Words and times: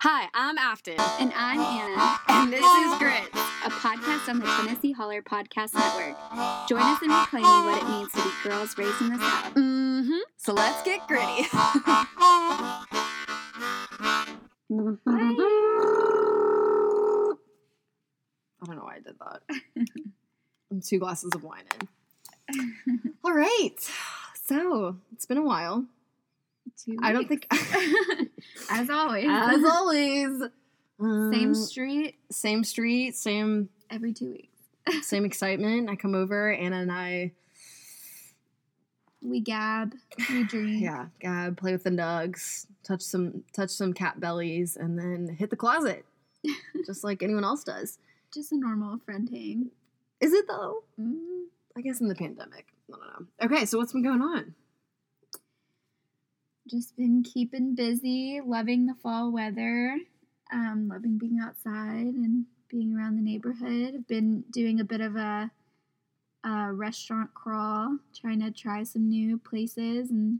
Hi, 0.00 0.28
I'm 0.34 0.58
Afton, 0.58 0.96
And 1.20 1.32
I'm 1.36 1.60
Anna, 1.60 2.18
and 2.28 2.52
this 2.52 2.64
is 2.64 2.98
Grit. 2.98 3.28
a 3.64 3.70
podcast 3.70 4.28
on 4.28 4.40
the 4.40 4.46
Tennessee 4.46 4.90
Holler 4.92 5.22
Podcast 5.22 5.74
Network. 5.74 6.16
Join 6.68 6.82
us 6.82 7.00
in 7.02 7.10
reclaiming 7.10 7.64
what 7.64 7.80
it 7.82 7.88
means 7.88 8.10
to 8.12 8.22
be 8.22 8.30
girls 8.42 8.76
raised 8.76 9.00
in 9.00 9.10
the 9.10 9.18
South. 9.18 9.54
Mm-hmm. 9.54 10.18
So 10.38 10.52
let's 10.54 10.82
get 10.82 11.06
gritty. 11.06 11.46
I 11.52 12.86
don't 18.66 18.76
know 18.76 18.84
why 18.84 18.96
I 18.96 19.00
did 19.00 19.16
that. 19.18 19.42
I'm 20.70 20.80
two 20.80 20.98
glasses 20.98 21.30
of 21.34 21.42
wine 21.42 21.64
in. 21.80 21.88
All 23.24 23.32
right. 23.34 23.74
So 24.44 24.96
it's 25.12 25.26
been 25.26 25.38
a 25.38 25.42
while. 25.42 25.84
Two 26.84 26.96
I 27.02 27.12
don't 27.12 27.28
weeks. 27.28 27.46
think, 27.50 28.30
as 28.70 28.88
always, 28.90 29.26
as 29.28 29.64
always, 29.70 30.42
same 31.00 31.48
um, 31.48 31.54
street 31.54 32.16
same 32.30 32.64
street, 32.64 33.14
same 33.16 33.68
every 33.90 34.12
two 34.12 34.30
weeks. 34.32 35.06
same 35.08 35.24
excitement. 35.24 35.88
I 35.90 35.96
come 35.96 36.14
over, 36.14 36.52
Anna 36.52 36.76
and 36.76 36.90
I, 36.92 37.32
We 39.20 39.40
gab, 39.40 39.94
we 40.30 40.44
drink. 40.44 40.82
yeah, 40.82 41.06
gab. 41.20 41.56
play 41.56 41.72
with 41.72 41.84
the 41.84 41.90
nugs, 41.90 42.66
touch 42.82 43.02
some 43.02 43.44
touch 43.52 43.70
some 43.70 43.92
cat 43.92 44.18
bellies, 44.18 44.76
and 44.76 44.98
then 44.98 45.36
hit 45.38 45.50
the 45.50 45.56
closet, 45.56 46.04
just 46.86 47.04
like 47.04 47.22
anyone 47.22 47.44
else 47.44 47.62
does. 47.62 47.98
Just 48.34 48.50
a 48.52 48.56
normal 48.56 48.98
friend 49.04 49.28
hang. 49.30 49.70
Is 50.20 50.32
it 50.32 50.46
though? 50.48 50.84
Mm. 50.98 51.44
I 51.76 51.80
guess 51.80 52.00
in 52.00 52.08
the 52.08 52.14
pandemic. 52.14 52.66
I 52.92 52.96
don't 52.96 53.00
know. 53.00 53.26
Okay, 53.56 53.64
so 53.66 53.78
what's 53.78 53.92
been 53.92 54.02
going 54.02 54.20
on? 54.22 54.54
Just 56.68 56.96
been 56.96 57.22
keeping 57.22 57.74
busy, 57.74 58.40
loving 58.44 58.86
the 58.86 58.94
fall 59.02 59.32
weather, 59.32 59.98
um, 60.52 60.88
loving 60.88 61.18
being 61.18 61.38
outside 61.42 62.14
and 62.14 62.46
being 62.68 62.96
around 62.96 63.16
the 63.16 63.22
neighborhood. 63.22 63.94
I've 63.96 64.06
been 64.06 64.44
doing 64.50 64.80
a 64.80 64.84
bit 64.84 65.00
of 65.00 65.16
a, 65.16 65.50
a 66.44 66.72
restaurant 66.72 67.34
crawl, 67.34 67.98
trying 68.14 68.40
to 68.40 68.50
try 68.50 68.84
some 68.84 69.08
new 69.08 69.38
places 69.38 70.10
and 70.10 70.38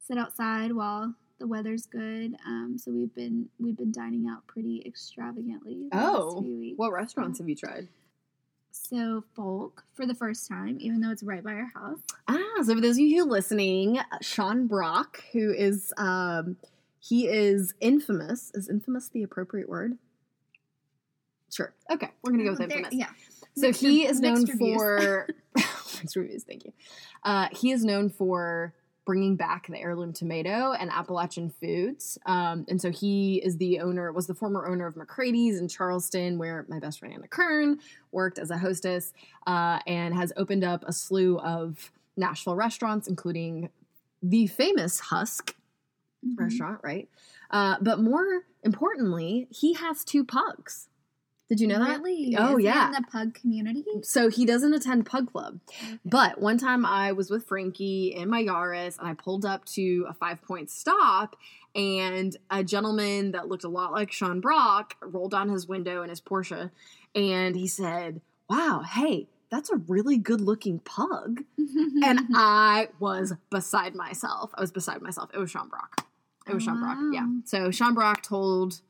sit 0.00 0.18
outside 0.18 0.72
while 0.72 1.14
the 1.38 1.46
weather's 1.46 1.86
good. 1.86 2.36
Um, 2.46 2.76
so 2.76 2.90
we've 2.90 3.14
been 3.14 3.48
we've 3.58 3.76
been 3.76 3.92
dining 3.92 4.26
out 4.28 4.46
pretty 4.46 4.82
extravagantly. 4.84 5.88
Oh, 5.92 6.42
few 6.42 6.58
weeks. 6.58 6.78
What 6.78 6.92
restaurants 6.92 7.38
have 7.38 7.48
you 7.48 7.56
tried? 7.56 7.88
So 8.74 9.22
folk 9.36 9.84
for 9.92 10.06
the 10.06 10.14
first 10.14 10.48
time, 10.48 10.78
even 10.80 11.00
though 11.00 11.10
it's 11.10 11.22
right 11.22 11.44
by 11.44 11.52
our 11.52 11.70
house. 11.74 11.98
Ah, 12.26 12.38
so 12.62 12.74
for 12.74 12.80
those 12.80 12.96
of 12.96 13.00
you 13.00 13.16
who 13.22 13.28
are 13.28 13.30
listening, 13.30 13.98
Sean 14.22 14.66
Brock, 14.66 15.22
who 15.32 15.52
is 15.52 15.92
um 15.98 16.56
he 16.98 17.28
is 17.28 17.74
infamous. 17.80 18.50
Is 18.54 18.68
infamous 18.70 19.08
the 19.08 19.22
appropriate 19.24 19.68
word? 19.68 19.98
Sure. 21.52 21.74
Okay, 21.90 22.10
we're 22.22 22.30
gonna 22.32 22.44
go 22.44 22.50
with 22.52 22.62
Oh, 22.62 22.66
there- 22.66 22.78
infamous. 22.78 22.94
Yeah. 22.98 23.10
So 23.56 23.66
Mixed 23.66 23.80
he 23.82 24.06
is 24.06 24.20
known 24.20 24.44
reviews. 24.46 24.76
for 24.80 25.28
mixed 25.56 26.16
reviews. 26.16 26.44
Thank 26.44 26.64
you. 26.64 26.72
Uh, 27.22 27.48
he 27.52 27.72
is 27.72 27.84
known 27.84 28.08
for 28.08 28.72
bringing 29.04 29.36
back 29.36 29.66
the 29.66 29.78
heirloom 29.78 30.12
tomato 30.12 30.72
and 30.72 30.90
Appalachian 30.90 31.50
foods. 31.60 32.18
Um, 32.26 32.64
and 32.68 32.80
so 32.80 32.90
he 32.90 33.42
is 33.44 33.56
the 33.56 33.80
owner, 33.80 34.12
was 34.12 34.26
the 34.26 34.34
former 34.34 34.66
owner 34.66 34.86
of 34.86 34.94
McCrady's 34.94 35.58
in 35.58 35.68
Charleston, 35.68 36.38
where 36.38 36.64
my 36.68 36.78
best 36.78 37.00
friend 37.00 37.12
Anna 37.14 37.26
Kern 37.28 37.80
worked 38.12 38.38
as 38.38 38.50
a 38.50 38.58
hostess, 38.58 39.12
uh, 39.46 39.80
and 39.86 40.14
has 40.14 40.32
opened 40.36 40.62
up 40.64 40.84
a 40.86 40.92
slew 40.92 41.38
of 41.38 41.90
Nashville 42.16 42.54
restaurants, 42.56 43.08
including 43.08 43.70
the 44.22 44.46
famous 44.46 45.00
Husk 45.00 45.56
Mhm. 46.24 46.38
restaurant, 46.38 46.80
right? 46.84 47.08
Uh, 47.50 47.76
but 47.80 47.98
more 47.98 48.42
importantly, 48.62 49.48
he 49.50 49.72
has 49.72 50.04
two 50.04 50.24
pugs. 50.24 50.88
Did 51.52 51.60
you 51.60 51.66
know 51.66 51.80
that? 51.80 51.98
Really? 51.98 52.34
Oh, 52.38 52.56
Is 52.56 52.64
yeah. 52.64 52.86
In 52.86 52.92
the 52.92 53.04
pug 53.12 53.34
community. 53.34 53.84
So 54.02 54.30
he 54.30 54.46
doesn't 54.46 54.72
attend 54.72 55.04
Pug 55.04 55.30
Club. 55.30 55.60
But 56.02 56.40
one 56.40 56.56
time 56.56 56.86
I 56.86 57.12
was 57.12 57.28
with 57.28 57.46
Frankie 57.46 58.14
in 58.16 58.30
my 58.30 58.42
Yaris 58.42 58.98
and 58.98 59.06
I 59.06 59.12
pulled 59.12 59.44
up 59.44 59.66
to 59.66 60.06
a 60.08 60.14
five 60.14 60.40
point 60.40 60.70
stop 60.70 61.36
and 61.74 62.34
a 62.50 62.64
gentleman 62.64 63.32
that 63.32 63.48
looked 63.48 63.64
a 63.64 63.68
lot 63.68 63.92
like 63.92 64.10
Sean 64.10 64.40
Brock 64.40 64.96
rolled 65.02 65.32
down 65.32 65.50
his 65.50 65.68
window 65.68 66.02
in 66.02 66.08
his 66.08 66.22
Porsche 66.22 66.70
and 67.14 67.54
he 67.54 67.66
said, 67.66 68.22
Wow, 68.48 68.82
hey, 68.90 69.26
that's 69.50 69.68
a 69.68 69.76
really 69.76 70.16
good 70.16 70.40
looking 70.40 70.78
pug. 70.78 71.44
And 72.02 72.20
I 72.34 72.88
was 72.98 73.34
beside 73.50 73.94
myself. 73.94 74.52
I 74.54 74.62
was 74.62 74.72
beside 74.72 75.02
myself. 75.02 75.28
It 75.34 75.38
was 75.38 75.50
Sean 75.50 75.68
Brock. 75.68 76.06
It 76.48 76.54
was 76.54 76.62
Sean 76.62 76.80
Brock. 76.80 76.96
Yeah. 77.12 77.26
So 77.44 77.70
Sean 77.70 77.92
Brock 77.92 78.22
told 78.22 78.80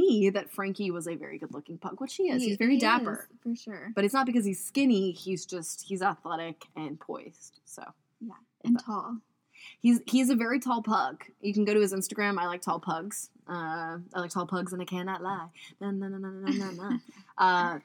me 0.00 0.30
that 0.30 0.50
Frankie 0.56 0.90
was 0.90 1.06
a 1.08 1.14
very 1.16 1.38
good 1.38 1.52
looking 1.56 1.78
pug, 1.78 2.00
which 2.00 2.14
he 2.16 2.24
is. 2.30 2.42
He- 2.42 2.48
He's 2.50 2.56
very 2.64 2.74
he 2.74 2.80
dapper. 2.80 3.28
is, 3.30 3.38
for 3.42 3.54
sure. 3.64 3.92
But 3.94 4.04
it's 4.04 4.14
not 4.14 4.26
because 4.26 4.44
he's 4.44 4.62
skinny. 4.70 5.12
He's 5.12 5.44
just 5.54 5.76
he's 5.88 6.02
athletic 6.02 6.58
and 6.76 6.98
poised. 7.00 7.60
So 7.64 7.82
Yeah. 8.20 8.34
and 8.64 8.78
tall. 8.78 9.18
he's 9.80 9.98
he's 10.06 10.28
a 10.30 10.36
very 10.36 10.58
tall 10.60 10.82
pug. 10.82 11.24
You 11.40 11.52
can 11.54 11.64
go 11.64 11.74
to 11.74 11.80
his 11.80 11.92
Instagram. 11.92 12.38
I 12.38 12.46
like 12.46 12.62
tall 12.62 12.80
pugs. 12.80 13.30
Uh, 13.48 13.98
I 14.14 14.20
like 14.22 14.30
tall 14.30 14.46
pugs, 14.46 14.72
and 14.72 14.82
I 14.82 14.84
cannot 14.84 15.22
lie. 15.22 15.48
Na, 15.80 15.90
na, 15.90 16.08
na, 16.08 16.18
na, 16.18 16.28
na, 16.30 16.50
na, 16.50 16.70
na. 16.80 16.98
uh, 17.46 17.78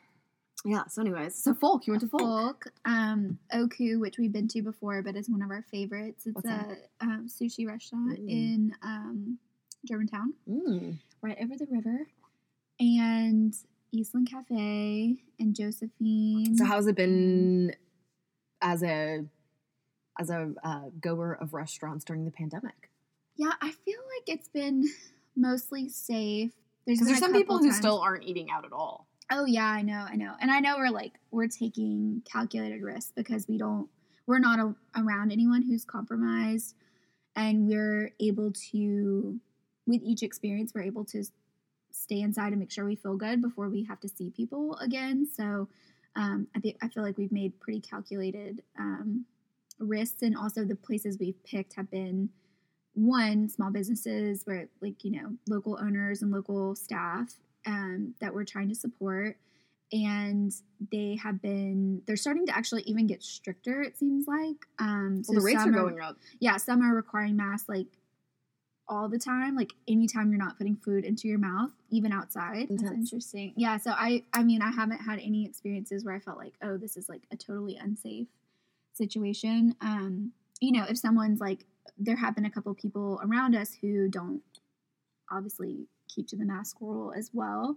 yeah. 0.66 0.86
So, 0.88 1.02
anyways, 1.02 1.36
so 1.36 1.54
folk. 1.54 1.86
You 1.88 1.94
went 1.94 2.02
to 2.02 2.10
folk. 2.10 2.22
Folk, 2.22 2.62
um, 2.86 3.38
Oku, 3.54 4.00
which 4.00 4.18
we've 4.20 4.32
been 4.34 4.48
to 4.50 4.62
before, 4.62 5.02
but 5.02 5.16
is 5.16 5.30
one 5.30 5.42
of 5.44 5.50
our 5.52 5.64
favorites. 5.72 6.26
It's 6.26 6.36
What's 6.36 6.48
a 6.48 6.78
um, 7.00 7.28
sushi 7.28 7.68
restaurant 7.68 8.20
Mm. 8.20 8.30
in 8.30 8.76
um, 8.84 9.38
Germantown, 9.86 10.34
Mm. 10.50 10.98
Right 11.22 11.38
over 11.42 11.56
the 11.58 11.68
river, 11.70 12.08
and 12.80 13.54
Eastland 13.92 14.30
Cafe 14.30 15.18
and 15.40 15.56
Josephine. 15.56 16.58
So, 16.58 16.66
how's 16.66 16.88
it 16.88 16.96
been 16.96 17.76
as 18.62 18.84
a 18.84 19.26
as 20.20 20.30
a 20.30 20.54
uh, 20.64 20.82
goer 21.00 21.34
of 21.34 21.54
restaurants 21.54 22.04
during 22.06 22.26
the 22.26 22.32
pandemic? 22.32 22.90
yeah, 23.38 23.54
I 23.62 23.72
feel 23.72 24.00
like 24.18 24.28
it's 24.38 24.50
been 24.50 24.88
mostly 25.36 25.90
safe. 25.90 26.52
There's, 26.86 27.00
there's 27.00 27.20
some 27.20 27.34
people 27.34 27.56
couple 27.56 27.66
who 27.66 27.72
times- 27.72 27.78
still 27.78 28.00
aren't 28.00 28.24
eating 28.24 28.50
out 28.52 28.66
at 28.66 28.72
all. 28.72 29.08
Oh 29.32 29.46
yeah, 29.46 29.66
I 29.66 29.82
know, 29.82 30.06
I 30.08 30.16
know, 30.16 30.34
and 30.42 30.52
I 30.52 30.60
know 30.60 30.76
we're 30.78 30.90
like 30.90 31.14
we're 31.32 31.48
taking 31.48 32.22
calculated 32.30 32.82
risks 32.82 33.14
because 33.16 33.48
we 33.48 33.58
don't, 33.58 33.88
we're 34.28 34.40
not 34.40 34.60
a, 34.60 34.76
around 35.02 35.32
anyone 35.32 35.62
who's 35.62 35.86
compromised, 35.86 36.76
and 37.36 37.66
we're 37.66 38.12
able 38.20 38.52
to, 38.72 39.40
with 39.88 40.02
each 40.04 40.24
experience, 40.24 40.74
we're 40.74 40.82
able 40.84 41.06
to 41.06 41.24
stay 41.92 42.22
inside 42.22 42.50
and 42.50 42.60
make 42.60 42.72
sure 42.72 42.86
we 42.86 42.96
feel 42.96 43.16
good 43.18 43.42
before 43.42 43.70
we 43.70 43.84
have 43.84 44.00
to 44.02 44.10
see 44.10 44.30
people 44.30 44.76
again. 44.78 45.28
So, 45.36 45.68
um, 46.16 46.48
I 46.56 46.60
think 46.60 46.78
I 46.82 46.88
feel 46.88 47.04
like 47.04 47.18
we've 47.18 47.32
made 47.32 47.60
pretty 47.60 47.80
calculated 47.82 48.62
um, 48.80 49.26
risks, 49.80 50.22
and 50.22 50.36
also 50.38 50.64
the 50.66 50.76
places 50.76 51.18
we've 51.20 51.42
picked 51.44 51.74
have 51.76 51.90
been 51.90 52.30
one 52.94 53.48
small 53.48 53.72
businesses 53.72 54.42
where 54.46 54.68
like 54.82 55.04
you 55.06 55.12
know 55.12 55.32
local 55.48 55.78
owners 55.82 56.22
and 56.22 56.32
local 56.32 56.76
staff 56.76 57.34
um, 57.66 58.14
that 58.20 58.34
we're 58.34 58.44
trying 58.44 58.68
to 58.70 58.76
support 58.76 59.38
and 59.94 60.52
they 60.92 61.18
have 61.22 61.42
been 61.42 62.02
they're 62.06 62.16
starting 62.18 62.46
to 62.46 62.56
actually 62.56 62.82
even 62.84 63.08
get 63.08 63.22
stricter 63.24 63.82
it 63.82 63.98
seems 63.98 64.26
like 64.28 64.56
um 64.80 65.22
Well, 65.28 65.40
the 65.40 65.46
rates 65.46 65.66
are 65.66 65.72
going 65.72 66.00
up. 66.02 66.18
yeah 66.40 66.58
some 66.58 66.82
are 66.82 66.96
requiring 66.96 67.36
masks 67.36 67.68
like 67.70 67.88
all 68.92 69.08
the 69.08 69.18
time 69.18 69.56
like 69.56 69.72
anytime 69.88 70.30
you're 70.30 70.38
not 70.38 70.58
putting 70.58 70.76
food 70.76 71.06
into 71.06 71.28
your 71.28 71.40
mouth 71.40 71.72
even 71.90 72.12
outside. 72.12 72.68
That's 72.70 72.92
interesting. 72.92 73.54
Yeah 73.56 73.78
so 73.78 73.92
i 73.92 74.24
i 74.34 74.44
mean 74.44 74.62
i 74.62 74.70
haven't 74.70 75.00
had 75.00 75.18
any 75.20 75.46
experiences 75.46 76.04
where 76.04 76.14
i 76.14 76.20
felt 76.20 76.38
like 76.38 76.54
oh 76.62 76.78
this 76.78 76.98
is 76.98 77.08
like 77.08 77.22
a 77.32 77.38
totally 77.38 77.78
unsafe 77.78 78.28
situation. 78.94 79.76
Um 79.82 80.34
you 80.60 80.74
know 80.74 80.86
if 80.88 80.98
someone's 80.98 81.40
like 81.40 81.66
there 81.98 82.18
have 82.18 82.36
been 82.36 82.46
a 82.46 82.52
couple 82.52 82.74
people 82.76 83.20
around 83.24 83.56
us 83.56 83.76
who 83.82 84.10
don't 84.10 84.42
obviously 85.32 85.88
keep 86.14 86.28
to 86.28 86.36
the 86.36 86.46
mask 86.46 86.82
rule 86.82 87.14
as 87.18 87.32
well. 87.34 87.76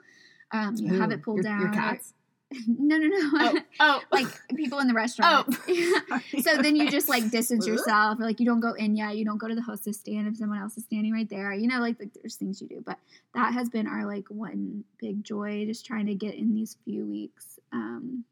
Um 0.50 0.74
you 0.76 1.00
have 1.00 1.12
it 1.12 1.22
pulled 1.22 1.36
your, 1.36 1.44
down. 1.44 1.60
Your 1.60 1.72
cats. 1.72 2.12
no 2.68 2.96
no 2.96 3.06
no 3.06 3.30
Oh, 3.40 3.58
oh, 3.80 4.00
like 4.12 4.26
people 4.56 4.78
in 4.80 4.86
the 4.88 4.94
restaurant 4.94 5.46
oh. 5.68 6.20
so 6.40 6.56
then 6.62 6.76
you 6.76 6.90
just 6.90 7.08
like 7.08 7.30
distance 7.30 7.66
yourself 7.66 8.18
or 8.20 8.24
like 8.24 8.40
you 8.40 8.46
don't 8.46 8.60
go 8.60 8.72
in 8.72 8.96
yet 8.96 9.16
you 9.16 9.24
don't 9.24 9.38
go 9.38 9.48
to 9.48 9.54
the 9.54 9.62
hostess 9.62 9.98
stand 9.98 10.26
if 10.28 10.36
someone 10.36 10.58
else 10.58 10.76
is 10.76 10.84
standing 10.84 11.12
right 11.12 11.28
there 11.28 11.52
you 11.52 11.66
know 11.68 11.78
like, 11.80 11.98
like 11.98 12.10
there's 12.14 12.36
things 12.36 12.60
you 12.60 12.68
do 12.68 12.82
but 12.84 12.98
that 13.34 13.52
has 13.52 13.68
been 13.68 13.86
our 13.86 14.06
like 14.06 14.26
one 14.28 14.84
big 14.98 15.22
joy 15.24 15.64
just 15.66 15.84
trying 15.86 16.06
to 16.06 16.14
get 16.14 16.34
in 16.34 16.54
these 16.54 16.76
few 16.84 17.04
weeks 17.06 17.58
um 17.72 18.24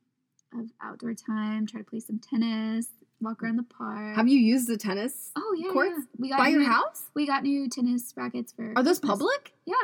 of 0.59 0.67
outdoor 0.83 1.15
time 1.15 1.67
try 1.67 1.81
to 1.81 1.85
play 1.87 2.01
some 2.01 2.19
tennis 2.19 2.89
walk 3.21 3.43
around 3.43 3.57
the 3.57 3.63
park 3.63 4.17
Have 4.17 4.29
you 4.29 4.39
used 4.39 4.69
the 4.69 4.77
tennis 4.77 5.31
oh 5.37 5.55
yeah, 5.57 5.71
courts 5.73 5.93
yeah. 5.97 6.05
we 6.19 6.29
got 6.31 6.39
by 6.39 6.49
your 6.49 6.61
new, 6.61 6.67
house? 6.67 7.05
we 7.15 7.27
got 7.27 7.43
new 7.45 7.69
tennis 7.69 8.13
rackets 8.17 8.53
for 8.53 8.73
Are 8.77 8.83
those 8.83 8.99
Christmas. 8.99 9.19
public? 9.19 9.53
yeah 9.65 9.75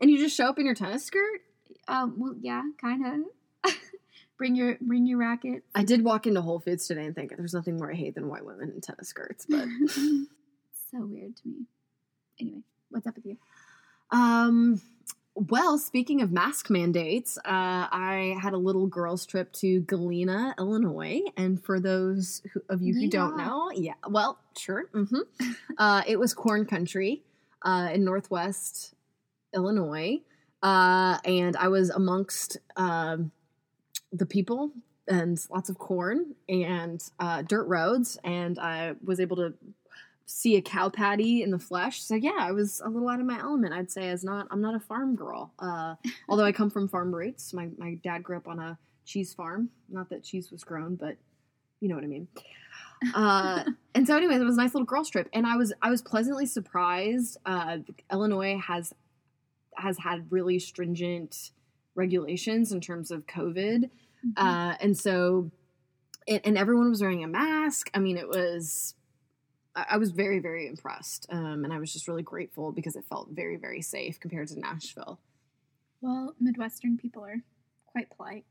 And 0.00 0.10
you 0.10 0.18
just 0.18 0.36
show 0.36 0.46
up 0.48 0.58
in 0.58 0.66
your 0.66 0.74
tennis 0.74 1.04
skirt? 1.04 1.40
um 1.88 2.14
well 2.18 2.34
yeah 2.40 2.62
kind 2.80 3.06
of 3.06 3.12
bring 4.42 4.56
your 4.56 4.76
bring 4.80 5.06
your 5.06 5.18
racket 5.18 5.62
I 5.72 5.84
did 5.84 6.02
walk 6.02 6.26
into 6.26 6.42
Whole 6.42 6.58
Foods 6.58 6.88
today 6.88 7.04
and 7.04 7.14
think 7.14 7.32
there's 7.36 7.54
nothing 7.54 7.76
more 7.76 7.92
I 7.92 7.94
hate 7.94 8.16
than 8.16 8.28
white 8.28 8.44
women 8.44 8.72
in 8.74 8.80
tennis 8.80 9.06
skirts. 9.06 9.46
But 9.48 9.68
so 10.90 11.06
weird 11.06 11.36
to 11.36 11.48
me. 11.48 11.66
Anyway 12.40 12.62
what's 12.90 13.06
up 13.06 13.14
with 13.14 13.24
you? 13.24 13.38
Um, 14.10 14.80
Well, 15.34 15.78
speaking 15.78 16.22
of 16.22 16.32
mask 16.32 16.70
mandates, 16.70 17.38
uh, 17.38 17.40
I 17.44 18.36
had 18.42 18.52
a 18.52 18.58
little 18.58 18.88
girls' 18.88 19.24
trip 19.26 19.52
to 19.54 19.80
Galena, 19.82 20.56
Illinois, 20.58 21.20
and 21.36 21.62
for 21.62 21.80
those 21.80 22.42
who, 22.52 22.62
of 22.68 22.82
you 22.82 22.94
who 22.94 23.08
don't 23.08 23.36
know, 23.36 23.70
yeah, 23.72 23.94
well, 24.08 24.38
sure, 24.58 24.90
hmm 24.92 25.20
uh, 25.78 26.02
it 26.06 26.18
was 26.18 26.34
corn 26.34 26.66
country 26.66 27.22
uh, 27.62 27.90
in 27.94 28.04
Northwest 28.04 28.92
Illinois, 29.54 30.20
uh, 30.62 31.18
and 31.24 31.56
I 31.56 31.68
was 31.68 31.90
amongst 31.90 32.58
um, 32.76 33.30
the 34.12 34.26
people 34.26 34.70
and 35.08 35.38
lots 35.50 35.68
of 35.68 35.78
corn 35.78 36.34
and 36.48 37.02
uh, 37.18 37.42
dirt 37.42 37.64
roads, 37.64 38.18
and 38.24 38.58
I 38.58 38.94
was 39.02 39.20
able 39.20 39.36
to 39.36 39.54
see 40.26 40.56
a 40.56 40.62
cow 40.62 40.88
patty 40.88 41.42
in 41.42 41.50
the 41.50 41.58
flesh. 41.58 42.02
So 42.02 42.14
yeah, 42.14 42.36
I 42.38 42.52
was 42.52 42.80
a 42.84 42.88
little 42.88 43.08
out 43.08 43.20
of 43.20 43.26
my 43.26 43.38
element. 43.38 43.74
I'd 43.74 43.90
say 43.90 44.08
as 44.08 44.24
not 44.24 44.46
I'm 44.50 44.60
not 44.60 44.74
a 44.74 44.80
farm 44.80 45.16
girl. 45.16 45.52
Uh, 45.58 45.94
although 46.28 46.44
I 46.44 46.52
come 46.52 46.70
from 46.70 46.88
farm 46.88 47.14
roots. 47.14 47.52
My 47.52 47.68
my 47.76 47.94
dad 48.02 48.22
grew 48.22 48.36
up 48.36 48.48
on 48.48 48.58
a 48.58 48.78
cheese 49.04 49.34
farm. 49.34 49.70
Not 49.88 50.10
that 50.10 50.22
cheese 50.22 50.50
was 50.50 50.64
grown, 50.64 50.96
but 50.96 51.16
you 51.80 51.88
know 51.88 51.94
what 51.94 52.04
I 52.04 52.08
mean. 52.08 52.28
Uh, 53.16 53.64
and 53.96 54.06
so, 54.06 54.16
anyways, 54.16 54.40
it 54.40 54.44
was 54.44 54.54
a 54.54 54.60
nice 54.60 54.74
little 54.74 54.86
girls 54.86 55.10
trip, 55.10 55.28
and 55.32 55.44
I 55.44 55.56
was 55.56 55.72
I 55.82 55.90
was 55.90 56.00
pleasantly 56.00 56.46
surprised. 56.46 57.36
Uh, 57.44 57.78
Illinois 58.12 58.60
has 58.64 58.94
has 59.76 59.98
had 59.98 60.30
really 60.30 60.60
stringent 60.60 61.50
regulations 61.94 62.72
in 62.72 62.80
terms 62.80 63.10
of 63.10 63.26
COVID, 63.26 63.90
Mhm. 64.24 64.32
uh, 64.36 64.76
and 64.80 64.96
so 64.96 65.50
it, 66.26 66.42
and 66.44 66.56
everyone 66.56 66.88
was 66.90 67.00
wearing 67.00 67.24
a 67.24 67.28
mask. 67.28 67.90
I 67.94 67.98
mean, 67.98 68.16
it 68.16 68.28
was 68.28 68.94
I, 69.74 69.86
I 69.90 69.96
was 69.98 70.10
very 70.12 70.38
very 70.38 70.66
impressed, 70.66 71.26
um, 71.30 71.64
and 71.64 71.72
I 71.72 71.78
was 71.78 71.92
just 71.92 72.08
really 72.08 72.22
grateful 72.22 72.72
because 72.72 72.96
it 72.96 73.04
felt 73.06 73.30
very 73.30 73.56
very 73.56 73.82
safe 73.82 74.20
compared 74.20 74.48
to 74.48 74.58
Nashville. 74.60 75.18
well, 76.00 76.34
Midwestern 76.40 76.96
people 76.98 77.24
are 77.24 77.42
quite 77.86 78.10
polite. 78.16 78.44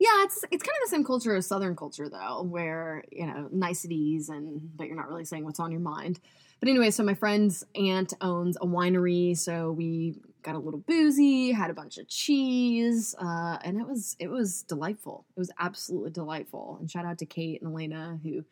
Yeah, 0.00 0.24
it's 0.24 0.42
it's 0.50 0.62
kind 0.62 0.76
of 0.82 0.90
the 0.90 0.90
same 0.90 1.04
culture 1.04 1.34
as 1.36 1.46
Southern 1.46 1.76
culture 1.76 2.08
though, 2.08 2.42
where 2.42 3.04
you 3.12 3.26
know 3.26 3.48
niceties 3.52 4.28
and 4.28 4.76
but 4.76 4.86
you're 4.88 4.96
not 4.96 5.08
really 5.08 5.24
saying 5.24 5.44
what's 5.44 5.60
on 5.60 5.70
your 5.70 5.80
mind. 5.80 6.18
But 6.60 6.68
anyway, 6.68 6.90
so 6.90 7.02
my 7.04 7.14
friend's 7.14 7.64
aunt 7.74 8.12
owns 8.20 8.56
a 8.60 8.66
winery, 8.66 9.36
so 9.36 9.72
we 9.72 10.16
got 10.42 10.54
a 10.54 10.58
little 10.58 10.80
boozy, 10.80 11.52
had 11.52 11.70
a 11.70 11.74
bunch 11.74 11.98
of 11.98 12.08
cheese, 12.08 13.14
uh, 13.20 13.58
and 13.64 13.80
it 13.80 13.86
was 13.86 14.16
it 14.18 14.28
was 14.28 14.62
delightful. 14.62 15.24
It 15.36 15.40
was 15.40 15.50
absolutely 15.58 16.10
delightful. 16.10 16.76
And 16.80 16.90
shout 16.90 17.04
out 17.04 17.18
to 17.18 17.26
Kate 17.26 17.62
and 17.62 17.72
Elena 17.72 18.18
who 18.22 18.44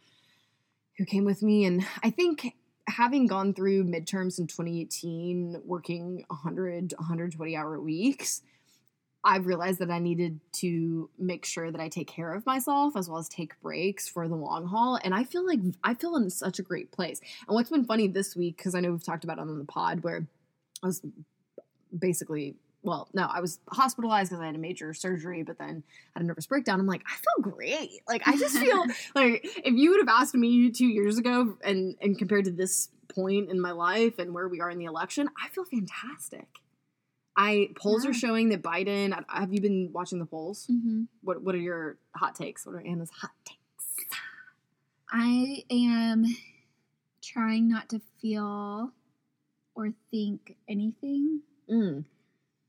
who 0.99 1.05
came 1.05 1.25
with 1.25 1.43
me. 1.43 1.65
And 1.65 1.85
I 2.03 2.11
think 2.11 2.55
having 2.89 3.27
gone 3.27 3.55
through 3.55 3.85
midterms 3.85 4.39
in 4.39 4.47
2018, 4.47 5.63
working 5.65 6.25
100 6.29 6.95
120 6.97 7.57
hour 7.57 7.81
weeks, 7.81 8.43
I've 9.23 9.47
realized 9.47 9.81
that 9.81 9.91
I 9.91 9.99
needed 9.99 10.41
to 10.53 11.11
make 11.19 11.45
sure 11.45 11.71
that 11.71 11.81
I 11.81 11.89
take 11.89 12.09
care 12.09 12.33
of 12.33 12.47
myself 12.47 12.97
as 12.97 13.09
well 13.09 13.19
as 13.19 13.29
take 13.29 13.61
breaks 13.61 14.09
for 14.09 14.29
the 14.29 14.35
long 14.35 14.67
haul. 14.67 14.99
And 15.03 15.15
I 15.15 15.25
feel 15.25 15.47
like 15.47 15.61
I 15.85 15.95
feel 15.95 16.17
in 16.17 16.31
such 16.31 16.59
a 16.59 16.63
great 16.63 16.91
place. 16.91 17.21
And 17.47 17.55
what's 17.55 17.71
been 17.71 17.85
funny 17.85 18.09
this 18.09 18.35
week, 18.35 18.57
because 18.57 18.75
I 18.75 18.81
know 18.81 18.91
we've 18.91 19.05
talked 19.05 19.25
about 19.25 19.39
it 19.39 19.43
on 19.43 19.59
the 19.59 19.65
pod, 19.65 20.03
where 20.03 20.27
I 20.83 20.87
was 20.87 21.03
basically, 21.97 22.57
well, 22.83 23.09
no, 23.13 23.25
I 23.31 23.41
was 23.41 23.59
hospitalized 23.69 24.31
because 24.31 24.43
I 24.43 24.47
had 24.47 24.55
a 24.55 24.59
major 24.59 24.95
surgery, 24.95 25.43
but 25.43 25.59
then 25.59 25.83
had 26.15 26.23
a 26.23 26.27
nervous 26.27 26.47
breakdown. 26.47 26.81
I'm 26.81 26.87
like, 26.87 27.03
I 27.07 27.15
feel 27.17 27.53
great. 27.53 28.01
Like, 28.09 28.23
I 28.27 28.37
just 28.37 28.57
feel 28.59 28.85
like 29.15 29.41
if 29.45 29.75
you 29.75 29.91
would 29.91 30.01
have 30.01 30.09
asked 30.09 30.35
me 30.35 30.71
two 30.71 30.87
years 30.87 31.19
ago 31.19 31.57
and, 31.63 31.97
and 32.01 32.17
compared 32.19 32.47
to 32.47 32.51
this 32.51 32.89
point 33.09 33.51
in 33.51 33.61
my 33.61 33.73
life 33.73 34.19
and 34.19 34.33
where 34.33 34.49
we 34.49 34.61
are 34.61 34.71
in 34.71 34.79
the 34.79 34.85
election, 34.87 35.29
I 35.43 35.49
feel 35.51 35.65
fantastic. 35.65 36.47
I 37.37 37.69
polls 37.77 38.05
Yeah. 38.05 38.11
are 38.11 38.15
showing 38.15 38.49
that 38.51 38.61
Biden. 38.63 39.15
Have 39.29 39.53
you 39.53 39.61
been 39.61 39.91
watching 39.93 40.19
the 40.19 40.27
polls? 40.27 40.67
Mm-hmm. 40.71 41.05
What 41.23 41.43
What 41.43 41.55
are 41.55 41.59
your 41.59 41.97
hot 42.15 42.35
takes? 42.35 42.67
What 42.67 42.75
are 42.75 42.81
Anna's 42.87 43.11
hot 43.11 43.31
takes? 43.45 43.59
I 45.11 45.65
am 45.71 46.25
trying 47.23 47.69
not 47.69 47.89
to 47.91 48.01
feel 48.21 48.93
or 49.75 49.93
think 50.11 50.57
anything 50.69 51.43
Mm. 51.71 52.05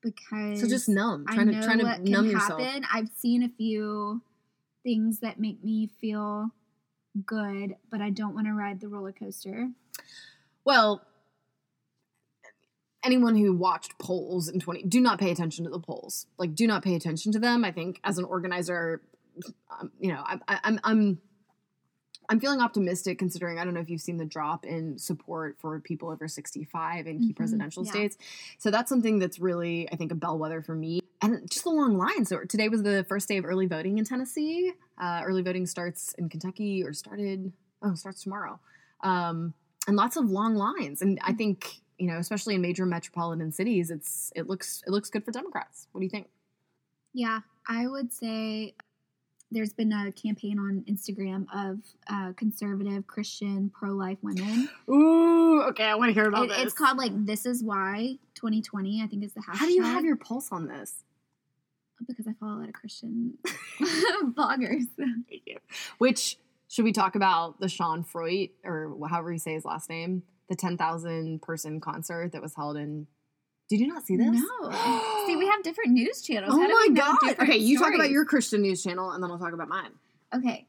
because 0.02 0.62
So 0.62 0.68
just 0.68 0.88
numb, 0.90 1.26
I 1.28 1.36
trying 1.36 1.48
to 1.48 1.54
know 1.54 1.62
trying 1.64 1.80
to 1.80 1.86
what 1.86 2.02
numb 2.02 2.26
can 2.26 2.32
yourself. 2.32 2.62
happen. 2.62 2.86
I've 2.94 3.10
seen 3.18 3.44
a 3.44 3.50
few 3.50 4.22
things 4.84 5.20
that 5.20 5.40
make 5.40 5.64
me 5.64 5.88
feel 6.00 6.50
good, 7.26 7.76
but 7.90 8.02
I 8.02 8.10
don't 8.10 8.34
want 8.34 8.48
to 8.48 8.54
ride 8.54 8.80
the 8.80 8.88
roller 8.88 9.12
coaster. 9.12 9.70
Well, 10.64 11.02
anyone 13.04 13.36
who 13.36 13.54
watched 13.54 13.98
polls 14.00 14.48
in 14.48 14.60
20 14.60 14.84
do 14.84 15.02
not 15.02 15.20
pay 15.20 15.32
attention 15.32 15.66
to 15.66 15.72
the 15.72 15.80
polls. 15.80 16.28
Like 16.38 16.56
do 16.56 16.68
not 16.68 16.84
pay 16.84 16.96
attention 16.96 17.32
to 17.34 17.40
them. 17.40 17.66
I 17.66 17.72
think 17.72 18.00
as 18.04 18.18
an 18.18 18.26
organizer, 18.26 19.02
um, 19.80 19.92
you 20.00 20.14
know, 20.14 20.24
I, 20.26 20.38
I, 20.48 20.60
I'm 20.64 20.80
I'm 20.84 21.18
I'm 22.32 22.40
feeling 22.40 22.62
optimistic 22.62 23.20
considering 23.20 23.60
I 23.60 23.66
don't 23.66 23.74
know 23.74 23.82
if 23.82 23.90
you've 23.90 24.00
seen 24.00 24.16
the 24.16 24.24
drop 24.26 24.66
in 24.66 24.98
support 24.98 25.58
for 25.60 25.82
people 25.82 26.10
over 26.10 26.30
65 26.30 27.06
in 27.06 27.20
key 27.20 27.34
Mhm, 27.34 27.36
presidential 27.36 27.84
yeah. 27.84 27.92
states. 27.92 28.18
So 28.58 28.72
that's 28.72 28.88
something 28.88 29.20
that's 29.20 29.38
really 29.38 29.92
I 29.92 29.98
think 29.98 30.14
a 30.14 30.16
bellwether 30.16 30.62
for 30.62 30.74
me. 30.74 31.02
And 31.22 31.48
just 31.52 31.66
the 31.66 31.72
long 31.72 31.98
lines. 31.98 32.30
So 32.30 32.46
today 32.46 32.70
was 32.70 32.84
the 32.84 33.04
first 33.10 33.28
day 33.28 33.36
of 33.36 33.44
early 33.44 33.66
voting 33.66 33.98
in 33.98 34.06
Tennessee. 34.06 34.72
Uh, 34.98 35.24
early 35.26 35.42
voting 35.42 35.66
starts 35.66 36.14
in 36.14 36.30
Kentucky 36.30 36.86
or 36.86 36.94
started 36.94 37.52
oh 37.82 37.96
starts 37.96 38.24
tomorrow. 38.24 38.62
Um, 39.02 39.54
and 39.86 39.98
lots 39.98 40.16
of 40.16 40.30
long 40.30 40.56
lines. 40.56 41.02
And 41.02 41.20
I 41.24 41.34
think 41.34 41.82
you 42.00 42.08
know, 42.08 42.18
especially 42.18 42.56
in 42.56 42.62
major 42.62 42.86
metropolitan 42.86 43.52
cities, 43.52 43.92
it's 43.92 44.32
it 44.38 44.48
looks 44.48 44.84
it 44.88 44.92
looks 44.92 45.10
good 45.10 45.26
for 45.26 45.32
Democrats. 45.32 45.90
What 45.92 46.00
do 46.00 46.06
you 46.06 46.10
think? 46.10 46.30
Yeah, 47.14 47.42
I 47.68 47.88
would 47.88 48.14
say 48.14 48.74
there's 49.52 49.74
been 49.74 49.92
a 49.92 50.12
campaign 50.12 50.58
on 50.60 50.84
Instagram 50.90 51.46
of 51.54 51.80
uh, 52.10 52.34
conservative 52.38 53.06
Christian 53.08 53.70
pro 53.70 53.92
life 53.92 54.18
women. 54.22 54.70
Ooh, 54.90 55.62
okay, 55.70 55.84
I 55.86 55.96
want 55.96 56.10
to 56.10 56.14
hear 56.14 56.28
about 56.28 56.46
It, 56.46 56.50
this. 56.50 56.60
it's 56.64 56.74
called 56.74 56.98
like 56.98 57.12
"This 57.26 57.46
Is 57.46 57.64
Why 57.64 58.18
2020." 58.36 59.02
I 59.04 59.08
think 59.08 59.24
is 59.24 59.34
the 59.34 59.42
hashtag. 59.42 59.56
How 59.58 59.66
do 59.66 59.74
you 59.74 59.84
have 59.84 60.06
your 60.06 60.16
pulse 60.16 60.52
on 60.52 60.68
this? 60.68 61.04
Because 62.08 62.26
I 62.28 62.34
follow 62.40 62.56
a 62.56 62.60
lot 62.62 62.68
of 62.70 62.74
Christian 62.74 63.38
bloggers. 64.24 64.86
Thank 64.98 65.44
you. 65.46 65.58
Which 66.00 66.38
should 66.68 66.86
we 66.86 66.94
talk 66.94 67.16
about 67.16 67.60
the 67.60 67.70
Sean 67.70 68.04
Feucht 68.04 68.52
or 68.64 68.98
however 69.08 69.32
you 69.34 69.38
say 69.40 69.54
his 69.54 69.66
last 69.66 69.90
name, 69.90 70.24
the 70.50 70.56
ten 70.56 70.78
thousand 70.78 71.42
person 71.42 71.80
concert 71.80 72.32
that 72.32 72.42
was 72.42 72.56
held 72.56 72.78
in? 72.78 73.08
Did 73.72 73.80
you 73.80 73.88
not 73.88 74.06
see 74.06 74.18
this? 74.18 74.28
No. 74.28 75.24
See, 75.26 75.38
we 75.38 75.48
have 75.48 75.64
different 75.64 75.92
news 75.92 76.22
channels. 76.22 76.54
Oh 76.54 76.58
my 76.58 76.90
god! 76.94 77.40
Okay, 77.40 77.56
you 77.56 77.80
talk 77.80 77.96
about 77.96 78.10
your 78.10 78.26
Christian 78.26 78.64
news 78.64 78.84
channel, 78.84 79.12
and 79.12 79.24
then 79.24 79.32
I'll 79.32 79.40
talk 79.40 79.54
about 79.54 79.70
mine. 79.70 79.92
Okay. 80.36 80.66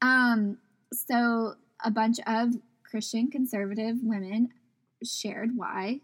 Um, 0.00 0.56
so 0.90 1.56
a 1.84 1.90
bunch 1.90 2.16
of 2.26 2.54
Christian 2.82 3.30
conservative 3.30 3.96
women 4.02 4.48
shared 5.04 5.50
why 5.54 6.00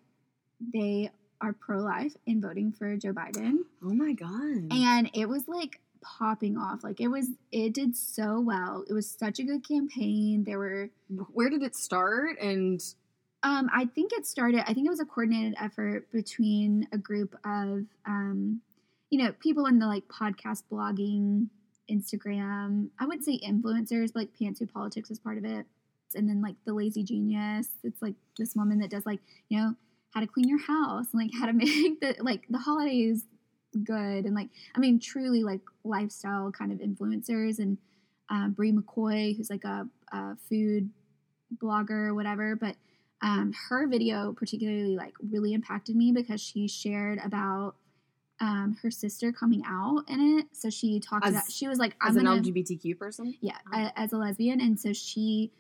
they 0.75 1.11
are 1.41 1.55
pro 1.55 1.79
life 1.79 2.13
in 2.27 2.43
voting 2.43 2.71
for 2.71 2.99
Joe 2.99 3.15
Biden. 3.15 3.61
Oh 3.83 3.95
my 3.95 4.13
god! 4.13 4.77
And 4.77 5.11
it 5.15 5.31
was 5.31 5.49
like 5.49 5.81
popping 6.03 6.59
off. 6.59 6.85
Like 6.85 7.01
it 7.01 7.09
was 7.09 7.29
it 7.51 7.73
did 7.73 7.97
so 7.97 8.41
well. 8.41 8.85
It 8.87 8.93
was 8.93 9.09
such 9.11 9.39
a 9.39 9.43
good 9.43 9.67
campaign. 9.67 10.45
There 10.45 10.59
were 10.59 10.91
where 11.33 11.49
did 11.49 11.63
it 11.63 11.75
start? 11.75 12.39
And 12.39 12.85
um 13.43 13.71
I 13.73 13.87
think 13.87 14.13
it 14.13 14.27
started 14.27 14.63
I 14.69 14.75
think 14.75 14.87
it 14.87 14.91
was 14.91 15.01
a 15.01 15.05
coordinated 15.05 15.55
effort 15.61 16.11
between 16.13 16.87
a 16.93 16.99
group 16.99 17.35
of 17.45 17.85
um 18.07 18.61
you 19.13 19.23
know, 19.23 19.31
people 19.41 19.67
in 19.67 19.79
the 19.79 19.87
like 19.87 20.09
podcast 20.09 20.63
blogging, 20.73 21.49
Instagram, 21.91 22.89
I 22.99 23.05
wouldn't 23.05 23.27
say 23.27 23.39
influencers, 23.47 24.11
but 24.15 24.21
like 24.21 24.31
Pantsuit 24.41 24.73
Politics 24.73 25.11
is 25.11 25.19
part 25.19 25.37
of 25.37 25.45
it. 25.45 25.67
And 26.15 26.27
then 26.27 26.41
like 26.41 26.55
the 26.65 26.73
Lazy 26.73 27.03
Genius, 27.03 27.69
it's 27.85 28.01
like 28.01 28.15
this 28.39 28.57
woman 28.57 28.79
that 28.79 28.89
does 28.89 29.05
like, 29.05 29.21
you 29.51 29.59
know, 29.59 29.75
how 30.15 30.21
to 30.21 30.27
clean 30.27 30.49
your 30.49 30.61
house 30.61 31.09
and 31.13 31.21
like 31.21 31.31
how 31.39 31.45
to 31.45 31.53
make 31.53 32.01
the 32.01 32.17
like 32.21 32.47
the 32.49 32.59
holidays 32.59 33.25
good 33.85 34.25
and 34.25 34.35
like 34.35 34.49
I 34.75 34.79
mean 34.79 34.99
truly 34.99 35.43
like 35.43 35.61
lifestyle 35.85 36.51
kind 36.51 36.73
of 36.73 36.79
influencers 36.79 37.59
and 37.59 37.77
uh, 38.31 38.49
Bri 38.49 38.73
McKoy, 38.73 39.37
who's 39.37 39.51
like 39.51 39.65
a, 39.65 39.87
a 40.11 40.37
food 40.49 40.89
blogger 41.63 42.09
or 42.09 42.15
whatever, 42.15 42.57
but 42.57 42.77
um, 43.23 43.53
her 43.69 43.87
video 43.87 44.33
particularly 44.33 44.97
like 44.97 45.15
really 45.31 45.53
impacted 45.55 45.95
me 45.97 46.13
because 46.13 46.41
she 46.41 46.67
shared 46.69 47.21
about 47.25 47.77
um, 48.41 48.77
her 48.83 48.91
sister 48.91 49.31
coming 49.33 49.63
out 49.67 50.03
in 50.09 50.39
it. 50.39 50.47
So 50.53 50.69
she 50.71 50.99
talked 50.99 51.25
As- 51.27 51.33
about 51.33 51.51
she 51.51 51.69
was 51.69 51.79
like, 51.79 51.95
as 52.03 52.17
I'm 52.17 52.19
an 52.19 52.25
gonna, 52.25 52.43
LGBTQ 52.43 52.99
person, 52.99 53.35
yeah, 53.41 53.59
Oh. 53.73 53.79
a- 53.79 53.99
as 53.99 54.13
a 54.13 54.17
lesbian, 54.17 54.61
and 54.61 54.79
so 54.79 54.93
she 54.93 55.53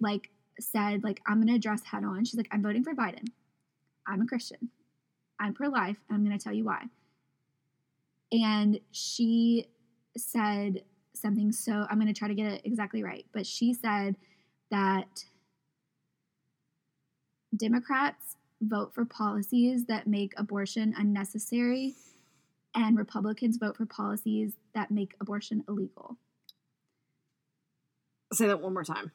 like 0.00 0.30
said 0.58 1.04
like 1.04 1.20
I'm 1.26 1.40
gonna 1.40 1.54
address 1.56 1.82
head 1.84 2.04
on. 2.04 2.24
She's 2.24 2.36
like, 2.36 2.48
I'm 2.50 2.62
voting 2.62 2.82
for 2.84 2.94
Biden. 2.94 3.26
I'm 4.06 4.22
a 4.22 4.26
Christian. 4.26 4.70
I'm 5.38 5.52
pro 5.54 5.68
life, 5.68 5.96
and 6.08 6.16
I'm 6.16 6.24
gonna 6.24 6.38
tell 6.38 6.52
you 6.54 6.64
why. 6.64 6.84
And 8.30 8.80
she 8.92 9.66
said 10.16 10.82
something 11.14 11.52
so 11.52 11.86
I'm 11.90 11.98
gonna 11.98 12.14
try 12.14 12.28
to 12.28 12.34
get 12.34 12.50
it 12.50 12.62
exactly 12.64 13.02
right, 13.02 13.26
but 13.32 13.46
she 13.46 13.74
said 13.74 14.16
that 14.70 15.24
Democrats 17.54 18.36
vote 18.60 18.94
for 18.94 19.04
policies 19.04 19.86
that 19.86 20.06
make 20.06 20.32
abortion 20.36 20.94
unnecessary, 20.96 21.94
and 22.74 22.96
Republicans 22.96 23.58
vote 23.58 23.76
for 23.76 23.86
policies 23.86 24.52
that 24.74 24.90
make 24.90 25.14
abortion 25.20 25.64
illegal. 25.68 26.16
Say 28.32 28.46
that 28.46 28.60
one 28.60 28.72
more 28.72 28.84
time. 28.84 29.12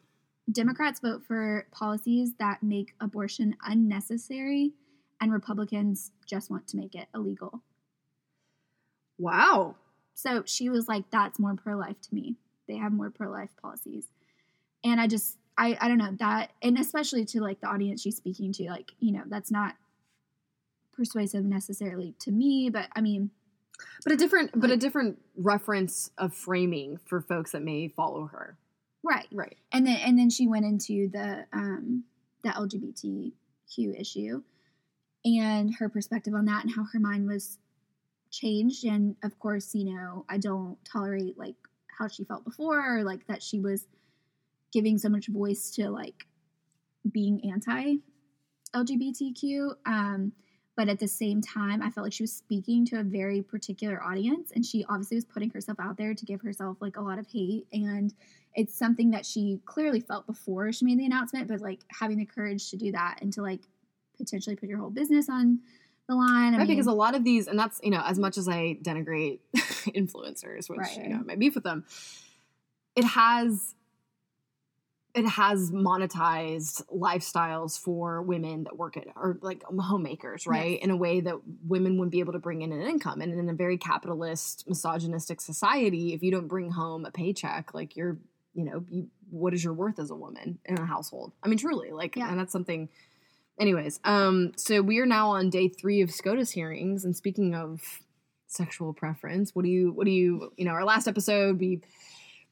Democrats 0.52 1.00
vote 1.00 1.24
for 1.26 1.68
policies 1.72 2.34
that 2.40 2.62
make 2.62 2.94
abortion 3.02 3.56
unnecessary, 3.66 4.74
and 5.20 5.34
Republicans 5.34 6.12
just 6.26 6.52
want 6.52 6.68
to 6.68 6.78
make 6.78 6.94
it 6.94 7.08
illegal. 7.16 7.64
Wow. 9.18 9.76
So 10.14 10.44
she 10.46 10.70
was 10.70 10.88
like, 10.88 11.10
that's 11.12 11.40
more 11.40 11.56
pro 11.56 11.76
life 11.76 12.00
to 12.02 12.16
me. 12.16 12.36
They 12.68 12.78
have 12.78 12.92
more 12.92 13.10
pro 13.10 13.30
life 13.30 13.50
policies. 13.62 14.08
And 14.84 15.02
I 15.02 15.08
just, 15.08 15.38
I, 15.58 15.78
I 15.82 15.88
don't 15.88 15.98
know 15.98 16.16
that, 16.20 16.52
and 16.62 16.78
especially 16.78 17.26
to 17.26 17.42
like 17.42 17.62
the 17.62 17.68
audience 17.68 18.02
she's 18.02 18.16
speaking 18.18 18.52
to, 18.54 18.66
like, 18.70 18.92
you 19.00 19.12
know, 19.12 19.24
that's 19.28 19.52
not 19.52 19.76
persuasive 20.94 21.44
necessarily 21.46 22.14
to 22.20 22.32
me, 22.32 22.70
but 22.70 22.88
I 22.96 23.02
mean, 23.02 23.32
But 24.04 24.14
a 24.14 24.18
different 24.18 24.60
but 24.60 24.72
a 24.72 24.78
different 24.78 25.20
reference 25.36 26.12
of 26.18 26.34
framing 26.34 27.00
for 27.06 27.22
folks 27.22 27.52
that 27.52 27.62
may 27.64 27.88
follow 27.90 28.26
her. 28.28 28.58
right. 29.04 29.28
Right. 29.32 29.58
And 29.72 29.86
then, 29.88 29.98
and 29.98 30.18
then 30.20 30.30
she 30.30 30.48
went 30.48 30.66
into 30.66 31.10
the, 31.10 31.46
um, 31.54 32.04
the 32.44 32.50
LGBTQ 32.50 34.00
issue 34.00 34.44
and 35.26 35.74
her 35.76 35.90
perspective 35.90 36.34
on 36.34 36.46
that 36.46 36.64
and 36.64 36.74
how 36.74 36.84
her 36.92 37.00
mind 37.00 37.28
was 37.28 37.58
changed. 38.32 38.86
And 38.86 39.16
of 39.24 39.38
course, 39.40 39.74
you 39.74 39.86
know, 39.94 40.26
I 40.30 40.38
don't 40.38 40.78
tolerate 40.86 41.38
like 41.38 41.56
how 41.98 42.08
she 42.08 42.24
felt 42.26 42.44
before 42.44 42.98
or 42.98 43.04
like 43.04 43.26
that 43.28 43.42
she 43.42 43.60
was 43.60 43.88
giving 44.72 44.98
so 44.98 45.10
much 45.10 45.28
voice 45.28 45.72
to 45.72 45.90
like 45.90 46.26
being 47.12 47.42
anti 47.52 47.98
LGBTQ. 48.76 49.76
Um, 49.86 50.34
but 50.76 50.90
at 50.90 51.00
the 51.00 51.08
same 51.08 51.42
time, 51.42 51.82
I 51.82 51.90
felt 51.90 52.06
like 52.06 52.14
she 52.14 52.22
was 52.22 52.34
speaking 52.34 52.86
to 52.88 53.00
a 53.00 53.04
very 53.04 53.42
particular 53.42 54.02
audience, 54.04 54.52
and 54.54 54.64
she 54.64 54.86
obviously 54.88 55.18
was 55.18 55.26
putting 55.26 55.50
herself 55.50 55.80
out 55.80 55.98
there 55.98 56.14
to 56.14 56.26
give 56.26 56.42
herself 56.42 56.78
like 56.80 56.98
a 56.98 57.02
lot 57.02 57.18
of 57.18 57.26
hate. 57.26 57.66
And 57.74 58.14
it's 58.54 58.78
something 58.78 59.10
that 59.12 59.26
she 59.26 59.60
clearly 59.66 60.00
felt 60.00 60.28
before 60.28 60.72
she 60.72 60.86
made 60.86 61.00
the 61.00 61.06
announcement, 61.06 61.48
but 61.48 61.62
like 61.62 61.80
having 61.90 62.18
the 62.18 62.26
courage 62.26 62.70
to 62.70 62.78
do 62.78 62.92
that 62.92 63.18
and 63.22 63.34
to 63.34 63.42
like 63.42 63.62
potentially 64.18 64.56
put 64.56 64.70
your 64.70 64.78
whole 64.78 64.92
business 64.92 65.30
on 65.30 65.60
the 66.08 66.16
line. 66.16 66.54
I 66.54 66.58
right, 66.58 66.68
mean, 66.68 66.68
because 66.68 66.88
a 66.88 66.92
lot 66.92 67.16
of 67.16 67.24
these, 67.24 67.48
and 67.48 67.58
that's 67.58 67.80
you 67.82 67.90
know, 67.90 68.04
as 68.06 68.20
much 68.20 68.38
as 68.38 68.48
I 68.48 68.78
denigrate 68.84 69.40
influencers, 69.56 70.70
which 70.70 70.80
Right. 70.80 70.98
you 70.98 71.10
know, 71.10 71.24
my 71.26 71.36
beef 71.36 71.56
with 71.56 71.64
them, 71.64 71.86
it 72.96 73.04
has 73.04 73.74
it 75.18 75.26
has 75.28 75.72
monetized 75.72 76.84
lifestyles 76.94 77.80
for 77.80 78.22
women 78.22 78.66
that 78.66 78.78
work 78.78 78.96
at 78.98 79.08
or 79.16 79.40
like 79.42 79.64
homemakers, 79.64 80.46
right? 80.46 80.74
Yes. 80.74 80.84
In 80.84 80.92
a 80.92 80.96
way 80.96 81.22
that 81.22 81.38
women 81.66 81.98
wouldn't 81.98 82.12
be 82.12 82.20
able 82.20 82.34
to 82.34 82.40
bring 82.40 82.62
in 82.62 82.72
an 82.72 82.82
income. 82.84 83.22
And 83.22 83.34
in 83.34 83.50
a 83.50 83.54
very 83.54 83.78
capitalist, 83.80 84.66
misogynistic 84.68 85.42
society, 85.42 86.14
if 86.14 86.22
you 86.22 86.30
don't 86.30 86.48
bring 86.48 86.70
home 86.70 87.04
a 87.04 87.10
paycheck, 87.12 87.74
like 87.74 87.96
you're, 87.96 88.20
you 88.54 88.64
know, 88.64 88.86
you, 88.90 89.08
what 89.32 89.56
is 89.56 89.64
your 89.64 89.74
worth 89.74 89.98
as 89.98 90.12
a 90.12 90.16
woman 90.16 90.60
in 90.66 90.78
a 90.78 90.86
household? 90.86 91.34
I 91.42 91.48
mean, 91.48 91.58
truly, 91.58 91.92
like, 91.92 92.16
Yeah. 92.16 92.30
and 92.30 92.40
that's 92.40 92.52
something 92.54 92.90
anyways 93.60 94.00
um 94.04 94.52
so 94.56 94.84
we 94.84 95.00
are 95.00 95.08
now 95.08 95.30
on 95.32 95.50
day 95.50 95.68
three 95.68 96.02
of 96.02 96.12
scotus 96.12 96.52
hearings 96.52 97.04
and 97.04 97.16
speaking 97.16 97.56
of 97.56 97.82
sexual 98.46 98.94
preference 98.94 99.56
what 99.56 99.66
do 99.66 99.70
you 99.72 99.92
what 99.94 100.06
do 100.06 100.12
you 100.12 100.54
you 100.58 100.64
know 100.64 100.74
our 100.74 100.86
last 100.86 101.08
episode 101.08 101.60
we 101.60 101.82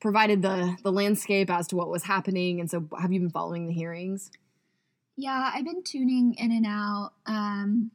provided 0.02 0.42
the 0.42 0.78
the 0.84 0.92
landscape 0.92 1.50
as 1.50 1.68
to 1.68 1.76
what 1.76 1.90
was 1.90 2.04
happening 2.04 2.60
and 2.60 2.70
so 2.70 2.88
have 3.00 3.12
you 3.12 3.20
been 3.20 3.30
following 3.30 3.68
the 3.68 3.74
hearings 3.74 4.30
Yeah, 5.18 5.52
I've 5.54 5.64
been 5.66 5.84
tuning 5.84 6.36
in 6.38 6.52
and 6.52 6.66
out. 6.66 7.12
Um, 7.26 7.92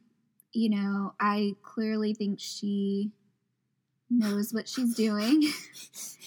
you 0.53 0.69
know, 0.69 1.13
I 1.19 1.53
clearly 1.63 2.13
think 2.13 2.39
she 2.39 3.11
knows 4.09 4.51
what 4.53 4.67
she's 4.67 4.95
doing. 4.95 5.41
she 5.41 6.17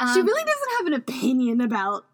Um, 0.00 0.26
really 0.26 0.44
doesn't 0.44 0.72
have 0.78 0.86
an 0.88 0.94
opinion 0.94 1.60
about 1.60 2.04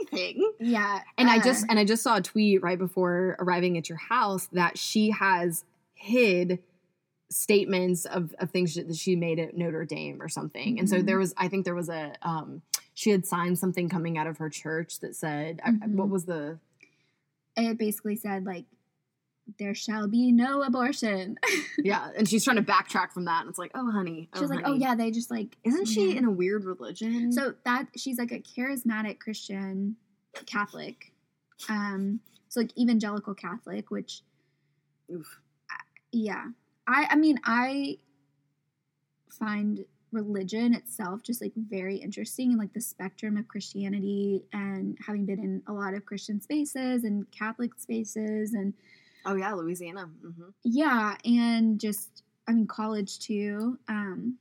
anything 0.00 0.52
Yeah, 0.58 1.00
and 1.16 1.30
i 1.30 1.38
uh, 1.38 1.42
just 1.42 1.64
and 1.70 1.78
i 1.78 1.84
just 1.84 2.02
saw 2.02 2.16
a 2.16 2.20
tweet 2.20 2.62
right 2.62 2.78
before 2.78 3.36
arriving 3.38 3.78
at 3.78 3.88
your 3.88 3.98
house 3.98 4.48
that 4.52 4.76
she 4.76 5.10
has 5.10 5.64
hid 5.94 6.58
statements 7.30 8.04
of, 8.06 8.34
of 8.38 8.50
things 8.50 8.74
that 8.74 8.94
she 8.96 9.14
made 9.16 9.38
at 9.38 9.56
Notre 9.56 9.84
Dame 9.84 10.20
or 10.20 10.28
something. 10.28 10.78
And 10.78 10.88
so 10.88 10.96
Mhm. 10.96 11.06
there 11.06 11.18
was, 11.18 11.32
I 11.36 11.48
think 11.48 11.64
there 11.64 11.74
was 11.76 11.88
a, 11.88 12.12
um, 12.22 12.62
she 12.94 13.10
had 13.10 13.24
signed 13.24 13.58
something 13.58 13.88
coming 13.88 14.18
out 14.18 14.26
of 14.26 14.38
her 14.38 14.50
church 14.50 14.98
that 15.00 15.14
said, 15.14 15.60
I- 15.64 15.70
Mhm. 15.70 15.94
what 15.94 16.08
was 16.08 16.24
the, 16.24 16.58
it 17.56 17.78
basically 17.78 18.16
said 18.16 18.44
like 18.46 18.64
there 19.58 19.74
shall 19.74 20.06
be 20.08 20.30
no 20.32 20.62
abortion. 20.62 21.36
yeah. 21.78 22.10
And 22.16 22.28
she's 22.28 22.44
trying 22.44 22.56
to 22.56 22.62
backtrack 22.62 23.10
from 23.12 23.24
that. 23.26 23.40
And 23.40 23.48
it's 23.50 23.58
like, 23.58 23.72
oh, 23.74 23.90
honey. 23.90 24.28
she 24.34 24.40
was 24.42 24.50
like, 24.50 24.64
oh 24.64 24.74
yeah, 24.74 24.94
they 24.94 25.10
just 25.10 25.30
like 25.30 25.56
Isn't 25.64 25.86
she 25.86 26.12
yeah. 26.12 26.18
in 26.18 26.24
a 26.24 26.30
weird 26.30 26.64
religion? 26.64 27.32
So 27.32 27.54
that 27.64 27.88
she's 27.96 28.18
like 28.18 28.32
a 28.32 28.40
charismatic 28.40 29.18
Christian 29.20 29.96
Catholic. 30.46 31.12
Um 31.68 32.20
so 32.48 32.60
like 32.60 32.76
evangelical 32.78 33.34
Catholic, 33.34 33.90
which 33.90 34.22
Oof. 35.12 35.40
yeah. 36.12 36.48
I 36.90 37.06
I 37.10 37.16
mean 37.16 37.38
I 37.44 37.98
find 39.30 39.84
religion 40.12 40.74
itself 40.74 41.22
just 41.22 41.40
like 41.40 41.52
very 41.56 41.96
interesting 41.96 42.50
and 42.50 42.58
like 42.58 42.72
the 42.72 42.80
spectrum 42.80 43.36
of 43.36 43.46
Christianity 43.46 44.42
and 44.52 44.98
having 45.06 45.24
been 45.24 45.38
in 45.38 45.62
a 45.68 45.72
lot 45.72 45.94
of 45.94 46.04
Christian 46.04 46.40
spaces 46.40 47.04
and 47.04 47.30
Catholic 47.30 47.78
spaces 47.78 48.54
and 48.54 48.74
Oh, 49.26 49.36
yeah. 49.36 49.52
Louisiana. 49.52 50.06
hmm 50.22 50.48
yeah, 50.64 51.16
and 51.24 51.78
just 51.78 52.22
I 52.48 52.52
mean 52.52 52.66
college 52.66 53.20
too. 53.20 53.78
Um 53.88 54.38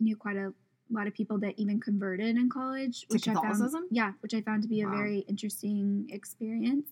knew 0.00 0.16
quite 0.16 0.36
a 0.36 0.52
lot 0.90 1.06
of 1.06 1.14
people 1.14 1.38
that 1.38 1.54
even 1.58 1.80
converted 1.80 2.36
in 2.36 2.48
college, 2.48 3.02
To 3.02 3.06
which 3.14 3.28
I 3.28 3.34
found 3.34 3.70
yeah, 3.90 4.12
which 4.20 4.34
I 4.34 4.40
found 4.40 4.62
to 4.62 4.68
be 4.68 4.80
a 4.82 4.88
very 4.88 5.18
interesting 5.28 6.08
experience. 6.10 6.88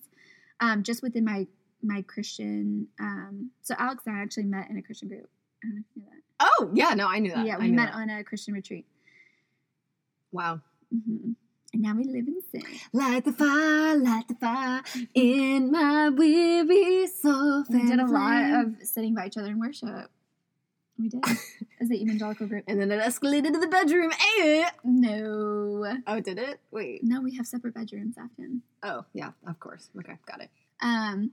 Um 0.61 0.83
just 0.83 1.03
within 1.03 1.25
my 1.25 1.47
my 1.83 2.03
Christian 2.03 2.89
um 3.01 3.51
so 3.63 3.75
Alex 3.79 4.03
and 4.07 4.17
I 4.17 4.23
actually 4.23 4.45
met 4.45 4.69
in 4.71 4.77
a 4.79 4.83
Christian 4.83 5.09
group. 5.09 5.29
I 5.63 5.69
don't 5.69 5.77
know 5.77 5.83
if 5.91 5.97
you 5.97 6.03
knew 6.03 6.09
that. 6.11 6.23
Oh, 6.59 6.71
yeah. 6.75 6.95
No, 6.95 7.09
I 7.09 7.19
knew 7.19 7.33
that. 7.33 7.47
Yeah, 7.47 7.59
we 7.59 7.71
met 7.71 7.93
that. 7.93 7.95
on 7.95 8.11
a 8.11 8.23
Christian 8.25 8.53
retreat. 8.55 8.85
Wow. 10.33 10.61
hmm 10.93 11.33
And 11.73 11.83
now 11.83 11.95
we 11.95 12.05
live 12.05 12.27
in 12.29 12.41
sin. 12.53 12.63
Light 12.93 13.25
the 13.25 13.33
fire, 13.33 13.97
light 13.97 14.29
the 14.29 14.35
fire 14.35 14.83
in 15.15 15.71
my 15.71 16.11
weary 16.11 17.07
soul. 17.07 17.65
We 17.71 17.83
did 17.87 17.99
a 18.01 18.07
lot 18.07 18.65
of 18.67 18.75
sitting 18.87 19.15
by 19.15 19.27
each 19.27 19.37
other 19.37 19.49
in 19.49 19.59
worship. 19.59 20.11
We 20.99 21.09
did 21.09 21.23
as 21.81 21.89
the 21.89 22.01
evangelical 22.03 22.47
group. 22.47 22.65
And 22.69 22.81
then 22.81 22.91
it 22.91 23.01
escalated 23.03 23.53
to 23.53 23.59
the 23.59 23.67
bedroom. 23.69 24.13
Eh. 24.41 24.69
No, 24.85 25.97
Oh, 26.07 26.21
did 26.21 26.39
it? 26.39 26.61
Wait. 26.71 27.01
no, 27.03 27.21
we 27.21 27.35
have 27.37 27.47
separate 27.47 27.75
bedrooms 27.75 28.17
often. 28.19 28.63
Oh, 28.83 29.05
yeah, 29.15 29.31
of 29.47 29.59
course. 29.61 29.89
Okay, 29.99 30.17
got 30.27 30.41
it. 30.43 30.51
Um, 30.83 31.33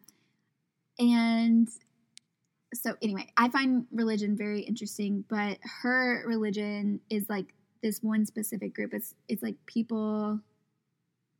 and 0.99 1.69
so 2.73 2.95
anyway, 3.01 3.27
I 3.37 3.49
find 3.49 3.85
religion 3.91 4.35
very 4.35 4.61
interesting, 4.61 5.23
but 5.29 5.57
her 5.81 6.23
religion 6.25 6.99
is 7.09 7.25
like 7.29 7.53
this 7.81 7.99
one 8.01 8.25
specific 8.25 8.73
group. 8.73 8.93
It's 8.93 9.13
it's 9.27 9.43
like 9.43 9.55
people, 9.65 10.39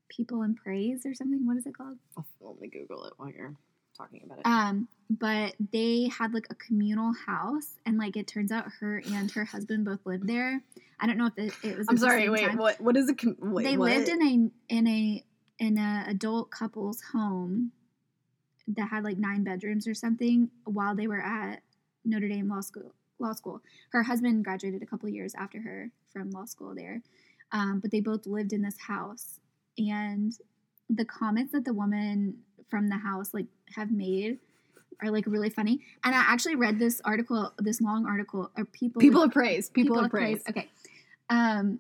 people 0.10 0.43
in 0.43 0.55
praise 0.55 1.05
or 1.05 1.13
something. 1.13 1.45
What 1.45 1.57
is 1.57 1.65
it 1.65 1.75
called? 1.75 1.98
I'll 2.17 2.25
let 2.41 2.60
me 2.60 2.67
Google 2.67 3.05
it 3.05 3.13
while 3.17 3.29
you're 3.29 3.55
talking 3.98 4.22
about 4.25 4.39
it. 4.39 4.45
Um, 4.45 4.88
but 5.10 5.55
they 5.72 6.10
had 6.17 6.33
like 6.33 6.48
a 6.50 6.55
communal 6.55 7.13
house, 7.13 7.77
and 7.86 7.98
like 7.98 8.17
it 8.17 8.27
turns 8.27 8.51
out 8.51 8.65
her 8.79 9.01
and 9.05 9.31
her 9.31 9.45
husband 9.45 9.86
both 9.86 10.00
lived 10.05 10.27
there. 10.27 10.62
I 11.00 11.07
don't 11.07 11.17
know 11.17 11.27
if 11.27 11.38
it, 11.38 11.53
it 11.63 11.77
was. 11.77 11.88
I'm 11.89 11.98
sorry. 11.98 12.29
Wait, 12.29 12.48
time. 12.48 12.57
what? 12.57 12.79
What 12.79 12.95
is 12.95 13.10
a? 13.10 13.15
Com- 13.15 13.38
wait, 13.39 13.63
they 13.63 13.77
what? 13.77 13.91
lived 13.91 14.10
in 14.10 14.22
a 14.22 14.74
in 14.74 14.88
a 14.88 15.24
in 15.60 15.77
a 15.77 16.05
adult 16.07 16.51
couple's 16.51 17.01
home 17.13 17.72
that 18.67 18.89
had 18.89 19.03
like 19.03 19.17
nine 19.17 19.43
bedrooms 19.43 19.88
or 19.88 19.93
something 19.93 20.50
while 20.65 20.96
they 20.96 21.08
were 21.08 21.22
at 21.22 21.62
Notre 22.05 22.27
Dame 22.27 22.50
Law 22.50 22.62
School. 22.62 22.93
Law 23.20 23.34
school. 23.34 23.62
Her 23.91 24.03
husband 24.03 24.43
graduated 24.43 24.82
a 24.82 24.86
couple 24.86 25.08
years 25.08 25.34
after 25.36 25.62
her 25.62 25.91
from 26.12 26.32
law 26.32 26.46
school 26.46 26.74
there, 26.75 27.01
um, 27.51 27.79
but 27.79 27.91
they 27.91 28.01
both 28.01 28.25
lived 28.25 28.53
in 28.53 28.62
this 28.62 28.77
house. 28.79 29.39
And 29.77 30.34
the 30.89 31.05
comments 31.05 31.53
that 31.53 31.63
the 31.63 31.74
woman 31.74 32.39
from 32.70 32.89
the 32.89 32.98
house 32.98 33.34
like 33.34 33.46
have 33.75 33.91
made 33.91 34.39
are 35.01 35.12
like 35.12 35.25
really 35.27 35.50
funny. 35.50 35.79
And 36.03 36.15
I 36.15 36.20
actually 36.20 36.55
read 36.55 36.79
this 36.79 37.01
article, 37.05 37.53
this 37.60 37.82
long 37.82 38.05
article, 38.05 38.51
of 38.58 38.72
people 38.72 39.00
People 39.00 39.24
of 39.24 39.32
praise. 39.32 39.70
People, 39.70 40.00
of 40.00 40.10
praise. 40.10 40.41
Okay. 40.50 40.70
Um, 41.29 41.79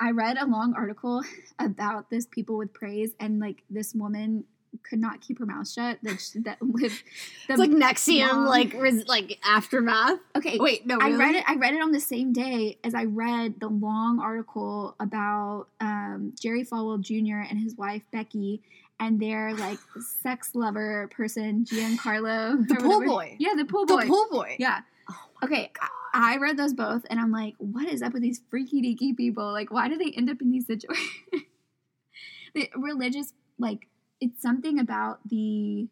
I 0.00 0.10
read 0.10 0.36
a 0.38 0.46
long 0.46 0.74
article 0.76 1.22
about 1.58 2.10
this 2.10 2.26
people 2.26 2.56
with 2.56 2.72
praise, 2.72 3.12
and 3.20 3.38
like 3.38 3.62
this 3.70 3.94
woman 3.94 4.44
could 4.82 4.98
not 4.98 5.20
keep 5.20 5.38
her 5.38 5.46
mouth 5.46 5.68
shut. 5.70 5.98
That 6.02 6.20
she, 6.20 6.40
that 6.40 6.58
lived. 6.62 7.02
The, 7.48 7.56
like 7.56 7.70
NXIVM, 7.70 8.26
mom- 8.26 8.46
like 8.46 8.74
res- 8.74 9.06
like 9.06 9.38
aftermath. 9.44 10.18
okay. 10.36 10.58
Wait, 10.58 10.86
no, 10.86 10.98
I 11.00 11.12
read 11.12 11.34
it. 11.36 11.44
I 11.46 11.54
read 11.56 11.74
it 11.74 11.82
on 11.82 11.92
the 11.92 12.00
same 12.00 12.32
day 12.32 12.78
as 12.84 12.94
I 12.94 13.04
read 13.04 13.60
the 13.60 13.68
long 13.68 14.18
article 14.20 14.96
about 15.00 15.66
um, 15.80 16.32
Jerry 16.40 16.64
Falwell 16.64 17.00
Jr. 17.00 17.46
and 17.48 17.58
his 17.58 17.74
wife 17.76 18.02
Becky, 18.12 18.62
and 19.00 19.20
their 19.20 19.54
like 19.54 19.78
sex 20.22 20.54
lover 20.54 21.08
person, 21.14 21.64
Giancarlo. 21.64 22.66
The 22.66 22.76
pool 22.76 23.04
boy. 23.04 23.36
Yeah, 23.38 23.54
the 23.56 23.64
pool 23.64 23.86
boy. 23.86 24.02
The 24.02 24.06
pool 24.08 24.26
boy. 24.30 24.56
Yeah. 24.58 24.80
Oh 25.10 25.14
Okay. 25.44 25.70
God. 25.78 25.88
I 26.16 26.36
read 26.36 26.56
those 26.56 26.72
both 26.72 27.04
and 27.10 27.18
I'm 27.18 27.32
like, 27.32 27.54
what 27.58 27.88
is 27.92 28.00
up 28.00 28.12
with 28.12 28.22
these 28.22 28.40
freaky 28.48 28.80
deaky 28.80 29.16
people? 29.16 29.50
Like, 29.50 29.72
why 29.72 29.88
do 29.88 29.98
they 29.98 30.12
end 30.16 30.30
up 30.30 30.40
in 30.40 30.52
these 30.52 30.64
situations? 30.64 31.08
the 32.54 32.70
religious, 32.76 33.32
like, 33.58 33.88
it's 34.24 34.40
something 34.40 34.78
about 34.78 35.18
the 35.28 35.88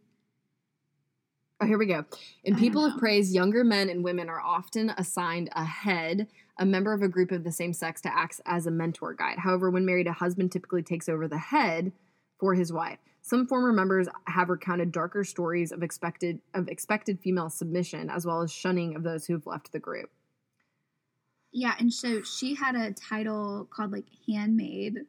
Oh, 1.61 1.67
here 1.67 1.79
we 1.79 1.87
go. 1.87 2.05
In 2.43 2.57
People 2.57 2.87
of. 2.87 2.99
Praise, 2.99 3.33
younger 3.33 3.63
men 3.63 3.89
and 3.89 4.03
women 4.03 4.29
are 4.29 4.41
often 4.41 4.91
assigned 4.97 5.49
a 5.53 5.65
head, 5.65 6.27
a 6.59 6.67
member 6.67 6.93
of 6.93 7.03
a 7.03 7.09
group 7.09 7.31
of 7.31 7.45
the 7.45 7.53
same 7.53 7.73
sex, 7.73 8.01
to 8.01 8.13
act 8.13 8.41
as 8.47 8.67
a 8.67 8.71
mentor 8.73 9.15
guide. 9.15 9.39
However, 9.39 9.71
when 9.71 9.87
married, 9.87 10.09
a 10.09 10.13
husband 10.13 10.51
typically 10.51 10.83
takes 10.83 11.09
over 11.09 11.29
the 11.29 11.39
head 11.39 11.93
for 12.41 12.55
his 12.55 12.73
wife. 12.73 12.99
Some 13.21 13.47
former 13.47 13.73
members 13.73 14.09
have 14.27 14.49
recounted 14.49 14.91
darker 14.91 15.23
stories 15.23 15.71
of 15.71 15.85
expected 15.85 16.41
of 16.53 16.67
expected 16.67 17.21
female 17.21 17.49
submission, 17.49 18.11
as 18.11 18.27
well 18.27 18.43
as 18.43 18.51
shunning 18.51 18.97
of 18.97 19.05
those 19.05 19.27
who 19.27 19.35
have 19.35 19.47
left 19.47 19.71
the 19.71 19.79
group. 19.79 20.11
Yeah, 21.53 21.75
and 21.79 21.93
so 21.93 22.23
she 22.23 22.57
had 22.57 22.75
a 22.75 22.93
title 22.93 23.69
called 23.71 23.93
like 23.93 24.07
Handmaid. 24.27 25.03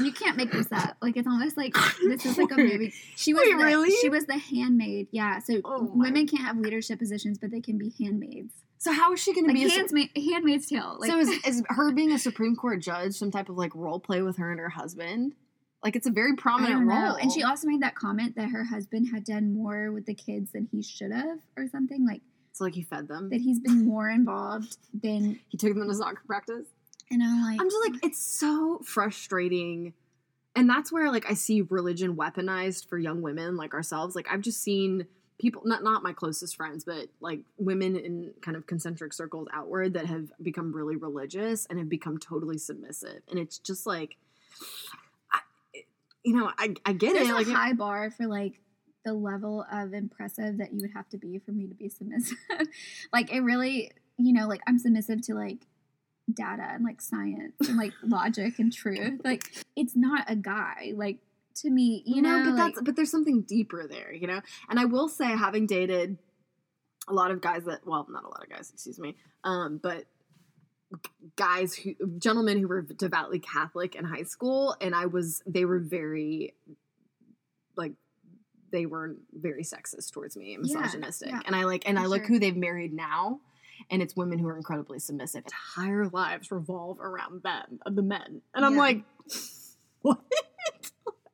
You 0.00 0.12
can't 0.12 0.36
make 0.36 0.52
this 0.52 0.70
up. 0.70 0.96
Like 1.02 1.16
it's 1.16 1.26
almost 1.26 1.56
like 1.56 1.74
this 2.02 2.24
is 2.24 2.38
like 2.38 2.52
a 2.52 2.56
movie. 2.56 2.94
She 3.16 3.34
was 3.34 3.42
Wait, 3.44 3.58
the, 3.58 3.64
really? 3.64 3.90
She 3.90 4.08
was 4.08 4.26
the 4.26 4.38
handmaid. 4.38 5.08
Yeah. 5.10 5.40
So 5.40 5.60
Oh 5.64 5.90
women 5.92 6.26
can't 6.26 6.44
have 6.44 6.58
leadership 6.58 6.98
positions, 6.98 7.38
but 7.38 7.50
they 7.50 7.60
can 7.60 7.78
be 7.78 7.92
handmaids. 7.98 8.54
So 8.78 8.92
how 8.92 9.12
is 9.12 9.20
she 9.20 9.34
going 9.34 9.46
to 9.46 9.52
Like 9.52 9.92
be? 9.92 10.08
A, 10.14 10.30
handmaid's 10.30 10.68
tale. 10.68 10.96
Like 11.00 11.10
so 11.10 11.18
is, 11.18 11.28
is 11.44 11.62
her 11.68 11.92
being 11.92 12.12
a 12.12 12.18
Supreme 12.18 12.54
Court 12.54 12.80
judge 12.80 13.14
some 13.14 13.32
type 13.32 13.48
of 13.48 13.56
like 13.56 13.74
role 13.74 13.98
play 13.98 14.22
with 14.22 14.36
her 14.36 14.52
and 14.52 14.60
her 14.60 14.68
husband? 14.68 15.34
Like 15.82 15.96
it's 15.96 16.06
a 16.06 16.12
very 16.12 16.36
prominent 16.36 16.86
role. 16.86 17.14
And 17.14 17.32
she 17.32 17.42
also 17.42 17.66
made 17.66 17.82
that 17.82 17.94
comment 17.94 18.36
that 18.36 18.50
her 18.50 18.64
husband 18.64 19.08
had 19.12 19.24
done 19.24 19.52
more 19.52 19.92
with 19.92 20.06
the 20.06 20.14
kids 20.14 20.52
than 20.52 20.68
he 20.70 20.82
should 20.82 21.12
have, 21.12 21.38
or 21.56 21.68
something 21.68 22.06
like 22.06 22.22
so 22.52 22.64
like 22.64 22.74
he 22.74 22.82
fed 22.82 23.06
them. 23.08 23.30
that. 23.30 23.40
He's 23.40 23.60
been 23.60 23.86
more 23.86 24.08
involved 24.08 24.76
than. 24.92 25.38
He 25.48 25.56
took 25.56 25.74
them 25.74 25.88
to 25.88 25.94
soccer 25.94 26.22
practice. 26.26 26.66
And 27.10 27.22
I'm 27.22 27.42
like, 27.42 27.60
I'm 27.60 27.70
just 27.70 27.88
like, 27.90 28.04
it's 28.04 28.18
so 28.20 28.80
frustrating. 28.84 29.94
And 30.54 30.68
that's 30.68 30.92
where 30.92 31.10
like 31.10 31.30
I 31.30 31.34
see 31.34 31.62
religion 31.62 32.16
weaponized 32.16 32.88
for 32.88 32.98
young 32.98 33.22
women 33.22 33.56
like 33.56 33.74
ourselves. 33.74 34.14
Like 34.16 34.26
I've 34.30 34.40
just 34.40 34.62
seen 34.62 35.06
people 35.38 35.62
not 35.64 35.82
not 35.82 36.02
my 36.02 36.12
closest 36.12 36.56
friends, 36.56 36.84
but 36.84 37.08
like 37.20 37.40
women 37.58 37.96
in 37.96 38.32
kind 38.42 38.56
of 38.56 38.66
concentric 38.66 39.12
circles 39.12 39.48
outward 39.52 39.94
that 39.94 40.06
have 40.06 40.30
become 40.42 40.74
really 40.74 40.96
religious 40.96 41.66
and 41.66 41.78
have 41.78 41.88
become 41.88 42.18
totally 42.18 42.58
submissive. 42.58 43.22
And 43.30 43.38
it's 43.38 43.58
just 43.58 43.86
like 43.86 44.16
I, 45.32 45.38
you 46.24 46.34
know, 46.36 46.50
I 46.58 46.74
I 46.84 46.92
get 46.92 47.14
there's 47.14 47.28
it. 47.28 47.32
a 47.32 47.34
Like 47.34 47.46
high 47.46 47.72
bar 47.72 48.10
for 48.10 48.26
like 48.26 48.60
the 49.04 49.14
level 49.14 49.64
of 49.72 49.94
impressive 49.94 50.58
that 50.58 50.72
you 50.72 50.80
would 50.82 50.92
have 50.94 51.08
to 51.10 51.18
be 51.18 51.38
for 51.38 51.52
me 51.52 51.66
to 51.68 51.74
be 51.74 51.88
submissive. 51.88 52.36
like 53.12 53.32
it 53.32 53.40
really, 53.40 53.92
you 54.18 54.32
know, 54.32 54.48
like 54.48 54.60
I'm 54.66 54.78
submissive 54.78 55.22
to 55.22 55.34
like 55.34 55.66
data 56.32 56.66
and 56.70 56.84
like 56.84 57.00
science 57.00 57.54
and 57.66 57.76
like 57.76 57.92
logic 58.02 58.58
and 58.58 58.72
truth. 58.72 59.20
Like 59.24 59.64
it's 59.76 59.96
not 59.96 60.30
a 60.30 60.36
guy. 60.36 60.92
Like 60.94 61.18
to 61.56 61.70
me, 61.70 62.02
you 62.06 62.22
know, 62.22 62.42
but 62.44 62.54
like, 62.54 62.74
that's 62.74 62.82
but 62.82 62.96
there's 62.96 63.10
something 63.10 63.42
deeper 63.42 63.86
there, 63.88 64.12
you 64.12 64.26
know. 64.26 64.40
And 64.68 64.78
I 64.78 64.84
will 64.84 65.08
say, 65.08 65.26
having 65.26 65.66
dated 65.66 66.18
a 67.08 67.12
lot 67.12 67.30
of 67.30 67.40
guys 67.40 67.64
that, 67.64 67.86
well, 67.86 68.06
not 68.08 68.24
a 68.24 68.28
lot 68.28 68.42
of 68.42 68.50
guys, 68.50 68.70
excuse 68.72 68.98
me, 68.98 69.16
um, 69.42 69.80
but 69.82 70.04
guys 71.36 71.74
who, 71.74 71.94
gentlemen 72.18 72.58
who 72.58 72.68
were 72.68 72.82
devoutly 72.82 73.38
Catholic 73.38 73.94
in 73.94 74.04
high 74.04 74.22
school, 74.22 74.76
and 74.80 74.94
I 74.94 75.06
was, 75.06 75.42
they 75.46 75.64
were 75.64 75.78
very, 75.78 76.54
like, 77.76 77.92
they 78.70 78.86
were 78.86 79.16
very 79.32 79.64
sexist 79.64 80.12
towards 80.12 80.36
me 80.36 80.54
and 80.54 80.66
Yeah, 80.66 80.80
misogynistic, 80.80 81.30
yeah, 81.30 81.40
and 81.46 81.56
I 81.56 81.64
like, 81.64 81.88
and 81.88 81.96
for 81.96 82.04
I 82.04 82.06
look 82.06 82.22
sure. 82.22 82.28
who 82.28 82.38
they've 82.38 82.56
married 82.56 82.92
now. 82.92 83.40
And 83.90 84.02
it's 84.02 84.14
women 84.14 84.38
who 84.38 84.46
are 84.48 84.56
incredibly 84.56 84.98
submissive. 84.98 85.44
Entire 85.44 86.06
lives 86.08 86.50
revolve 86.50 87.00
around 87.00 87.42
them, 87.42 87.80
of 87.86 87.96
the 87.96 88.02
men. 88.02 88.42
And 88.54 88.64
I'm 88.64 88.74
Yeah. 88.74 88.78
like, 88.80 89.02
what? 90.02 90.20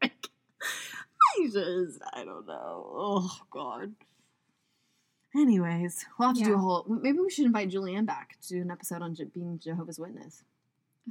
like, 0.03 0.29
I 1.37 1.45
just, 1.53 2.01
I 2.13 2.25
don't 2.25 2.47
know. 2.47 2.93
Oh, 2.97 3.37
God. 3.51 3.95
Anyways, 5.37 6.07
we'll 6.19 6.29
have 6.29 6.37
to 6.39 6.45
do 6.45 6.55
a 6.55 6.59
whole. 6.59 6.87
Maybe 6.89 7.19
we 7.19 7.29
should 7.29 7.47
invite 7.47 7.71
Julianne 7.71 8.07
back 8.07 8.37
to 8.43 8.49
do 8.51 8.63
an 8.63 8.71
episode 8.71 9.03
on 9.03 9.17
Je- 9.17 9.25
being 9.25 9.59
Jehovah's 9.59 9.99
Witness. 9.99 10.45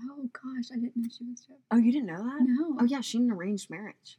oh 0.01 0.29
gosh, 0.31 0.69
I 0.71 0.75
didn't 0.75 0.95
know 0.95 1.09
she 1.11 1.25
was 1.25 1.41
Jehovah's. 1.41 1.65
Oh, 1.71 1.77
you 1.77 1.91
didn't 1.91 2.07
know 2.07 2.23
that? 2.23 2.39
No. 2.41 2.77
Oh, 2.79 2.85
yeah, 2.85 3.01
she 3.01 3.17
an 3.17 3.29
arranged 3.31 3.69
marriage. 3.69 4.17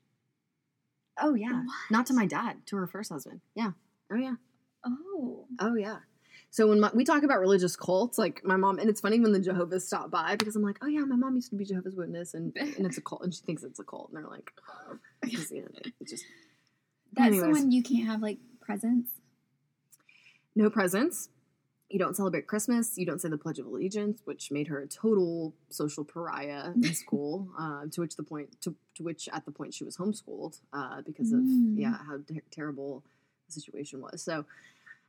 Oh, 1.19 1.33
yeah. 1.35 1.63
Not 1.91 2.05
to 2.07 2.13
my 2.13 2.27
dad, 2.27 2.67
to 2.67 2.77
her 2.77 2.87
first 2.87 3.11
husband. 3.11 3.41
Yeah. 3.55 3.71
Oh, 4.13 4.17
yeah. 4.17 4.35
Oh. 4.85 5.47
Oh, 5.59 5.75
yeah. 5.75 6.01
So 6.55 6.69
when 6.69 6.79
my, 6.79 6.89
we 6.95 7.03
talk 7.03 7.25
about 7.25 7.41
religious 7.41 7.75
cults, 7.75 8.17
like 8.17 8.45
my 8.45 8.55
mom, 8.55 8.79
and 8.79 8.89
it's 8.89 9.01
funny 9.01 9.19
when 9.19 9.33
the 9.33 9.41
Jehovah's 9.41 9.85
stop 9.85 10.13
by 10.13 10.37
because 10.37 10.55
I'm 10.55 10.63
like, 10.63 10.79
oh 10.83 10.87
yeah, 10.87 11.01
my 11.01 11.17
mom 11.17 11.35
used 11.35 11.51
to 11.51 11.57
be 11.57 11.65
Jehovah's 11.65 11.97
Witness, 11.97 12.35
and 12.35 12.53
and 12.57 12.87
it's 12.87 12.97
a 12.97 13.01
cult, 13.01 13.23
and 13.25 13.35
she 13.35 13.41
thinks 13.43 13.65
it's 13.65 13.81
a 13.81 13.83
cult, 13.83 14.11
and 14.11 14.17
they're 14.23 14.31
like, 14.31 14.53
oh, 14.71 14.97
because, 15.21 15.51
you 15.51 15.67
it's 16.01 16.13
just 16.13 16.25
That's 17.13 17.41
the 17.41 17.51
one 17.51 17.73
you 17.73 17.83
can't 17.83 18.07
have 18.07 18.23
like 18.23 18.39
presents. 18.61 19.11
no 20.55 20.71
presents. 20.71 21.29
You 21.91 21.99
don't 21.99 22.15
celebrate 22.17 22.47
Christmas. 22.47 22.97
You 22.97 23.05
don't 23.05 23.21
say 23.21 23.29
the 23.29 23.37
Pledge 23.37 23.59
of 23.59 23.67
Allegiance, 23.67 24.21
which 24.25 24.53
made 24.53 24.69
her 24.69 24.79
a 24.79 24.87
total 24.87 25.55
social 25.71 26.05
pariah 26.05 26.71
in 26.77 26.95
school. 27.05 27.49
uh, 27.59 27.87
to 27.91 28.01
which 28.01 28.15
the 28.15 28.23
point 28.23 28.61
to, 28.63 28.77
to 28.95 29.03
which 29.03 29.29
at 29.33 29.45
the 29.45 29.51
point 29.51 29.75
she 29.75 29.83
was 29.83 29.97
homeschooled 29.97 30.61
uh, 30.73 31.03
because 31.05 31.33
of 31.33 31.41
Mm. 31.41 31.81
yeah 31.81 31.97
how 32.07 32.19
ter- 32.33 32.43
terrible 32.53 33.03
the 33.47 33.53
situation 33.53 34.01
was. 34.01 34.23
So, 34.23 34.45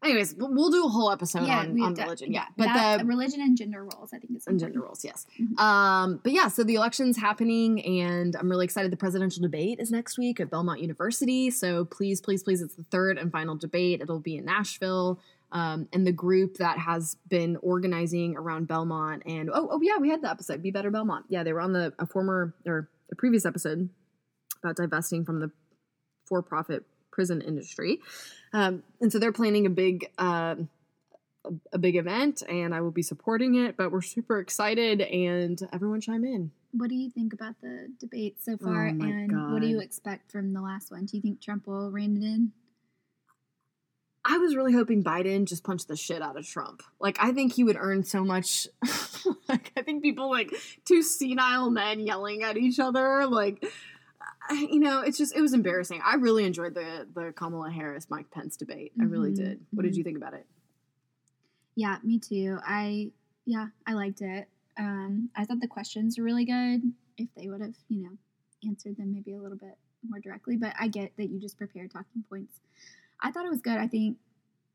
anyways, 0.04 0.36
we'll 0.38 0.72
do 0.72 0.86
a 0.86 0.90
whole 0.90 1.12
episode 1.12 1.50
on, 1.50 1.80
on 1.82 1.94
de- 1.94 2.04
religion. 2.04 2.32
Yeah, 2.32 2.46
but 2.58 2.66
that, 2.66 3.00
the 3.00 3.06
religion 3.06 3.42
and 3.42 3.58
gender 3.58 3.84
roles, 3.84 4.14
I 4.14 4.20
think, 4.20 4.36
is 4.36 4.48
and 4.48 4.60
gender 4.60 4.82
roles, 4.82 5.04
yes. 5.04 5.26
Mhm. 5.40 5.60
Um, 5.60 6.20
but 6.24 6.32
yeah, 6.34 6.48
so 6.48 6.64
the 6.64 6.76
election's 6.76 7.18
happening, 7.18 7.84
and 7.86 8.36
I'm 8.36 8.50
really 8.50 8.66
excited. 8.66 8.92
The 8.92 8.98
presidential 8.98 9.42
debate 9.42 9.80
is 9.80 9.92
next 9.92 10.18
week 10.18 10.40
at 10.40 10.50
Belmont 10.50 10.82
University. 10.82 11.50
So 11.50 11.86
please, 11.86 12.22
please, 12.22 12.44
please, 12.44 12.62
it's 12.62 12.76
the 12.76 12.84
third 12.92 13.18
and 13.18 13.32
final 13.32 13.56
debate. 13.56 14.02
It'll 14.02 14.20
be 14.20 14.38
in 14.38 14.46
Nashville. 14.46 15.20
Um, 15.52 15.88
and 15.94 16.06
the 16.06 16.12
group 16.12 16.58
that 16.58 16.80
has 16.80 17.16
been 17.30 17.58
organizing 17.62 18.36
around 18.36 18.68
Belmont 18.68 19.24
and 19.26 19.50
oh, 19.54 19.70
oh 19.72 19.80
yeah, 19.82 19.98
we 19.98 20.10
had 20.10 20.22
the 20.22 20.30
episode 20.30 20.62
Be 20.62 20.72
Better 20.72 20.92
Belmont. 20.92 21.26
Yeah, 21.30 21.44
they 21.44 21.54
were 21.54 21.62
on 21.62 21.72
the 21.72 21.94
a 21.98 22.06
former 22.06 22.54
or 22.66 22.90
a 23.12 23.16
previous 23.16 23.46
episode 23.46 23.90
about 24.62 24.76
divesting 24.76 25.24
from 25.24 25.40
the 25.40 25.52
for-profit 26.26 26.84
prison 27.16 27.42
industry. 27.42 28.00
Um, 28.54 28.84
and 29.00 29.12
so 29.12 29.18
they're 29.18 29.32
planning 29.32 29.66
a 29.66 29.70
big 29.70 30.12
um 30.18 30.70
a, 31.46 31.52
a 31.74 31.78
big 31.78 31.96
event 31.96 32.44
and 32.50 32.76
I 32.76 32.82
will 32.82 32.92
be 32.92 33.02
supporting 33.02 33.56
it, 33.56 33.78
but 33.78 33.92
we're 33.92 34.02
super 34.02 34.40
excited 34.40 35.02
and 35.02 35.60
everyone 35.72 36.02
chime 36.02 36.26
in. 36.26 36.52
What 36.72 36.90
do 36.90 36.96
you 36.96 37.10
think 37.10 37.32
about 37.34 37.56
the 37.62 37.88
debate 38.00 38.44
so 38.44 38.58
far, 38.58 38.90
Oh 38.90 38.94
my 38.94 39.08
and 39.08 39.54
what 39.54 39.62
do 39.62 39.68
you 39.68 39.80
expect 39.80 40.32
from 40.32 40.54
the 40.54 40.62
last 40.62 40.92
one? 40.92 41.06
Do 41.06 41.16
you 41.16 41.22
think 41.22 41.42
Trump 41.42 41.68
will 41.68 41.90
rein 41.90 42.18
it 42.18 42.24
in? 42.24 42.52
I 44.28 44.40
was 44.40 44.56
really 44.56 44.74
hoping 44.74 45.04
Biden 45.04 45.46
just 45.46 45.64
punched 45.64 45.88
the 45.88 45.96
shit 45.96 46.22
out 46.22 46.36
of 46.36 46.48
Trump. 46.48 46.82
Like 47.00 47.18
I 47.22 47.32
think 47.32 47.54
he 47.54 47.64
would 47.64 47.78
earn 47.80 48.04
so 48.04 48.26
much 48.26 48.68
like 49.48 49.72
I 49.78 49.84
think 49.84 50.02
people 50.04 50.30
like 50.32 50.52
two 50.84 51.02
senile 51.04 51.70
men 51.70 52.00
yelling 52.00 52.44
at 52.44 52.58
each 52.58 52.80
other 52.80 53.26
like 53.28 53.64
I- 53.64 53.70
you 54.52 54.80
know, 54.80 55.02
it's 55.02 55.18
just 55.18 55.36
it 55.36 55.42
was 55.42 55.54
embarrassing. 55.54 56.02
I 56.04 56.16
really 56.16 56.46
enjoyed 56.46 56.74
the 56.76 57.08
the 57.14 57.34
Kamala 57.36 57.72
Harris 57.72 58.08
Mike 58.10 58.32
Pence 58.32 58.58
debate. 58.58 58.94
I 59.00 59.06
really 59.06 59.32
Mhm, 59.32 59.36
did. 59.36 59.66
What 59.74 59.84
did 59.84 59.96
mhm. 59.96 59.98
you 59.98 60.04
think 60.04 60.18
about 60.18 60.34
it? 60.34 60.46
Yeah, 61.76 61.98
me 62.04 62.20
too. 62.20 62.60
I 62.66 63.12
yeah, 63.46 63.68
I 63.86 63.94
liked 63.94 64.22
it. 64.22 64.48
Um, 64.78 65.30
I 65.36 65.46
thought 65.46 65.60
the 65.62 65.68
questions 65.68 66.18
were 66.18 66.24
really 66.24 66.46
good. 66.46 66.94
If 67.18 67.30
they 67.36 67.48
would 67.48 67.62
have, 67.62 67.76
you 67.90 68.04
know, 68.04 68.18
answered 68.68 68.98
them 68.98 69.12
maybe 69.14 69.34
a 69.34 69.42
little 69.42 69.58
bit 69.58 69.78
more 70.08 70.20
directly, 70.20 70.58
but 70.58 70.74
I 70.80 70.88
get 70.88 71.12
that 71.18 71.30
you 71.30 71.40
just 71.40 71.58
prepare 71.58 71.88
talking 71.88 72.24
points. 72.30 72.60
I 73.22 73.32
thought 73.32 73.46
it 73.46 73.52
was 73.52 73.62
good. 73.62 73.78
I 73.78 73.88
think, 73.88 74.18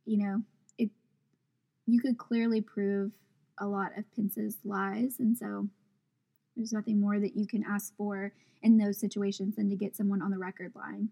you 0.06 0.18
know, 0.18 0.42
it 0.78 0.90
you 1.86 2.00
could 2.00 2.18
clearly 2.18 2.60
prove 2.60 3.12
a 3.58 3.66
lot 3.66 3.96
of 3.98 4.04
Pence's 4.14 4.58
lies, 4.64 5.16
and 5.18 5.36
so 5.36 5.68
there's 6.56 6.72
nothing 6.72 7.00
more 7.00 7.18
that 7.18 7.36
you 7.36 7.46
can 7.46 7.64
ask 7.64 7.94
for 7.96 8.32
in 8.62 8.78
those 8.78 8.98
situations 8.98 9.56
than 9.56 9.70
to 9.70 9.76
get 9.76 9.96
someone 9.96 10.20
on 10.22 10.30
the 10.30 10.38
record 10.38 10.72
line. 10.74 11.08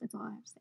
That's 0.00 0.14
all 0.14 0.22
I 0.22 0.30
have 0.30 0.44
to 0.44 0.50
say. 0.50 0.60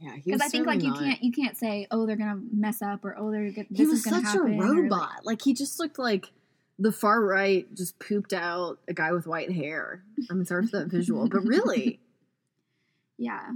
Yeah, 0.00 0.14
he 0.16 0.22
Because 0.30 0.40
I 0.40 0.48
think 0.48 0.66
like 0.66 0.82
you 0.82 0.90
not- 0.90 0.98
can't 1.00 1.22
you 1.22 1.32
can't 1.32 1.56
say 1.56 1.86
oh 1.90 2.06
they're 2.06 2.16
gonna 2.16 2.40
mess 2.52 2.80
up 2.80 3.04
or 3.04 3.18
oh 3.18 3.30
they're 3.30 3.50
gonna, 3.50 3.66
this 3.70 3.78
he 3.80 3.86
was 3.86 3.98
is 3.98 4.04
gonna 4.04 4.24
such 4.24 4.34
a 4.36 4.38
happen. 4.38 4.56
like- 4.56 4.68
robot. 4.70 5.24
Like, 5.24 5.42
he 5.42 5.52
just 5.52 5.78
looked 5.78 5.98
like 5.98 6.30
the 6.78 6.90
far 6.92 7.22
right 7.22 7.72
just 7.74 7.98
pooped 7.98 8.32
out 8.32 8.78
a 8.88 8.94
guy 8.94 9.12
with 9.12 9.26
white 9.26 9.52
hair. 9.52 10.02
I'm 10.30 10.44
sorry 10.46 10.66
for 10.66 10.78
that 10.78 10.88
visual, 10.88 11.28
but 11.28 11.42
really. 11.44 12.00
yeah, 13.18 13.50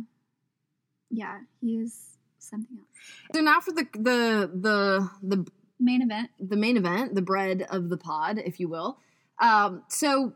yeah, 1.10 1.38
he 1.62 1.76
is 1.78 1.98
something 2.38 2.76
else. 2.76 2.88
So 3.34 3.40
now 3.40 3.60
for 3.60 3.72
the 3.72 3.86
the 3.94 4.50
the 4.52 5.10
the 5.22 5.46
Main 5.84 6.02
event. 6.02 6.30
the 6.40 6.56
main 6.56 6.76
event, 6.76 7.14
the 7.14 7.22
bread 7.22 7.66
of 7.70 7.88
the 7.90 7.96
pod, 7.96 8.38
if 8.38 8.58
you 8.58 8.68
will. 8.68 8.98
Um, 9.38 9.82
so 9.88 10.32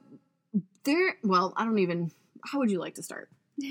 there, 0.84 1.16
well, 1.24 1.52
I 1.56 1.64
don't 1.64 1.78
even. 1.78 2.10
how 2.44 2.58
would 2.58 2.70
you 2.70 2.78
like 2.78 2.94
to 2.96 3.02
start? 3.02 3.30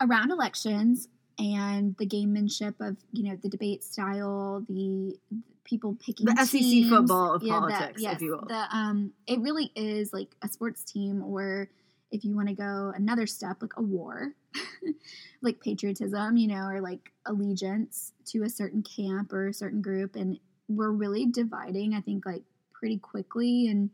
Around 0.00 0.30
elections 0.30 1.08
and 1.38 1.94
the 1.98 2.06
gamemanship 2.06 2.74
of 2.80 2.96
you 3.12 3.24
know 3.30 3.36
the 3.42 3.50
debate 3.50 3.84
style, 3.84 4.64
the 4.68 5.18
people 5.64 5.94
picking 6.04 6.24
The 6.26 6.36
SEC 6.36 6.50
teams. 6.60 6.88
football 6.88 7.34
of 7.34 7.42
Yeah, 7.42 7.58
politics, 7.58 8.00
yes, 8.00 8.14
if 8.16 8.22
you 8.22 8.30
will. 8.32 8.46
The 8.48 8.66
um, 8.74 9.12
it 9.26 9.40
really 9.40 9.70
is 9.76 10.12
like 10.14 10.34
a 10.40 10.48
sports 10.48 10.82
team, 10.84 11.22
or 11.22 11.68
if 12.10 12.24
you 12.24 12.34
want 12.34 12.48
to 12.48 12.54
go 12.54 12.92
another 12.94 13.26
step, 13.26 13.58
like 13.60 13.76
a 13.76 13.82
war, 13.82 14.32
like 15.42 15.60
patriotism, 15.60 16.36
you 16.36 16.48
know, 16.48 16.66
or 16.66 16.80
like 16.80 17.12
allegiance 17.26 18.12
to 18.26 18.42
a 18.42 18.48
certain 18.48 18.82
camp 18.82 19.32
or 19.32 19.48
a 19.48 19.54
certain 19.54 19.80
group, 19.82 20.16
and 20.16 20.38
we're 20.68 20.90
really 20.90 21.26
dividing. 21.26 21.94
I 21.94 22.00
think 22.00 22.26
like 22.26 22.42
pretty 22.72 22.98
quickly, 22.98 23.68
and 23.68 23.90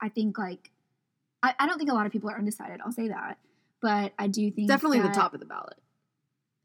I 0.00 0.08
think 0.08 0.38
like 0.38 0.70
I, 1.42 1.54
I 1.58 1.66
don't 1.66 1.78
think 1.78 1.90
a 1.90 1.94
lot 1.94 2.06
of 2.06 2.12
people 2.12 2.30
are 2.30 2.38
undecided. 2.38 2.80
I'll 2.84 2.92
say 2.92 3.08
that, 3.08 3.38
but 3.80 4.12
I 4.18 4.28
do 4.28 4.50
think 4.50 4.68
Definitely 4.68 5.00
that- 5.00 5.14
the 5.14 5.20
top 5.20 5.34
of 5.34 5.40
the 5.40 5.46
ballot. 5.46 5.76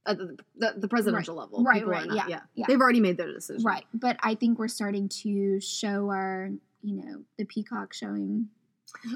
At 0.05 0.17
the, 0.17 0.37
the, 0.57 0.73
the 0.79 0.87
presidential 0.89 1.33
level. 1.33 1.63
Right, 1.63 1.75
people 1.75 1.91
right, 1.93 2.05
not- 2.05 2.27
yeah, 2.29 2.41
yeah. 2.55 2.65
They've 2.67 2.81
already 2.81 2.99
made 2.99 3.15
their 3.15 3.31
decision. 3.31 3.63
Right. 3.63 3.85
But 3.93 4.17
I 4.21 4.35
think 4.35 4.59
we're 4.59 4.67
starting 4.67 5.07
to 5.23 5.61
show 5.61 6.09
our, 6.09 6.49
you 6.81 6.95
know, 6.97 7.21
the 7.37 7.45
peacock 7.45 7.93
showing 7.93 8.49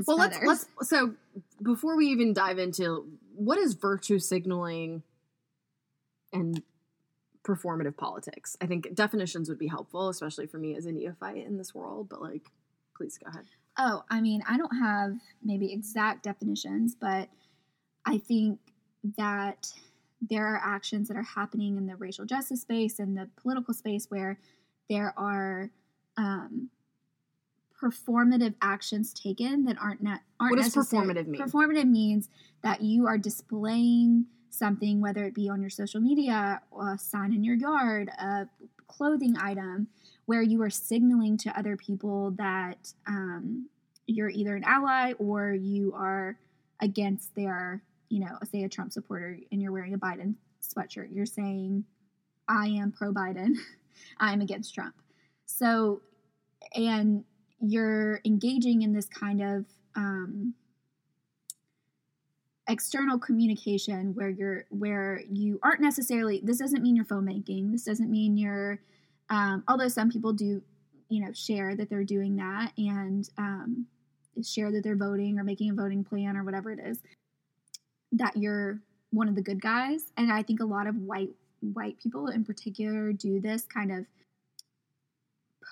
Well, 0.05 0.17
let's 0.17 0.43
let's 0.43 0.65
so 0.81 1.13
before 1.61 1.95
we 1.95 2.07
even 2.07 2.33
dive 2.33 2.59
into 2.59 3.05
what 3.35 3.57
is 3.57 3.73
virtue 3.73 4.19
signaling 4.19 5.03
and 6.33 6.61
performative 7.43 7.95
politics, 7.95 8.57
I 8.59 8.65
think 8.65 8.93
definitions 8.93 9.47
would 9.49 9.59
be 9.59 9.67
helpful, 9.67 10.09
especially 10.09 10.47
for 10.47 10.57
me 10.57 10.75
as 10.75 10.85
a 10.85 10.91
neophyte 10.91 11.45
in 11.45 11.57
this 11.57 11.73
world. 11.73 12.09
But 12.09 12.21
like, 12.21 12.43
please 12.95 13.17
go 13.17 13.29
ahead. 13.29 13.45
Oh, 13.77 14.03
I 14.09 14.21
mean, 14.21 14.41
I 14.49 14.57
don't 14.57 14.75
have 14.75 15.13
maybe 15.43 15.71
exact 15.71 16.23
definitions, 16.23 16.95
but 16.99 17.29
I 18.05 18.17
think 18.17 18.59
that 19.17 19.71
there 20.21 20.47
are 20.47 20.61
actions 20.63 21.07
that 21.07 21.17
are 21.17 21.23
happening 21.23 21.77
in 21.77 21.85
the 21.85 21.95
racial 21.95 22.25
justice 22.25 22.61
space 22.61 22.99
and 22.99 23.15
the 23.15 23.29
political 23.37 23.73
space 23.73 24.07
where 24.09 24.39
there 24.89 25.13
are 25.17 25.69
um, 26.17 26.69
performative 27.81 28.55
actions 28.61 29.13
taken 29.13 29.65
that 29.65 29.77
aren't 29.79 30.01
not 30.01 30.21
aren't 30.39 30.51
What 30.57 30.63
does 30.63 30.75
necessary- 30.75 31.07
performative 31.07 31.27
mean? 31.27 31.41
Performative 31.41 31.89
means 31.89 32.29
that 32.63 32.81
you 32.81 33.05
are 33.07 33.17
displaying 33.17 34.25
something, 34.49 34.99
whether 35.01 35.25
it 35.25 35.33
be 35.35 35.49
on 35.49 35.61
your 35.61 35.69
social 35.69 36.01
media, 36.01 36.61
a 36.79 36.97
sign 36.97 37.33
in 37.33 37.43
your 37.43 37.55
yard, 37.55 38.09
a 38.09 38.47
clothing 38.87 39.35
item, 39.37 39.87
where 40.25 40.41
you 40.41 40.61
are 40.63 40.69
signaling 40.69 41.37
to 41.37 41.57
other 41.57 41.77
people 41.77 42.31
that 42.31 42.93
um, 43.05 43.67
you're 44.07 44.29
either 44.29 44.55
an 44.55 44.63
ally 44.65 45.13
or 45.19 45.53
you 45.53 45.93
are 45.93 46.37
against 46.81 47.35
their, 47.35 47.83
you 48.09 48.19
know, 48.19 48.37
say 48.51 48.63
a 48.63 48.69
Trump 48.69 48.91
supporter 48.91 49.37
and 49.51 49.61
you're 49.61 49.71
wearing 49.71 49.93
a 49.93 49.97
Biden 49.97 50.35
sweatshirt. 50.61 51.09
You're 51.11 51.25
saying, 51.25 51.83
I 52.47 52.67
am 52.67 52.91
pro 52.91 53.13
Biden, 53.13 53.53
I'm 54.19 54.41
against 54.41 54.73
Trump. 54.73 54.95
So, 55.45 56.01
and 56.73 57.23
you're 57.61 58.21
engaging 58.25 58.81
in 58.81 58.93
this 58.93 59.07
kind 59.07 59.41
of 59.41 59.65
um, 59.95 60.53
external 62.67 63.17
communication 63.17 64.13
where 64.13 64.29
you're 64.29 64.65
where 64.69 65.21
you 65.29 65.59
aren't 65.63 65.81
necessarily 65.81 66.41
this 66.43 66.57
doesn't 66.57 66.83
mean 66.83 66.95
you're 66.95 67.05
phone 67.05 67.25
banking 67.25 67.71
this 67.71 67.83
doesn't 67.83 68.11
mean 68.11 68.37
you're 68.37 68.79
um, 69.29 69.63
although 69.67 69.87
some 69.87 70.09
people 70.09 70.33
do 70.33 70.61
you 71.09 71.23
know 71.23 71.31
share 71.31 71.75
that 71.75 71.89
they're 71.89 72.03
doing 72.03 72.35
that 72.35 72.71
and 72.77 73.29
um, 73.37 73.85
share 74.43 74.71
that 74.71 74.83
they're 74.83 74.97
voting 74.97 75.39
or 75.39 75.43
making 75.43 75.71
a 75.71 75.73
voting 75.73 76.03
plan 76.03 76.35
or 76.35 76.43
whatever 76.43 76.71
it 76.71 76.79
is 76.79 76.99
that 78.11 78.35
you're 78.35 78.79
one 79.11 79.27
of 79.27 79.35
the 79.35 79.41
good 79.41 79.61
guys. 79.61 80.11
And 80.17 80.31
i 80.31 80.43
think 80.43 80.59
a 80.59 80.65
lot 80.65 80.87
of 80.87 80.95
white 80.97 81.29
white 81.61 81.97
people 81.97 82.27
in 82.27 82.43
particular 82.43 83.13
do 83.13 83.39
this 83.39 83.63
kind 83.63 83.91
of 83.91 84.05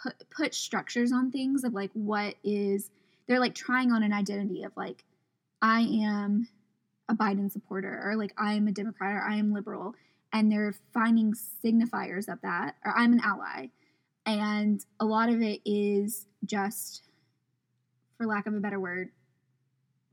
put 0.03 0.29
put 0.29 0.53
structures 0.53 1.11
on 1.11 1.31
things 1.31 1.63
of 1.63 1.73
like 1.73 1.91
what 1.93 2.35
is 2.43 2.89
they're 3.27 3.39
like 3.39 3.55
trying 3.55 3.91
on 3.91 4.03
an 4.03 4.13
identity 4.13 4.63
of 4.63 4.71
like 4.75 5.03
i 5.61 5.81
am 5.81 6.47
a 7.09 7.15
biden 7.15 7.51
supporter 7.51 8.01
or 8.03 8.15
like 8.15 8.33
i 8.37 8.53
am 8.53 8.67
a 8.67 8.71
democrat 8.71 9.15
or 9.15 9.21
i 9.21 9.35
am 9.35 9.53
liberal 9.53 9.95
and 10.33 10.51
they're 10.51 10.75
finding 10.93 11.33
signifiers 11.33 12.27
of 12.27 12.41
that 12.41 12.75
or 12.83 12.93
i'm 12.97 13.13
an 13.13 13.21
ally. 13.23 13.67
And 14.25 14.83
a 14.99 15.05
lot 15.05 15.29
of 15.29 15.41
it 15.41 15.61
is 15.65 16.25
just 16.45 17.03
for 18.17 18.25
lack 18.25 18.47
of 18.47 18.53
a 18.53 18.59
better 18.59 18.79
word 18.79 19.09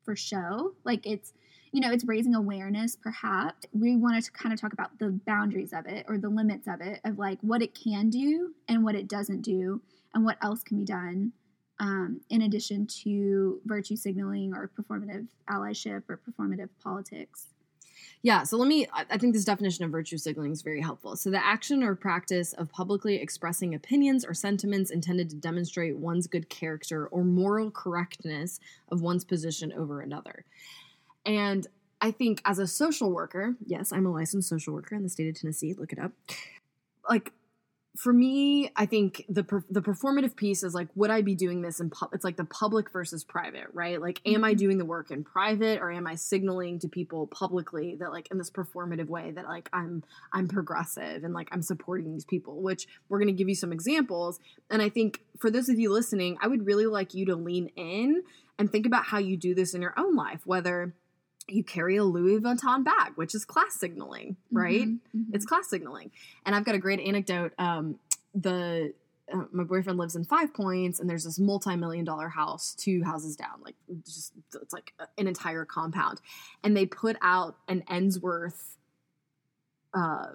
for 0.04 0.14
show. 0.14 0.74
Like 0.84 1.06
it's 1.06 1.32
you 1.72 1.80
know 1.80 1.90
it's 1.90 2.04
raising 2.04 2.34
awareness 2.34 2.96
perhaps 2.96 3.66
we 3.72 3.96
wanted 3.96 4.22
to 4.22 4.30
kind 4.30 4.52
of 4.52 4.60
talk 4.60 4.72
about 4.72 4.98
the 4.98 5.08
boundaries 5.26 5.72
of 5.72 5.86
it 5.86 6.04
or 6.08 6.18
the 6.18 6.28
limits 6.28 6.68
of 6.68 6.80
it 6.80 7.00
of 7.04 7.18
like 7.18 7.38
what 7.40 7.62
it 7.62 7.74
can 7.74 8.10
do 8.10 8.54
and 8.68 8.84
what 8.84 8.94
it 8.94 9.08
doesn't 9.08 9.40
do 9.42 9.80
and 10.14 10.24
what 10.24 10.36
else 10.42 10.62
can 10.62 10.76
be 10.76 10.84
done 10.84 11.32
um, 11.80 12.20
in 12.30 12.42
addition 12.42 12.86
to 12.86 13.60
virtue 13.64 13.96
signaling 13.96 14.54
or 14.54 14.70
performative 14.78 15.26
allyship 15.50 16.02
or 16.08 16.20
performative 16.28 16.68
politics 16.82 17.48
Yeah, 18.24 18.44
so 18.44 18.56
let 18.56 18.68
me. 18.68 18.86
I 18.92 19.04
I 19.10 19.18
think 19.18 19.32
this 19.34 19.44
definition 19.44 19.84
of 19.84 19.90
virtue 19.90 20.16
signaling 20.16 20.52
is 20.52 20.62
very 20.62 20.80
helpful. 20.80 21.16
So, 21.16 21.30
the 21.30 21.44
action 21.44 21.82
or 21.82 21.96
practice 21.96 22.52
of 22.52 22.70
publicly 22.70 23.16
expressing 23.16 23.74
opinions 23.74 24.24
or 24.24 24.34
sentiments 24.34 24.92
intended 24.92 25.28
to 25.30 25.36
demonstrate 25.36 25.96
one's 25.96 26.28
good 26.28 26.48
character 26.48 27.08
or 27.08 27.24
moral 27.24 27.70
correctness 27.70 28.60
of 28.92 29.02
one's 29.02 29.24
position 29.24 29.72
over 29.72 30.00
another. 30.00 30.44
And 31.24 31.66
I 32.00 32.10
think 32.10 32.40
as 32.44 32.58
a 32.58 32.66
social 32.66 33.12
worker, 33.12 33.54
yes, 33.64 33.92
I'm 33.92 34.06
a 34.06 34.12
licensed 34.12 34.48
social 34.48 34.74
worker 34.74 34.94
in 34.94 35.02
the 35.02 35.08
state 35.08 35.28
of 35.28 35.40
Tennessee, 35.40 35.74
look 35.74 35.92
it 35.92 35.98
up. 35.98 36.12
Like, 37.08 37.32
for 37.98 38.12
me, 38.12 38.70
I 38.74 38.86
think 38.86 39.22
the 39.28 39.44
per- 39.44 39.64
the 39.68 39.82
performative 39.82 40.34
piece 40.34 40.62
is 40.62 40.72
like, 40.72 40.88
would 40.94 41.10
I 41.10 41.20
be 41.20 41.34
doing 41.34 41.60
this 41.60 41.78
in 41.78 41.90
pub? 41.90 42.08
It's 42.14 42.24
like 42.24 42.38
the 42.38 42.46
public 42.46 42.90
versus 42.90 43.22
private, 43.22 43.66
right? 43.74 44.00
Like, 44.00 44.22
am 44.24 44.44
I 44.44 44.54
Mhm. 44.54 44.58
doing 44.58 44.78
the 44.78 44.86
work 44.86 45.10
in 45.10 45.22
private, 45.24 45.78
or 45.78 45.92
am 45.92 46.06
I 46.06 46.14
signaling 46.14 46.78
to 46.78 46.88
people 46.88 47.26
publicly 47.26 47.96
that, 47.96 48.10
like, 48.10 48.30
in 48.30 48.38
this 48.38 48.50
performative 48.50 49.08
way, 49.08 49.30
that 49.32 49.44
like 49.46 49.68
I'm 49.74 50.02
I'm 50.32 50.48
progressive 50.48 51.22
and 51.22 51.34
like 51.34 51.50
I'm 51.52 51.60
supporting 51.60 52.10
these 52.14 52.24
people? 52.24 52.62
Which 52.62 52.88
we're 53.10 53.18
gonna 53.18 53.32
give 53.32 53.50
you 53.50 53.54
some 53.54 53.72
examples, 53.74 54.40
and 54.70 54.80
I 54.80 54.88
think 54.88 55.22
for 55.38 55.50
those 55.50 55.68
of 55.68 55.78
you 55.78 55.92
listening, 55.92 56.38
I 56.40 56.46
would 56.48 56.64
really 56.64 56.86
like 56.86 57.12
you 57.12 57.26
to 57.26 57.36
lean 57.36 57.66
in 57.76 58.22
and 58.58 58.72
think 58.72 58.86
about 58.86 59.04
how 59.04 59.18
you 59.18 59.36
do 59.36 59.54
this 59.54 59.74
in 59.74 59.82
your 59.82 59.92
own 59.98 60.16
life, 60.16 60.46
whether 60.46 60.94
you 61.48 61.64
carry 61.64 61.96
a 61.96 62.04
Louis 62.04 62.40
Vuitton 62.40 62.84
bag, 62.84 63.12
which 63.16 63.34
is 63.34 63.44
class 63.44 63.74
signaling, 63.74 64.36
right? 64.50 64.86
Mhm, 64.86 64.98
mhm. 65.14 65.24
It's 65.32 65.44
class 65.44 65.68
signaling. 65.68 66.10
And 66.46 66.54
I've 66.54 66.64
got 66.64 66.74
a 66.74 66.78
great 66.78 67.00
anecdote. 67.00 67.52
Um, 67.58 67.98
the 68.34 68.94
uh, 69.32 69.44
my 69.52 69.64
boyfriend 69.64 69.98
lives 69.98 70.16
in 70.16 70.24
Five 70.24 70.52
Points, 70.52 71.00
and 71.00 71.08
there's 71.08 71.24
this 71.24 71.38
multi-million 71.38 72.04
dollar 72.04 72.28
house 72.28 72.74
two 72.74 73.02
houses 73.04 73.36
down, 73.36 73.60
like 73.64 73.76
just 74.04 74.32
it's 74.60 74.72
like 74.72 74.92
an 75.18 75.26
entire 75.28 75.64
compound, 75.64 76.20
and 76.62 76.76
they 76.76 76.86
put 76.86 77.16
out 77.22 77.56
an 77.68 77.82
Ensworth 77.88 78.76
uh, 79.94 80.32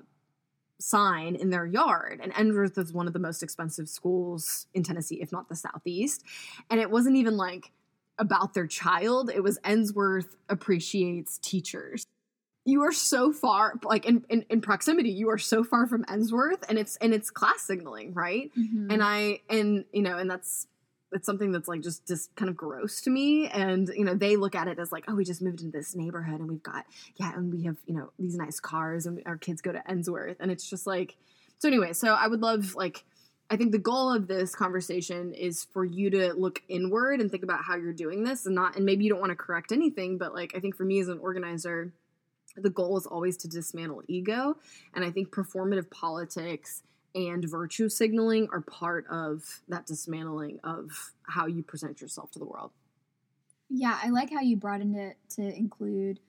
sign 0.79 1.35
in 1.35 1.49
their 1.49 1.65
yard, 1.65 2.19
and 2.21 2.33
Ensworth 2.33 2.77
is 2.77 2.93
one 2.93 3.07
of 3.07 3.13
the 3.13 3.19
most 3.19 3.43
expensive 3.43 3.89
schools 3.89 4.67
in 4.73 4.83
Tennessee, 4.83 5.21
if 5.21 5.31
not 5.31 5.49
the 5.49 5.55
southeast, 5.55 6.23
and 6.69 6.79
it 6.79 6.89
wasn't 6.89 7.15
even 7.15 7.35
like 7.37 7.71
about 8.19 8.53
their 8.53 8.67
child; 8.67 9.29
it 9.33 9.41
was 9.43 9.59
Ensworth 9.59 10.35
appreciates 10.49 11.37
teachers 11.39 12.05
you 12.65 12.81
are 12.83 12.91
so 12.91 13.31
far 13.31 13.75
like 13.83 14.05
in, 14.05 14.25
in, 14.29 14.43
in 14.49 14.59
proximity 14.59 15.09
you 15.09 15.29
are 15.29 15.37
so 15.37 15.63
far 15.63 15.87
from 15.87 16.03
ensworth 16.05 16.63
and 16.67 16.77
it's 16.77 16.97
and 16.97 17.13
it's 17.13 17.29
class 17.31 17.61
signaling 17.61 18.13
right 18.13 18.51
Mhm. 18.57 18.91
and 18.91 19.01
i 19.01 19.39
and 19.49 19.85
you 19.93 20.01
know 20.01 20.17
and 20.17 20.29
that's 20.29 20.67
it's 21.13 21.25
something 21.25 21.53
that's 21.53 21.69
like 21.69 21.79
just 21.81 22.05
just 22.05 22.35
kind 22.35 22.49
of 22.49 22.57
gross 22.57 22.99
to 23.03 23.09
me 23.09 23.47
and 23.47 23.87
you 23.95 24.03
know 24.03 24.13
they 24.15 24.35
look 24.35 24.53
at 24.53 24.67
it 24.67 24.79
as 24.79 24.91
like 24.91 25.05
oh 25.07 25.15
we 25.15 25.23
just 25.23 25.41
moved 25.41 25.61
into 25.61 25.77
this 25.77 25.95
neighborhood 25.95 26.41
and 26.41 26.49
we've 26.49 26.61
got 26.63 26.85
yeah 27.15 27.31
and 27.37 27.53
we 27.53 27.63
have 27.63 27.77
you 27.85 27.95
know 27.95 28.11
these 28.19 28.35
nice 28.35 28.59
cars 28.59 29.05
and 29.05 29.21
our 29.25 29.37
kids 29.37 29.61
go 29.61 29.71
to 29.71 29.81
ensworth 29.89 30.35
and 30.41 30.51
it's 30.51 30.69
just 30.69 30.85
like 30.85 31.15
so 31.59 31.69
anyway 31.69 31.93
so 31.93 32.15
i 32.15 32.27
would 32.27 32.41
love 32.41 32.75
like 32.75 33.05
i 33.49 33.55
think 33.55 33.71
the 33.71 33.77
goal 33.77 34.11
of 34.11 34.27
this 34.27 34.55
conversation 34.55 35.33
is 35.33 35.63
for 35.63 35.85
you 35.85 36.09
to 36.09 36.33
look 36.33 36.61
inward 36.67 37.21
and 37.21 37.31
think 37.31 37.43
about 37.43 37.63
how 37.63 37.75
you're 37.75 37.93
doing 37.93 38.23
this 38.23 38.45
and 38.45 38.55
not 38.55 38.75
and 38.75 38.85
maybe 38.85 39.03
you 39.03 39.09
don't 39.09 39.19
want 39.19 39.31
to 39.31 39.35
correct 39.35 39.71
anything 39.71 40.17
but 40.17 40.33
like 40.33 40.55
i 40.55 40.59
think 40.59 40.75
for 40.75 40.83
me 40.83 40.99
as 40.99 41.07
an 41.07 41.19
organizer 41.19 41.93
the 42.55 42.69
goal 42.69 42.97
is 42.97 43.05
always 43.05 43.37
to 43.37 43.47
dismantle 43.47 44.01
ego 44.07 44.55
and 44.95 45.03
i 45.03 45.11
think 45.11 45.29
performative 45.29 45.89
politics 45.89 46.83
and 47.17 47.43
virtue 47.49 47.89
signaling 47.89 48.47
are 48.51 48.61
part 48.61 49.07
of 49.09 49.61
that 49.67 49.87
dismantling 49.87 50.59
of 50.63 51.13
how 51.23 51.47
you 51.47 51.63
present 51.63 51.99
yourself 51.99 52.31
to 52.31 52.39
the 52.39 52.45
world. 52.45 52.71
Yeah, 53.69 53.97
I 54.01 54.09
like 54.09 54.31
how 54.31 54.41
you 54.41 54.55
broadened 54.55 54.95
it 54.95 55.17
to 55.31 55.41
include 55.41 56.19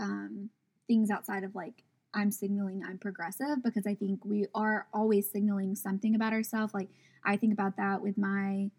um, 0.00 0.48
things 0.86 1.10
outside 1.10 1.44
of 1.44 1.54
like 1.54 1.84
I'm 2.14 2.30
signaling 2.30 2.82
I'm 2.86 2.98
progressive 2.98 3.62
because 3.64 3.86
I 3.86 3.94
think 3.94 4.24
we 4.24 4.46
are 4.54 4.86
always 4.92 5.30
signaling 5.30 5.74
something 5.74 6.14
about 6.14 6.32
ourselves. 6.32 6.74
Like 6.74 6.88
I 7.24 7.36
think 7.36 7.52
about 7.52 7.76
that 7.76 8.02
with 8.02 8.18
my 8.18 8.70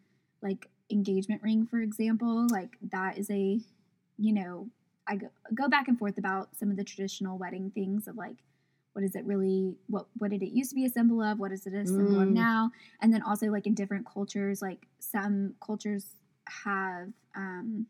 like 0.42 0.70
engagement 0.92 1.42
ring, 1.42 1.66
for 1.66 1.80
example, 1.80 2.48
like 2.52 2.78
that 2.92 3.18
is 3.18 3.30
a, 3.32 3.60
you 4.18 4.34
know, 4.34 4.70
I 5.08 5.16
go, 5.18 5.28
go 5.54 5.68
back 5.68 5.88
and 5.88 5.98
forth 5.98 6.18
about 6.18 6.56
some 6.56 6.70
of 6.70 6.78
the 6.78 6.84
traditional 6.84 7.38
wedding 7.38 7.72
things 7.74 8.08
of 8.08 8.16
like, 8.16 8.38
what 8.94 9.04
is 9.04 9.16
it 9.16 9.26
really? 9.26 9.76
What 9.88 10.06
what 10.18 10.30
did 10.30 10.44
it 10.44 10.52
used 10.54 10.70
to 10.70 10.76
be 10.76 10.86
a 10.86 10.90
symbol 10.90 11.22
of? 11.22 11.40
What 11.40 11.52
is 11.52 11.66
it 11.66 11.74
a 11.74 11.86
symbol 11.88 12.20
of 12.22 12.28
Mm. 12.28 12.34
now? 12.34 12.72
And 13.02 13.12
then 13.12 13.24
also 13.24 13.48
like 13.48 13.66
in 13.66 13.74
different 13.74 14.06
cultures, 14.06 14.62
like 14.62 14.86
some 15.00 15.56
cultures 15.66 16.16
have 16.64 17.08
um, 17.36 17.88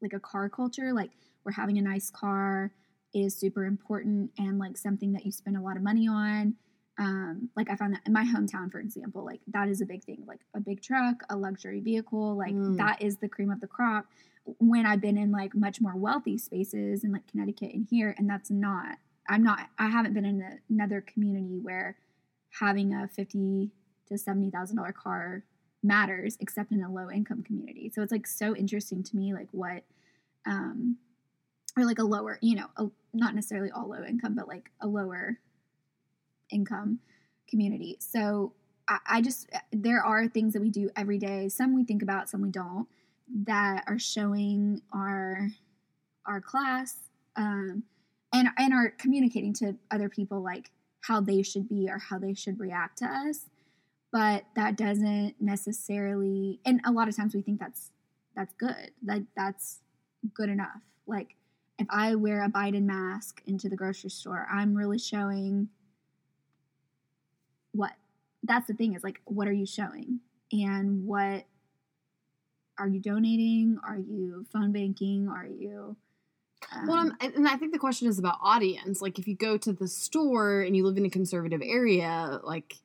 like 0.00 0.12
a 0.12 0.18
car 0.20 0.48
culture, 0.48 0.92
like 0.92 1.10
we're 1.44 1.52
having 1.52 1.78
a 1.78 1.82
nice 1.82 2.10
car 2.10 2.72
is 3.14 3.36
super 3.36 3.64
important 3.66 4.30
and 4.38 4.58
like 4.58 4.76
something 4.76 5.12
that 5.12 5.24
you 5.26 5.32
spend 5.32 5.56
a 5.56 5.60
lot 5.60 5.76
of 5.76 5.82
money 5.82 6.08
on. 6.08 6.54
Um, 6.98 7.48
like 7.56 7.70
I 7.70 7.76
found 7.76 7.94
that 7.94 8.02
in 8.06 8.12
my 8.12 8.24
hometown, 8.24 8.70
for 8.70 8.78
example, 8.80 9.24
like 9.24 9.40
that 9.48 9.68
is 9.68 9.80
a 9.80 9.86
big 9.86 10.04
thing. 10.04 10.24
Like 10.26 10.40
a 10.54 10.60
big 10.60 10.82
truck, 10.82 11.22
a 11.30 11.36
luxury 11.36 11.80
vehicle, 11.80 12.36
like 12.36 12.52
Mm. 12.54 12.76
that 12.76 13.00
is 13.02 13.16
the 13.16 13.28
cream 13.28 13.50
of 13.50 13.60
the 13.60 13.66
crop. 13.66 14.06
When 14.58 14.84
I've 14.86 15.00
been 15.00 15.16
in 15.16 15.30
like 15.32 15.54
much 15.54 15.80
more 15.80 15.96
wealthy 15.96 16.36
spaces 16.36 17.04
in 17.04 17.12
like 17.12 17.26
Connecticut 17.28 17.72
and 17.74 17.86
here, 17.88 18.14
and 18.18 18.28
that's 18.28 18.50
not. 18.50 18.98
I'm 19.28 19.42
not. 19.42 19.68
I 19.78 19.88
haven't 19.88 20.14
been 20.14 20.24
in 20.24 20.42
a, 20.42 20.58
another 20.68 21.00
community 21.00 21.58
where 21.62 21.96
having 22.60 22.92
a 22.92 23.08
fifty 23.08 23.70
to 24.08 24.18
seventy 24.18 24.50
thousand 24.50 24.76
dollar 24.76 24.92
car 24.92 25.44
matters, 25.82 26.36
except 26.40 26.72
in 26.72 26.82
a 26.82 26.92
low 26.92 27.10
income 27.10 27.42
community. 27.42 27.90
So 27.94 28.02
it's 28.02 28.12
like 28.12 28.26
so 28.26 28.54
interesting 28.54 29.02
to 29.04 29.16
me, 29.16 29.32
like 29.32 29.48
what, 29.52 29.84
um, 30.46 30.96
or 31.76 31.84
like 31.84 31.98
a 31.98 32.04
lower, 32.04 32.38
you 32.42 32.56
know, 32.56 32.66
a, 32.76 32.86
not 33.14 33.34
necessarily 33.34 33.70
all 33.70 33.88
low 33.88 34.04
income, 34.04 34.34
but 34.34 34.48
like 34.48 34.70
a 34.80 34.86
lower 34.86 35.38
income 36.50 37.00
community. 37.48 37.96
So 38.00 38.52
I, 38.88 38.98
I 39.06 39.20
just 39.22 39.48
there 39.72 40.02
are 40.04 40.28
things 40.28 40.52
that 40.52 40.62
we 40.62 40.70
do 40.70 40.90
every 40.96 41.18
day. 41.18 41.48
Some 41.48 41.74
we 41.74 41.84
think 41.84 42.02
about, 42.02 42.28
some 42.28 42.42
we 42.42 42.50
don't. 42.50 42.86
That 43.44 43.84
are 43.86 43.98
showing 43.98 44.82
our 44.92 45.50
our 46.26 46.40
class 46.40 46.96
um, 47.36 47.84
and 48.32 48.48
and 48.58 48.72
are 48.72 48.90
communicating 48.98 49.54
to 49.54 49.76
other 49.90 50.08
people 50.08 50.42
like 50.42 50.70
how 51.02 51.20
they 51.20 51.42
should 51.42 51.68
be 51.68 51.88
or 51.88 51.98
how 51.98 52.18
they 52.18 52.34
should 52.34 52.60
react 52.60 52.98
to 52.98 53.06
us. 53.06 53.46
But 54.12 54.44
that 54.56 54.76
doesn't 54.76 55.36
necessarily. 55.40 56.60
And 56.66 56.80
a 56.84 56.92
lot 56.92 57.08
of 57.08 57.16
times 57.16 57.34
we 57.34 57.42
think 57.42 57.60
that's 57.60 57.90
that's 58.36 58.54
good. 58.58 58.90
Like 59.04 59.24
that's 59.36 59.80
good 60.34 60.48
enough. 60.48 60.82
Like 61.06 61.36
if 61.82 61.88
I 61.90 62.14
wear 62.14 62.44
a 62.44 62.48
Biden 62.48 62.84
mask 62.84 63.42
into 63.46 63.68
the 63.68 63.76
grocery 63.76 64.10
store, 64.10 64.46
I'm 64.50 64.74
really 64.74 64.98
showing 64.98 65.68
what 67.72 67.92
that's 68.44 68.66
the 68.66 68.74
thing 68.74 68.94
is 68.94 69.04
like 69.04 69.20
what 69.24 69.48
are 69.48 69.52
you 69.52 69.66
showing? 69.66 70.20
And 70.52 71.06
what 71.06 71.44
are 72.78 72.88
you 72.88 73.00
donating? 73.00 73.78
Are 73.86 73.98
you 73.98 74.46
phone 74.52 74.72
banking? 74.72 75.28
Are 75.28 75.46
you 75.46 75.96
um, 76.72 76.86
Well, 76.86 76.96
I'm, 76.98 77.16
and 77.20 77.48
I 77.48 77.56
think 77.56 77.72
the 77.72 77.78
question 77.78 78.08
is 78.08 78.18
about 78.18 78.38
audience. 78.42 79.00
Like, 79.00 79.18
if 79.18 79.26
you 79.26 79.34
go 79.34 79.56
to 79.58 79.72
the 79.72 79.88
store 79.88 80.60
and 80.60 80.76
you 80.76 80.84
live 80.84 80.96
in 80.96 81.04
a 81.04 81.10
conservative 81.10 81.62
area, 81.64 82.40
like 82.44 82.76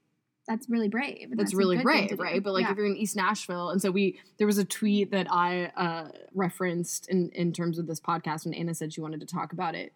that's 0.47 0.69
really 0.69 0.87
brave 0.87 1.27
and 1.31 1.39
that's, 1.39 1.53
really 1.53 1.77
brave, 1.77 2.17
right? 2.19 2.41
But 2.41 2.53
like, 2.53 2.63
Yeah. 2.65 2.71
if 2.71 2.77
you're 2.77 2.85
in 2.85 2.95
East 2.95 3.15
Nashville, 3.15 3.69
and 3.69 3.81
so 3.81 3.91
we 3.91 4.19
there 4.37 4.47
was 4.47 4.57
a 4.57 4.65
tweet 4.65 5.11
that 5.11 5.27
I 5.29 5.65
uh, 5.75 6.09
referenced 6.33 7.09
in 7.09 7.29
in 7.31 7.51
terms 7.53 7.77
of 7.79 7.87
this 7.87 7.99
podcast, 7.99 8.45
and 8.45 8.55
Anna 8.55 8.73
said 8.73 8.93
she 8.93 9.01
wanted 9.01 9.19
to 9.19 9.25
talk 9.25 9.51
about 9.53 9.75
it. 9.75 9.93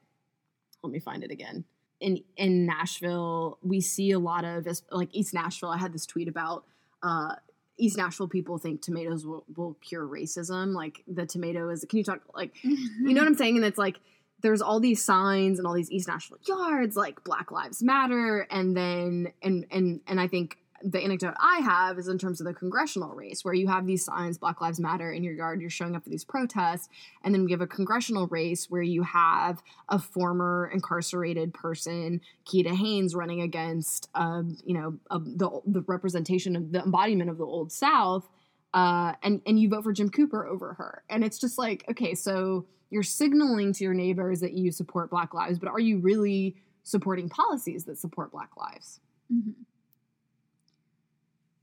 Let 0.84 0.92
me 0.92 1.00
find 1.00 1.24
it 1.24 1.32
again. 1.32 1.64
In 2.00 2.24
in 2.36 2.66
Nashville, 2.66 3.60
we 3.64 3.80
see 3.82 4.12
a 4.12 4.20
lot 4.20 4.44
of 4.44 4.68
like 4.92 5.10
East 5.14 5.34
Nashville. 5.34 5.70
I 5.70 5.78
had 5.78 5.94
this 5.94 6.06
tweet 6.06 6.28
about. 6.28 6.66
Uh, 7.02 7.36
East 7.78 7.98
Nashville 7.98 8.28
people 8.28 8.60
think 8.60 8.82
tomatoes 8.82 9.26
will, 9.26 9.44
will 9.56 9.76
cure 9.82 10.06
racism. 10.06 10.76
Like 10.76 11.04
the 11.08 11.26
tomato 11.26 11.70
is. 11.70 11.84
Can 11.90 11.98
you 11.98 12.04
talk 12.04 12.22
like 12.36 12.52
you 12.64 12.78
know 13.14 13.22
what 13.22 13.28
I'm 13.28 13.34
saying? 13.36 13.56
And 13.56 13.66
it's 13.66 13.78
like 13.78 14.00
there's 14.42 14.62
all 14.62 14.80
these 14.80 15.04
signs 15.04 15.58
and 15.58 15.68
all 15.68 15.74
these 15.74 15.92
East 15.92 16.08
Nashville 16.08 16.40
yards, 16.48 16.96
like 16.96 17.24
Black 17.24 17.52
Lives 17.52 17.82
Matter, 17.82 18.48
and 18.50 18.76
then 18.76 19.34
and 19.42 19.66
and 19.72 20.02
and 20.08 20.20
I 20.20 20.28
think 20.28 20.58
the 20.84 21.00
anecdote 21.00 21.36
I 21.40 21.60
have 21.60 22.00
is 22.00 22.08
in 22.08 22.18
terms 22.18 22.42
of 22.42 22.48
the 22.48 22.54
congressional 22.54 23.14
race, 23.14 23.46
where 23.46 23.54
you 23.54 23.68
have 23.68 23.86
these 23.86 24.04
signs, 24.04 24.40
Black 24.40 24.62
Lives 24.62 24.80
Matter, 24.80 25.12
in 25.12 25.24
your 25.24 25.34
yard, 25.34 25.62
you're 25.62 25.70
showing 25.70 25.96
up 25.96 26.04
for 26.04 26.10
these 26.10 26.26
protests, 26.26 26.90
and 27.24 27.34
then 27.34 27.46
we 27.46 27.52
have 27.52 27.62
a 27.62 27.68
congressional 27.68 28.28
race 28.28 28.68
where 28.68 28.82
you 28.82 29.04
have 29.04 29.62
a 29.90 30.00
former 30.00 30.72
incarcerated 30.74 31.54
person, 31.54 32.20
Keeda 32.46 32.76
Haynes, 32.76 33.14
running 33.14 33.42
against, 33.42 34.10
um, 34.16 34.58
you 34.66 34.74
know, 34.74 34.98
uh, 35.12 35.20
the 35.20 35.62
the 35.68 35.82
representation 35.88 36.56
of 36.56 36.72
the 36.72 36.82
embodiment 36.82 37.30
of 37.30 37.38
the 37.38 37.46
Old 37.46 37.72
South 37.72 38.28
uh, 38.74 39.14
and 39.22 39.42
and 39.46 39.60
you 39.60 39.70
vote 39.70 39.84
for 39.84 39.92
Jim 39.92 40.10
Cooper 40.10 40.46
over 40.46 40.74
her, 40.76 41.04
and 41.10 41.24
it's 41.24 41.38
just 41.38 41.58
like 41.58 41.84
okay, 41.90 42.16
so 42.16 42.66
you're 42.92 43.04
signaling 43.04 43.74
to 43.74 43.84
your 43.84 43.94
neighbors 43.96 44.42
that 44.42 44.54
you 44.54 44.72
support 44.72 45.10
Black 45.10 45.34
lives, 45.34 45.58
but 45.58 45.70
are 45.70 45.80
you 45.80 45.98
really 45.98 46.56
supporting 46.84 47.30
policies 47.30 47.86
that 47.86 47.98
support 47.98 48.32
Black 48.32 48.56
lives? 48.58 49.00
Mhm. 49.34 49.56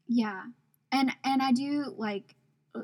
Yeah. 0.09 0.43
And 0.91 1.13
and 1.23 1.43
I 1.43 1.53
do 1.53 1.95
like 1.97 2.35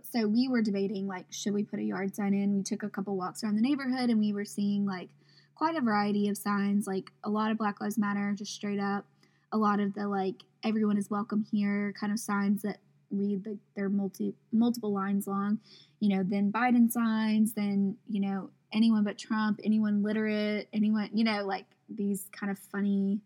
so 0.02 0.26
we 0.26 0.48
were 0.48 0.62
debating 0.62 1.06
like 1.06 1.26
should 1.30 1.54
we 1.54 1.64
put 1.64 1.78
a 1.78 1.82
yard 1.82 2.14
sign 2.14 2.34
in? 2.34 2.54
We 2.54 2.62
took 2.62 2.82
a 2.82 2.90
couple 2.90 3.16
walks 3.16 3.42
around 3.42 3.56
the 3.56 3.62
neighborhood 3.62 4.10
and 4.10 4.20
we 4.20 4.32
were 4.32 4.44
seeing 4.44 4.84
like 4.84 5.08
quite 5.54 5.76
a 5.76 5.80
variety 5.80 6.28
of 6.28 6.36
signs, 6.36 6.86
like 6.86 7.10
a 7.22 7.30
lot 7.30 7.50
of 7.50 7.58
Black 7.58 7.80
Lives 7.80 7.96
Matter 7.96 8.34
just 8.36 8.52
straight 8.52 8.80
up, 8.80 9.06
a 9.52 9.56
lot 9.56 9.80
of 9.80 9.94
the 9.94 10.06
like 10.06 10.42
everyone 10.62 10.98
is 10.98 11.10
welcome 11.10 11.46
here 11.50 11.94
kind 11.98 12.12
of 12.12 12.18
signs 12.18 12.62
that 12.62 12.78
read 13.14 13.46
like 13.46 13.58
they're 13.76 13.88
multi 13.88 14.34
multiple 14.52 14.92
lines 14.92 15.26
long, 15.26 15.58
you 16.00 16.14
know, 16.14 16.22
then 16.22 16.52
Biden 16.52 16.90
signs, 16.90 17.54
then, 17.54 17.96
you 18.08 18.20
know, 18.20 18.50
anyone 18.72 19.04
but 19.04 19.18
Trump, 19.18 19.60
anyone 19.64 20.02
literate, 20.02 20.68
anyone, 20.72 21.10
you 21.12 21.24
know, 21.24 21.44
like 21.44 21.66
these 21.88 22.26
kind 22.32 22.50
of 22.50 22.58
funny 22.58 23.20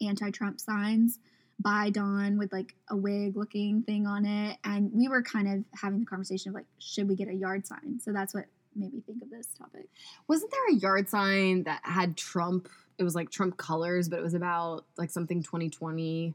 anti-Trump 0.00 0.60
signs 0.60 1.18
by 1.60 1.90
Dawn 1.90 2.38
with 2.38 2.52
like 2.52 2.74
a 2.88 2.96
wig 2.96 3.36
looking 3.36 3.82
thing 3.82 4.06
on 4.06 4.24
it. 4.24 4.58
And 4.64 4.92
we 4.92 5.08
were 5.08 5.22
kind 5.22 5.48
of 5.48 5.64
having 5.80 6.00
the 6.00 6.06
conversation 6.06 6.50
of 6.50 6.54
like, 6.54 6.66
should 6.78 7.08
we 7.08 7.16
get 7.16 7.28
a 7.28 7.34
yard 7.34 7.66
sign? 7.66 7.98
So 8.00 8.12
that's 8.12 8.32
what 8.32 8.44
made 8.76 8.92
me 8.92 9.00
think 9.00 9.22
of 9.22 9.30
this 9.30 9.48
topic. 9.58 9.88
Wasn't 10.28 10.50
there 10.50 10.68
a 10.70 10.78
yard 10.78 11.08
sign 11.08 11.64
that 11.64 11.80
had 11.82 12.16
Trump? 12.16 12.68
It 12.96 13.04
was 13.04 13.14
like 13.14 13.30
Trump 13.30 13.56
colors, 13.56 14.08
but 14.08 14.18
it 14.18 14.22
was 14.22 14.34
about 14.34 14.84
like 14.96 15.10
something 15.10 15.42
2020. 15.42 16.34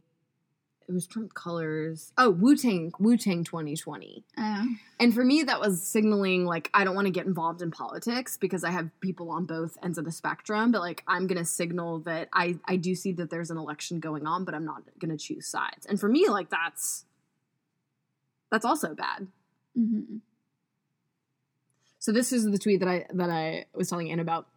It 0.88 0.92
was 0.92 1.08
Trump 1.08 1.34
colors. 1.34 2.12
Oh, 2.18 2.30
Wu 2.30 2.56
Tang, 2.56 2.92
Wu 3.00 3.16
Tang 3.18 3.44
2020. 3.44 4.24
Uh, 4.38 4.66
And 5.00 5.14
for 5.14 5.24
me, 5.24 5.44
that 5.44 5.60
was 5.60 5.82
signaling 5.82 6.46
like 6.46 6.70
I 6.74 6.84
don't 6.84 6.94
want 6.96 7.08
to 7.08 7.12
get 7.12 7.26
involved 7.26 7.62
in 7.62 7.72
politics 7.72 8.38
because 8.38 8.64
I 8.64 8.72
have 8.72 8.90
people 9.00 9.32
on 9.32 9.46
both 9.46 9.78
ends 9.82 9.98
of 9.98 10.06
the 10.06 10.12
spectrum. 10.12 10.72
But 10.72 10.82
like 10.82 11.04
I'm 11.08 11.28
gonna 11.28 11.46
signal 11.46 12.00
that 12.02 12.30
I 12.34 12.60
I 12.66 12.76
do 12.76 12.96
see 12.96 13.14
that 13.14 13.30
there's 13.30 13.50
an 13.50 13.58
election 13.58 14.00
going 14.00 14.28
on, 14.28 14.44
but 14.46 14.54
I'm 14.54 14.66
not 14.66 14.84
gonna 15.00 15.18
choose 15.18 15.48
sides. 15.48 15.86
And 15.86 16.00
for 16.00 16.10
me, 16.10 16.28
like 16.30 16.50
that's 16.50 17.06
that's 18.52 18.66
also 18.66 18.94
bad. 18.94 19.28
mhm. 19.78 20.20
So 22.00 22.12
this 22.12 22.34
is 22.34 22.44
the 22.44 22.58
tweet 22.60 22.82
that 22.82 22.90
I 22.90 23.06
that 23.14 23.30
I 23.30 23.66
was 23.74 23.90
telling 23.90 24.12
Anne 24.12 24.20
about. 24.20 24.48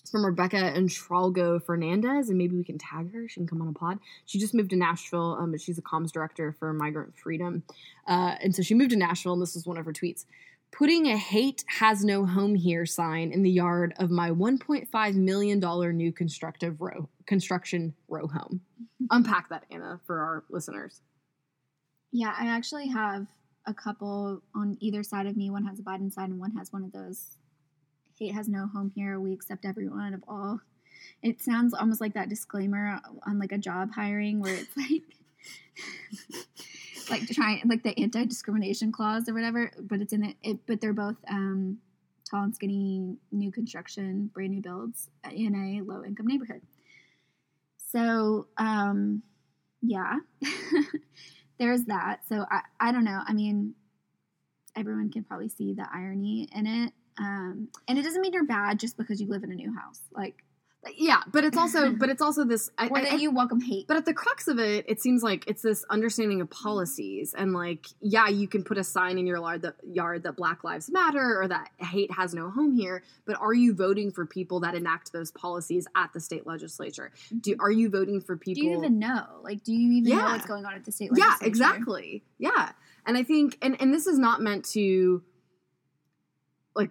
It's 0.00 0.10
from 0.10 0.24
Rebecca 0.24 0.56
and 0.56 0.88
Tralgo 0.88 1.62
Fernandez, 1.62 2.28
and 2.28 2.38
maybe 2.38 2.56
we 2.56 2.64
can 2.64 2.78
tag 2.78 3.12
her. 3.12 3.28
She 3.28 3.40
can 3.40 3.46
come 3.46 3.60
on 3.62 3.68
a 3.68 3.72
pod. 3.72 3.98
She 4.26 4.38
just 4.38 4.54
moved 4.54 4.70
to 4.70 4.76
Nashville, 4.76 5.36
um, 5.38 5.50
but 5.50 5.60
she's 5.60 5.78
a 5.78 5.82
comms 5.82 6.10
director 6.10 6.54
for 6.58 6.72
Migrant 6.72 7.16
Freedom, 7.16 7.62
uh, 8.06 8.36
and 8.40 8.54
so 8.54 8.62
she 8.62 8.74
moved 8.74 8.90
to 8.90 8.96
Nashville. 8.96 9.34
And 9.34 9.42
this 9.42 9.56
is 9.56 9.66
one 9.66 9.76
of 9.76 9.84
her 9.84 9.92
tweets: 9.92 10.24
"Putting 10.72 11.06
a 11.06 11.16
hate 11.16 11.64
has 11.66 12.04
no 12.04 12.24
home 12.24 12.54
here 12.54 12.86
sign 12.86 13.32
in 13.32 13.42
the 13.42 13.50
yard 13.50 13.94
of 13.98 14.10
my 14.10 14.30
1.5 14.30 15.14
million 15.14 15.60
dollar 15.60 15.92
new 15.92 16.12
constructive 16.12 16.80
row 16.80 17.08
construction 17.26 17.94
row 18.08 18.26
home." 18.26 18.62
Unpack 19.10 19.48
that, 19.50 19.64
Anna, 19.70 20.00
for 20.06 20.20
our 20.20 20.44
listeners. 20.50 21.02
Yeah, 22.12 22.34
I 22.36 22.46
actually 22.46 22.88
have 22.88 23.26
a 23.66 23.74
couple 23.74 24.42
on 24.54 24.76
either 24.80 25.02
side 25.02 25.26
of 25.26 25.36
me. 25.36 25.50
One 25.50 25.64
has 25.64 25.78
a 25.78 25.82
Biden 25.82 26.12
sign 26.12 26.32
and 26.32 26.40
one 26.40 26.52
has 26.52 26.72
one 26.72 26.84
of 26.84 26.92
those 26.92 27.36
hate 28.20 28.34
has 28.34 28.48
no 28.48 28.66
home 28.66 28.92
here. 28.94 29.18
We 29.18 29.32
accept 29.32 29.64
everyone 29.64 30.14
of 30.14 30.22
all. 30.28 30.60
It 31.22 31.42
sounds 31.42 31.74
almost 31.74 32.00
like 32.00 32.14
that 32.14 32.28
disclaimer 32.28 33.00
on 33.26 33.38
like 33.38 33.52
a 33.52 33.58
job 33.58 33.92
hiring 33.92 34.40
where 34.40 34.54
it's 34.54 34.76
like 34.76 35.02
like 37.10 37.26
trying 37.28 37.62
like 37.66 37.82
the 37.82 37.98
anti-discrimination 37.98 38.92
clause 38.92 39.28
or 39.28 39.34
whatever, 39.34 39.72
but 39.80 40.00
it's 40.00 40.12
in 40.12 40.24
it, 40.24 40.36
it 40.42 40.58
but 40.66 40.80
they're 40.80 40.92
both 40.92 41.16
um 41.28 41.78
tall 42.30 42.44
and 42.44 42.54
skinny 42.54 43.16
new 43.32 43.50
construction, 43.50 44.30
brand 44.32 44.52
new 44.52 44.60
builds 44.60 45.08
in 45.32 45.54
a 45.54 45.82
low 45.90 46.04
income 46.04 46.26
neighborhood. 46.26 46.60
So, 47.78 48.46
um 48.58 49.22
yeah. 49.82 50.18
there's 51.58 51.84
that. 51.86 52.20
So 52.28 52.44
I, 52.50 52.60
I 52.78 52.92
don't 52.92 53.04
know. 53.04 53.20
I 53.26 53.32
mean, 53.32 53.74
everyone 54.76 55.10
can 55.10 55.24
probably 55.24 55.48
see 55.48 55.72
the 55.72 55.86
irony 55.92 56.48
in 56.54 56.66
it. 56.66 56.92
Um, 57.20 57.68
and 57.86 57.98
it 57.98 58.02
doesn't 58.02 58.22
mean 58.22 58.32
you're 58.32 58.46
bad 58.46 58.80
just 58.80 58.96
because 58.96 59.20
you 59.20 59.28
live 59.28 59.44
in 59.44 59.52
a 59.52 59.54
new 59.54 59.74
house. 59.74 60.00
Like, 60.12 60.42
yeah, 60.96 61.20
but 61.30 61.44
it's 61.44 61.58
also 61.58 61.92
but 61.98 62.08
it's 62.08 62.22
also 62.22 62.44
this 62.44 62.70
I, 62.78 62.88
or 62.88 63.02
that 63.02 63.12
I- 63.12 63.16
you 63.16 63.30
welcome 63.30 63.60
hate. 63.60 63.86
But 63.86 63.98
at 63.98 64.06
the 64.06 64.14
crux 64.14 64.48
of 64.48 64.58
it, 64.58 64.86
it 64.88 65.00
seems 65.00 65.22
like 65.22 65.44
it's 65.46 65.60
this 65.60 65.84
understanding 65.90 66.40
of 66.40 66.48
policies 66.48 67.34
and 67.36 67.52
like, 67.52 67.86
yeah, 68.00 68.28
you 68.28 68.48
can 68.48 68.64
put 68.64 68.78
a 68.78 68.84
sign 68.84 69.18
in 69.18 69.26
your 69.26 69.36
yard 69.38 69.62
that 69.62 69.74
yard 69.84 70.22
that 70.22 70.36
Black 70.36 70.64
Lives 70.64 70.90
Matter 70.90 71.42
or 71.42 71.48
that 71.48 71.70
hate 71.78 72.10
has 72.12 72.32
no 72.32 72.50
home 72.50 72.74
here. 72.74 73.02
But 73.26 73.36
are 73.40 73.52
you 73.52 73.74
voting 73.74 74.10
for 74.10 74.24
people 74.24 74.60
that 74.60 74.74
enact 74.74 75.12
those 75.12 75.30
policies 75.30 75.86
at 75.94 76.12
the 76.14 76.20
state 76.20 76.46
legislature? 76.46 77.12
Do 77.38 77.54
are 77.60 77.70
you 77.70 77.90
voting 77.90 78.20
for 78.22 78.36
people? 78.36 78.62
do 78.62 78.68
you 78.68 78.78
even 78.78 78.98
know? 78.98 79.26
Like, 79.42 79.62
do 79.62 79.72
you 79.74 79.92
even 79.92 80.16
know 80.16 80.24
what's 80.24 80.46
going 80.46 80.64
on 80.64 80.74
at 80.74 80.86
the 80.86 80.92
state 80.92 81.10
yeah, 81.14 81.36
exactly. 81.42 82.22
Yeah, 82.38 82.72
and 83.04 83.18
I 83.18 83.22
think 83.22 83.58
and 83.60 83.76
and 83.80 83.92
this 83.92 84.06
is 84.06 84.18
not 84.18 84.40
meant 84.40 84.64
to 84.70 85.22
like 86.74 86.90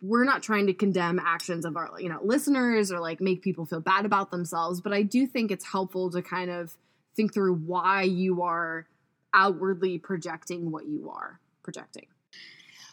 we're 0.00 0.24
not 0.24 0.42
trying 0.42 0.66
to 0.66 0.74
condemn 0.74 1.18
actions 1.18 1.64
of 1.64 1.76
our 1.76 1.90
you 1.98 2.08
know 2.08 2.20
listeners 2.22 2.90
or 2.92 3.00
like 3.00 3.20
make 3.20 3.42
people 3.42 3.66
feel 3.66 3.80
bad 3.80 4.04
about 4.06 4.30
themselves 4.30 4.80
but 4.80 4.92
i 4.92 5.02
do 5.02 5.26
think 5.26 5.50
it's 5.50 5.64
helpful 5.72 6.10
to 6.10 6.22
kind 6.22 6.50
of 6.50 6.74
think 7.16 7.34
through 7.34 7.54
why 7.54 8.02
you 8.02 8.42
are 8.42 8.86
outwardly 9.34 9.98
projecting 9.98 10.70
what 10.70 10.86
you 10.86 11.10
are 11.10 11.38
projecting 11.62 12.06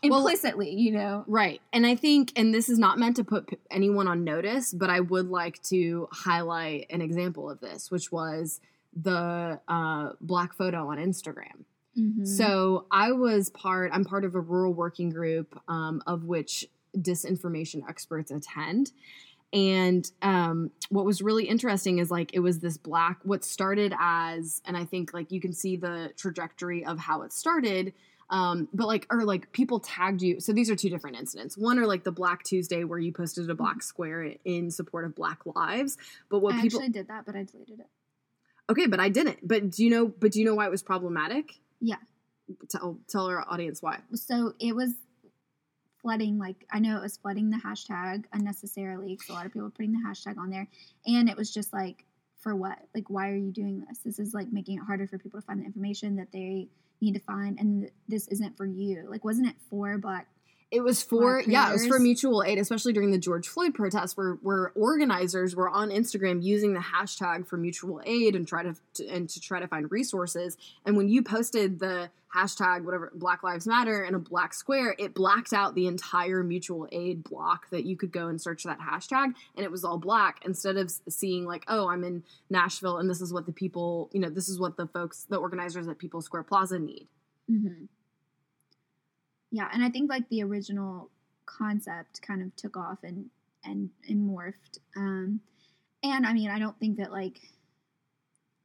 Well- 0.03 0.19
Implicitly, 0.19 0.71
you 0.75 0.91
know. 0.91 1.23
right 1.27 1.61
and 1.73 1.85
i 1.85 1.95
think 1.95 2.31
and 2.35 2.53
this 2.53 2.69
is 2.69 2.77
not 2.79 2.97
meant 2.99 3.15
to 3.17 3.23
put 3.23 3.49
anyone 3.71 4.07
on 4.07 4.23
notice 4.23 4.73
but 4.73 4.89
i 4.89 4.99
would 4.99 5.27
like 5.29 5.61
to 5.63 6.07
highlight 6.11 6.87
an 6.89 7.01
example 7.01 7.49
of 7.49 7.59
this 7.59 7.89
which 7.91 8.11
was 8.11 8.59
the 8.99 9.59
uh, 9.67 10.09
black 10.21 10.53
photo 10.55 10.89
on 10.89 10.97
instagram 10.97 11.63
Mhm. 11.97 12.27
so 12.27 12.85
I 12.91 13.11
was 13.11 13.49
part. 13.49 13.91
I'm 13.93 14.05
part 14.05 14.23
of 14.23 14.35
a 14.35 14.39
rural 14.39 14.73
working 14.73 15.09
group 15.09 15.59
um, 15.67 16.01
of 16.05 16.25
which 16.25 16.65
disinformation 16.95 17.81
experts 17.87 18.31
attend. 18.31 18.91
And 19.53 20.09
um, 20.21 20.71
what 20.89 21.05
was 21.05 21.21
really 21.21 21.45
interesting 21.45 21.99
is 21.99 22.11
like 22.11 22.33
it 22.33 22.39
was 22.39 22.59
this 22.59 22.77
black. 22.77 23.19
What 23.23 23.43
started 23.43 23.93
as, 23.97 24.61
and 24.65 24.75
I 24.75 24.85
think 24.85 25.13
like 25.13 25.31
you 25.31 25.39
can 25.39 25.53
see 25.53 25.77
the 25.77 26.11
trajectory 26.17 26.85
of 26.85 26.99
how 26.99 27.21
it 27.21 27.31
started. 27.31 27.93
Um, 28.29 28.67
but 28.73 28.87
like, 28.87 29.07
or 29.09 29.23
like 29.23 29.53
people 29.53 29.79
tagged 29.79 30.21
you. 30.21 30.41
So 30.41 30.51
these 30.51 30.69
are 30.69 30.75
two 30.75 30.89
different 30.89 31.17
incidents. 31.17 31.57
One 31.57 31.79
are 31.79 31.87
like 31.87 32.03
the 32.03 32.11
Black 32.11 32.43
Tuesday 32.43 32.83
where 32.83 32.99
you 32.99 33.13
posted 33.13 33.49
a 33.49 33.55
black 33.55 33.81
square 33.81 34.33
in 34.43 34.69
support 34.69 35.05
of 35.05 35.15
Black 35.15 35.39
lives. 35.45 35.97
But 36.29 36.39
what 36.39 36.55
I 36.55 36.61
people 36.61 36.79
actually 36.79 36.91
did 36.91 37.07
that, 37.07 37.25
but 37.25 37.35
I 37.37 37.43
deleted 37.43 37.79
it. 37.79 37.87
Okay, 38.69 38.85
but 38.85 38.99
I 38.99 39.07
didn't. 39.07 39.47
But 39.47 39.69
do 39.69 39.81
you 39.81 39.89
know? 39.89 40.07
But 40.07 40.33
do 40.33 40.39
you 40.39 40.45
know 40.45 40.55
why 40.55 40.65
it 40.65 40.71
was 40.71 40.83
problematic? 40.83 41.59
Yeah. 41.79 41.97
Tell 42.69 42.97
tell 43.07 43.27
our 43.27 43.45
audience 43.49 43.81
why. 43.81 43.99
So 44.13 44.53
it 44.59 44.75
was 44.75 44.93
flooding. 46.01 46.37
Like 46.37 46.65
I 46.71 46.79
know 46.79 46.97
it 46.97 47.01
was 47.01 47.17
flooding 47.17 47.49
the 47.49 47.57
hashtag 47.57 48.23
unnecessarily 48.33 49.15
because 49.15 49.29
a 49.29 49.33
lot 49.33 49.45
of 49.45 49.51
people 49.51 49.67
were 49.67 49.71
putting 49.71 49.91
the 49.91 50.07
hashtag 50.07 50.37
on 50.37 50.49
there, 50.49 50.67
and 51.05 51.29
it 51.29 51.35
was 51.35 51.53
just 51.53 51.73
like, 51.73 52.05
for 52.39 52.55
what? 52.55 52.79
Like, 52.95 53.09
why 53.09 53.29
are 53.29 53.35
you 53.35 53.51
doing 53.51 53.83
this? 53.87 53.99
This 53.99 54.19
is 54.19 54.33
like 54.33 54.47
making 54.51 54.77
it 54.77 54.83
harder 54.85 55.07
for 55.07 55.17
people 55.17 55.41
to 55.41 55.45
find 55.45 55.59
the 55.59 55.65
information 55.65 56.15
that 56.15 56.31
they 56.31 56.69
need 57.01 57.13
to 57.13 57.19
find, 57.19 57.59
and 57.59 57.91
this 58.07 58.27
isn't 58.29 58.55
for 58.55 58.65
you. 58.65 59.05
Like, 59.09 59.25
wasn't 59.25 59.47
it 59.47 59.55
for 59.69 59.97
Black? 59.97 60.27
It 60.69 60.81
was 60.81 61.01
for 61.01 61.41
yeah, 61.47 61.69
it 61.69 61.73
was 61.73 61.87
for 61.87 61.97
mutual 61.97 62.43
aid, 62.43 62.57
especially 62.57 62.91
during 62.91 63.11
the 63.11 63.17
George 63.17 63.47
Floyd 63.47 63.73
protests, 63.73 64.17
where 64.17 64.33
where 64.41 64.73
organizers 64.75 65.55
were 65.55 65.69
on 65.69 65.91
Instagram 65.91 66.43
using 66.43 66.73
the 66.73 66.81
hashtag 66.81 67.47
for 67.47 67.55
mutual 67.55 68.01
aid 68.05 68.35
and 68.35 68.45
try 68.45 68.63
to, 68.63 68.75
to 68.95 69.07
and 69.07 69.29
to 69.29 69.39
try 69.39 69.61
to 69.61 69.67
find 69.67 69.89
resources. 69.89 70.57
And 70.85 70.97
when 70.97 71.07
you 71.07 71.23
posted 71.23 71.79
the 71.79 72.09
hashtag 72.35 72.83
whatever 72.83 73.13
Black 73.15 73.43
Lives 73.43 73.65
Matter 73.65 74.03
in 74.03 74.13
a 74.13 74.19
black 74.19 74.53
square, 74.53 74.93
it 74.99 75.13
blacked 75.13 75.53
out 75.53 75.73
the 75.73 75.87
entire 75.87 76.43
mutual 76.43 76.85
aid 76.91 77.23
block 77.23 77.69
that 77.69 77.85
you 77.85 77.95
could 77.95 78.11
go 78.11 78.27
and 78.27 78.41
search 78.41 78.63
that 78.63 78.79
hashtag, 78.79 79.35
and 79.55 79.63
it 79.63 79.71
was 79.71 79.85
all 79.85 79.97
black 79.97 80.41
instead 80.43 80.75
of 80.75 80.91
seeing 81.07 81.45
like, 81.45 81.63
oh, 81.69 81.87
I'm 81.87 82.03
in 82.03 82.23
Nashville, 82.49 82.97
and 82.97 83.09
this 83.09 83.21
is 83.21 83.31
what 83.31 83.45
the 83.45 83.53
people, 83.53 84.09
you 84.11 84.19
know, 84.19 84.29
this 84.29 84.49
is 84.49 84.59
what 84.59 84.75
the 84.75 84.87
folks, 84.87 85.25
the 85.29 85.37
organizers 85.37 85.87
at 85.87 85.97
People 85.97 86.21
Square 86.21 86.43
Plaza 86.43 86.77
need. 86.77 87.07
Mm-hmm. 87.49 87.85
Yeah, 89.51 89.69
and 89.73 89.83
I 89.83 89.89
think 89.89 90.09
like 90.09 90.27
the 90.29 90.43
original 90.43 91.09
concept 91.45 92.21
kind 92.21 92.41
of 92.41 92.55
took 92.55 92.77
off 92.77 92.99
and 93.03 93.29
and, 93.63 93.89
and 94.07 94.29
morphed. 94.29 94.79
Um, 94.95 95.41
and 96.03 96.25
I 96.25 96.33
mean, 96.33 96.49
I 96.49 96.59
don't 96.59 96.79
think 96.79 96.97
that 96.97 97.11
like 97.11 97.39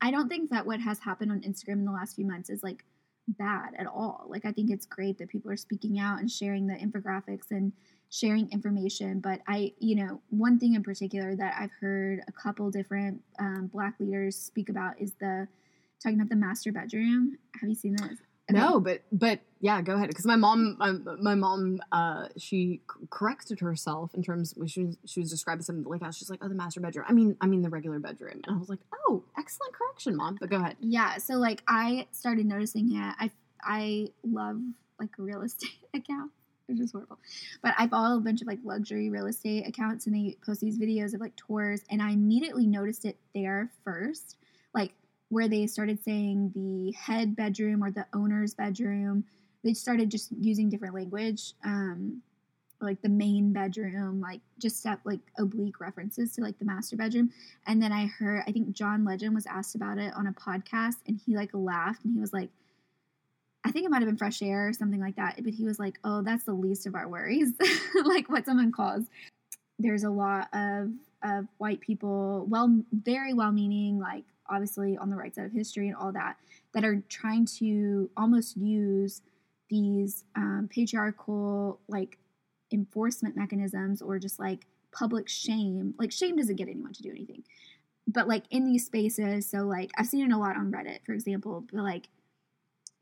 I 0.01 0.11
don't 0.11 0.29
think 0.29 0.51
that 0.51 0.67
what 0.67 0.81
has 0.81 0.99
happened 0.99 1.31
on 1.31 1.41
Instagram 1.41 1.75
in 1.75 1.85
the 1.85 1.93
last 1.93 2.17
few 2.17 2.27
months 2.27 2.51
is 2.51 2.63
like 2.63 2.85
bad 3.29 3.75
at 3.79 3.87
all. 3.87 4.27
Like 4.29 4.45
I 4.45 4.53
think 4.53 4.71
it's 4.71 4.87
great 4.87 5.19
that 5.19 5.29
people 5.29 5.51
are 5.51 5.57
speaking 5.57 5.99
out 5.99 6.19
and 6.19 6.31
sharing 6.31 6.67
the 6.67 6.75
infographics 6.75 7.51
and 7.51 7.73
sharing 8.11 8.51
information. 8.51 9.21
But 9.21 9.41
I, 9.47 9.73
you 9.79 9.95
know, 9.95 10.21
one 10.31 10.59
thing 10.59 10.75
in 10.75 10.83
particular 10.83 11.37
that 11.37 11.55
I've 11.59 11.71
heard 11.81 12.21
a 12.27 12.33
couple 12.33 12.71
different 12.71 13.23
um, 13.39 13.71
Black 13.73 13.95
leaders 14.01 14.37
speak 14.37 14.69
about 14.69 15.01
is 15.01 15.13
the 15.21 15.47
talking 16.03 16.19
about 16.19 16.31
the 16.31 16.37
master 16.37 16.73
bedroom. 16.73 17.39
Have 17.61 17.69
you 17.69 17.77
seen 17.77 17.97
this? 17.97 18.19
Okay. 18.51 18.59
No, 18.59 18.81
but 18.81 19.03
but 19.13 19.41
yeah, 19.61 19.81
go 19.83 19.95
ahead. 19.95 20.09
Because 20.09 20.27
my 20.27 20.35
mom, 20.35 20.77
my, 20.79 20.93
my 21.21 21.35
mom, 21.37 21.81
uh, 21.93 22.27
she 22.37 22.81
corrected 23.11 23.61
herself 23.61 24.13
in 24.15 24.23
terms 24.23 24.53
when 24.57 24.67
she 24.67 24.85
was 24.85 24.97
she 25.07 25.21
was 25.21 25.31
describing 25.31 25.63
something 25.63 25.85
like 25.85 26.01
that. 26.01 26.15
She's 26.15 26.29
like, 26.29 26.41
"Oh, 26.43 26.49
the 26.49 26.55
master 26.55 26.81
bedroom." 26.81 27.07
I 27.09 27.13
mean, 27.13 27.37
I 27.41 27.47
mean 27.47 27.63
the 27.63 27.71
regular 27.71 28.01
bedroom. 28.01 28.41
And 28.45 28.57
I 28.57 28.59
was 28.59 28.69
like, 28.69 28.81
"Oh, 29.07 29.23
excellent 29.39 29.75
correction, 29.75 30.17
mom." 30.17 30.39
But 30.41 30.51
go 30.51 30.57
ahead. 30.57 30.77
Yeah, 30.81 31.19
so 31.19 31.35
like 31.35 31.63
I 31.69 32.09
started 32.11 32.47
noticing 32.47 32.97
it. 32.97 33.15
I 33.19 33.31
I 33.63 34.09
love 34.25 34.61
like 34.99 35.11
real 35.19 35.43
estate 35.43 35.71
accounts. 35.95 36.35
It's 36.69 36.81
just 36.81 36.93
horrible. 36.93 37.19
But 37.63 37.75
I 37.79 37.87
follow 37.87 38.17
a 38.17 38.21
bunch 38.21 38.41
of 38.41 38.47
like 38.49 38.61
luxury 38.65 39.11
real 39.11 39.27
estate 39.27 39.67
accounts 39.67 40.07
and 40.07 40.15
they 40.15 40.37
post 40.45 40.61
these 40.61 40.79
videos 40.79 41.13
of 41.15 41.21
like 41.21 41.37
tours 41.37 41.83
and 41.91 42.01
I 42.01 42.11
immediately 42.13 42.67
noticed 42.67 43.05
it 43.05 43.17
there 43.35 43.71
first. 43.85 44.37
Like 44.75 44.93
where 45.33 45.49
they 45.49 45.67
started 45.67 45.99
saying 46.05 46.53
the 46.55 46.93
head 46.93 47.35
bedroom 47.35 47.83
or 47.83 47.91
the 47.91 48.05
owner's 48.13 48.53
bedroom. 48.53 49.25
They 49.65 49.73
started 49.73 50.11
just 50.11 50.31
using 50.39 50.69
different 50.69 50.95
language. 50.95 51.55
Um 51.65 52.21
like 52.83 53.01
the 53.01 53.09
main 53.09 53.53
bedroom, 53.53 54.21
like 54.21 54.41
just 54.59 54.79
step 54.79 55.01
like 55.05 55.21
oblique 55.39 55.81
references 55.81 56.35
to 56.35 56.43
like 56.43 56.59
the 56.59 56.65
master 56.65 56.97
bedroom. 56.97 57.31
And 57.67 57.81
then 57.81 57.93
I 57.93 58.07
heard, 58.07 58.43
I 58.47 58.53
think 58.53 58.73
John 58.73 59.05
Legend 59.05 59.35
was 59.35 59.47
asked 59.47 59.75
about 59.75 59.99
it 59.99 60.13
on 60.15 60.27
a 60.27 60.33
podcast 60.33 60.97
and 61.07 61.19
he 61.25 61.35
like 61.35 61.51
laughed 61.55 62.05
and 62.05 62.13
he 62.13 62.21
was 62.21 62.33
like, 62.33 62.51
I 63.65 63.71
think 63.71 63.87
it 63.87 63.91
might 63.91 64.03
have 64.03 64.09
been 64.09 64.19
fresh 64.19 64.43
air 64.43 64.69
or 64.69 64.73
something 64.73 65.01
like 65.01 65.17
that. 65.17 65.39
But 65.43 65.55
he 65.55 65.65
was 65.65 65.79
like, 65.79 65.99
oh, 66.03 66.23
that's 66.23 66.45
the 66.45 66.53
least 66.53 66.87
of 66.87 66.97
our 66.97 67.09
worries. 67.09 67.53
like 68.05 68.29
what 68.29 68.45
someone 68.45 68.73
calls. 68.73 69.05
There's 69.79 70.03
a 70.03 70.11
lot 70.11 70.49
of, 70.53 70.91
of 71.23 71.47
white 71.59 71.81
people, 71.81 72.47
well, 72.49 72.83
very 72.93 73.33
well 73.33 73.53
meaning, 73.53 74.01
like 74.01 74.25
obviously 74.49 74.97
on 74.97 75.11
the 75.11 75.17
right 75.17 75.35
side 75.35 75.47
of 75.47 75.53
history 75.53 75.89
and 75.89 75.97
all 75.97 76.13
that, 76.13 76.37
that 76.75 76.85
are 76.85 77.03
trying 77.09 77.47
to 77.47 78.11
almost 78.17 78.57
use 78.57 79.23
these 79.69 80.25
um, 80.37 80.69
patriarchal, 80.71 81.81
like 81.89 82.19
enforcement 82.73 83.37
mechanisms 83.37 84.03
or 84.03 84.19
just 84.19 84.39
like 84.39 84.67
public 84.93 85.29
shame. 85.29 85.95
Like 85.99 86.13
shame 86.13 86.37
doesn't 86.37 86.57
get 86.57 86.69
anyone 86.69 86.93
to 86.93 87.03
do 87.03 87.11
anything 87.11 87.45
but 88.07 88.29
like 88.29 88.45
in 88.51 88.65
these 88.65 88.87
spaces 88.87 89.49
so 89.49 89.59
like 89.59 89.91
i've 89.97 90.07
seen 90.07 90.31
it 90.31 90.35
a 90.35 90.39
lot 90.39 90.57
on 90.57 90.73
reddit 90.73 90.99
for 91.05 91.13
example 91.13 91.65
but 91.73 91.83
like 91.83 92.09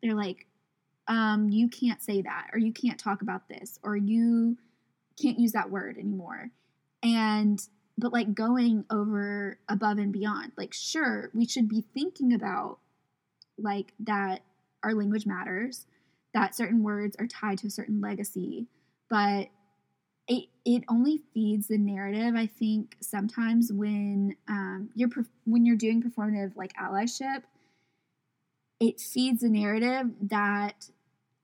they're 0.02 0.14
like 0.14 0.46
um 1.08 1.48
you 1.48 1.68
can't 1.68 2.02
say 2.02 2.22
that 2.22 2.48
or 2.52 2.58
you 2.58 2.72
can't 2.72 2.98
talk 2.98 3.22
about 3.22 3.48
this 3.48 3.78
or 3.82 3.96
you 3.96 4.56
can't 5.20 5.38
use 5.38 5.52
that 5.52 5.70
word 5.70 5.96
anymore 5.98 6.50
and 7.02 7.68
but 8.00 8.12
like 8.12 8.34
going 8.34 8.84
over 8.90 9.58
above 9.68 9.98
and 9.98 10.12
beyond 10.12 10.52
like 10.56 10.72
sure 10.72 11.30
we 11.34 11.46
should 11.46 11.68
be 11.68 11.84
thinking 11.94 12.32
about 12.32 12.78
like 13.58 13.92
that 14.00 14.40
our 14.82 14.94
language 14.94 15.26
matters 15.26 15.86
that 16.32 16.54
certain 16.54 16.82
words 16.82 17.16
are 17.18 17.26
tied 17.26 17.58
to 17.58 17.66
a 17.66 17.70
certain 17.70 18.00
legacy 18.00 18.66
but 19.08 19.48
it 20.30 20.44
it 20.64 20.84
only 20.88 21.20
feeds 21.34 21.66
the 21.66 21.76
narrative. 21.76 22.34
I 22.36 22.46
think 22.46 22.96
sometimes 23.00 23.72
when 23.72 24.36
um, 24.48 24.90
you're 24.94 25.10
when 25.44 25.66
you're 25.66 25.76
doing 25.76 26.02
performative 26.02 26.56
like 26.56 26.72
allyship, 26.74 27.42
it 28.78 29.00
feeds 29.00 29.42
the 29.42 29.48
narrative 29.48 30.12
that 30.22 30.88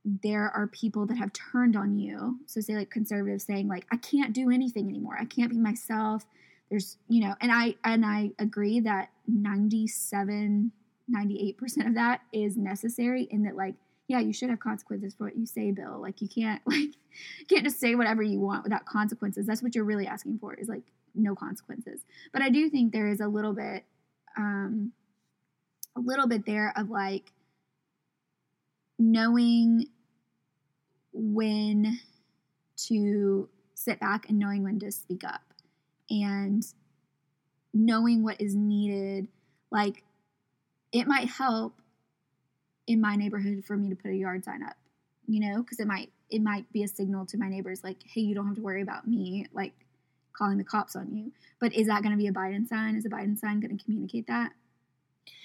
there 0.07 0.51
are 0.51 0.69
people 0.69 1.04
that 1.07 1.19
have 1.19 1.33
turned 1.33 1.77
on 1.77 1.98
you. 1.98 2.38
So 2.46 2.61
say 2.61 2.77
like 2.77 2.90
conservatives 2.90 3.44
saying 3.44 3.67
like 3.67 3.87
I 3.90 3.96
can't 3.96 4.33
do 4.33 4.50
anything 4.50 4.88
anymore. 4.88 5.17
I 5.21 5.25
can't 5.25 5.50
be 5.50 5.59
myself. 5.59 6.25
There's 6.71 6.96
you 7.09 7.21
know, 7.21 7.35
and 7.40 7.50
I 7.50 7.75
and 7.85 8.07
I 8.07 8.31
agree 8.38 8.81
that 8.81 9.11
97 9.27 10.71
98% 11.15 11.87
of 11.87 11.94
that 11.94 12.21
is 12.33 12.57
necessary 12.57 13.29
in 13.31 13.42
that 13.44 13.57
like 13.57 13.75
yeah, 14.09 14.21
you 14.21 14.33
should 14.33 14.50
have 14.50 14.61
consequences 14.61 15.15
for 15.15 15.25
what 15.25 15.37
you 15.37 15.46
say, 15.46 15.73
Bill. 15.73 16.00
Like 16.00 16.23
you 16.23 16.29
can't 16.29 16.63
like 16.67 16.94
you 17.38 17.46
can't 17.48 17.65
just 17.65 17.81
say 17.81 17.96
whatever 17.96 18.23
you 18.23 18.38
want 18.38 18.63
without 18.63 18.87
consequences. 18.87 19.44
That's 19.44 19.63
what 19.63 19.75
you're 19.75 19.85
really 19.85 20.07
asking 20.07 20.38
for 20.38 20.54
is 20.54 20.69
like 20.69 20.85
no 21.17 21.35
consequences. 21.35 22.02
But 22.33 22.42
I 22.42 22.50
do 22.50 22.71
think 22.71 22.92
there 22.92 23.09
is 23.09 23.21
a 23.21 23.27
little 23.27 23.54
bit 23.54 23.85
um 24.37 24.92
a 25.96 26.00
little 26.00 26.29
bit 26.29 26.46
there 26.46 26.73
of 26.77 26.90
like 26.90 27.33
knowing 28.98 29.87
when 31.17 32.00
to 32.88 33.48
sit 33.75 34.00
back 34.00 34.29
and 34.29 34.38
knowing 34.38 34.62
when 34.62 34.79
to 34.81 34.92
speak 34.92 35.25
up. 35.25 35.42
And 36.10 36.64
knowing 37.75 38.23
what 38.23 38.40
is 38.40 38.54
needed. 38.54 39.29
Like 39.71 40.04
it 40.92 41.06
might 41.06 41.29
help 41.29 41.75
in 42.87 43.00
my 43.00 43.17
neighborhood 43.17 43.64
for 43.64 43.77
me 43.77 43.88
to 43.88 43.96
put 43.96 44.12
a 44.12 44.14
yard 44.14 44.44
sign 44.44 44.62
up 44.62 44.77
you 45.27 45.40
know 45.40 45.60
because 45.60 45.81
it 45.81 45.88
might 45.88 46.08
it 46.31 46.40
might 46.40 46.73
be 46.73 46.85
a 46.85 46.88
signal 46.88 47.27
to 47.27 47.37
my 47.37 47.48
neighbors 47.48 47.83
like 47.83 47.96
hey 48.06 48.21
you 48.21 48.33
don't 48.33 48.46
have 48.46 48.54
to 48.54 48.62
worry 48.62 48.81
about 48.81 49.08
me 49.08 49.44
like 49.52 49.73
calling 50.37 50.58
the 50.58 50.64
cops 50.64 50.94
on 50.94 51.14
you. 51.14 51.33
But 51.60 51.75
is 51.75 51.87
that 51.87 52.02
going 52.02 52.12
to 52.12 52.19
be 52.19 52.29
a 52.29 52.33
biden 52.33 52.69
sign? 52.69 52.96
Is 52.96 53.06
a 53.06 53.10
biden 53.10 53.38
sign 53.38 53.60
going 53.60 53.77
to 53.77 53.83
communicate 53.83 54.27
that? 54.27 54.52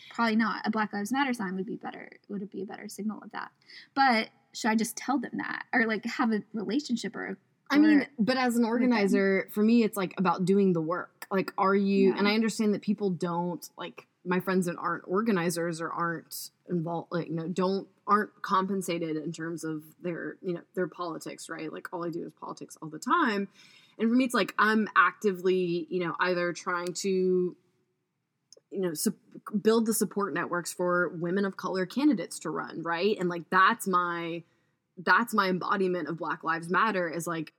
Probably 0.09 0.35
not. 0.35 0.67
A 0.67 0.71
black 0.71 0.91
lives 0.93 1.11
matter 1.11 1.33
sign 1.33 1.55
would 1.55 1.65
be 1.65 1.77
better 1.77 2.09
would 2.29 2.41
it 2.41 2.51
be 2.51 2.61
a 2.61 2.65
better 2.65 2.87
signal 2.87 3.21
of 3.23 3.31
that. 3.31 3.51
But 3.95 4.29
should 4.53 4.69
i 4.69 4.75
just 4.75 4.95
tell 4.95 5.17
them 5.17 5.31
that 5.37 5.63
or 5.73 5.85
like 5.85 6.05
have 6.05 6.31
a 6.31 6.41
relationship 6.53 7.15
or 7.15 7.25
a 7.27 7.35
I 7.73 7.77
mean, 7.77 8.05
but 8.19 8.35
as 8.35 8.57
an 8.57 8.65
organizer, 8.65 9.47
for 9.53 9.63
me, 9.63 9.81
it's 9.83 9.95
like 9.95 10.13
about 10.17 10.43
doing 10.43 10.73
the 10.73 10.81
work. 10.81 11.25
Like, 11.31 11.53
are 11.57 11.73
you, 11.73 12.09
Yeah. 12.09 12.17
and 12.17 12.27
I 12.27 12.33
understand 12.33 12.73
that 12.73 12.81
people 12.81 13.09
don't, 13.11 13.65
like, 13.77 14.07
my 14.25 14.41
friends 14.41 14.65
that 14.65 14.75
aren't 14.77 15.03
organizers 15.07 15.79
or 15.79 15.89
aren't 15.89 16.49
involved, 16.69 17.13
like, 17.13 17.29
you 17.29 17.33
know, 17.33 17.47
don't, 17.47 17.87
aren't 18.05 18.41
compensated 18.41 19.15
in 19.15 19.31
terms 19.31 19.63
of 19.63 19.83
their, 20.01 20.35
you 20.41 20.53
know, 20.53 20.59
their 20.75 20.89
politics, 20.89 21.47
right? 21.47 21.71
Like, 21.71 21.87
all 21.93 22.05
I 22.05 22.09
do 22.09 22.25
is 22.25 22.33
politics 22.41 22.77
all 22.81 22.89
the 22.89 22.99
time. 22.99 23.47
And 23.97 24.09
for 24.09 24.15
me, 24.15 24.25
it's 24.25 24.33
like 24.33 24.53
I'm 24.59 24.89
actively, 24.97 25.87
you 25.89 26.01
know, 26.05 26.13
either 26.19 26.51
trying 26.51 26.91
to, 26.95 27.55
you 28.71 28.81
know, 28.81 28.93
sup- 28.93 29.15
build 29.61 29.85
the 29.85 29.93
support 29.93 30.33
networks 30.33 30.71
for 30.73 31.09
women 31.09 31.45
of 31.45 31.57
color 31.57 31.85
candidates 31.85 32.39
to 32.39 32.49
run, 32.49 32.81
right? 32.83 33.17
And 33.19 33.29
like, 33.29 33.43
that's 33.49 33.87
my, 33.87 34.43
that's 34.97 35.33
my 35.33 35.49
embodiment 35.49 36.07
of 36.07 36.17
Black 36.17 36.43
Lives 36.43 36.69
Matter 36.69 37.09
is 37.09 37.27
like, 37.27 37.53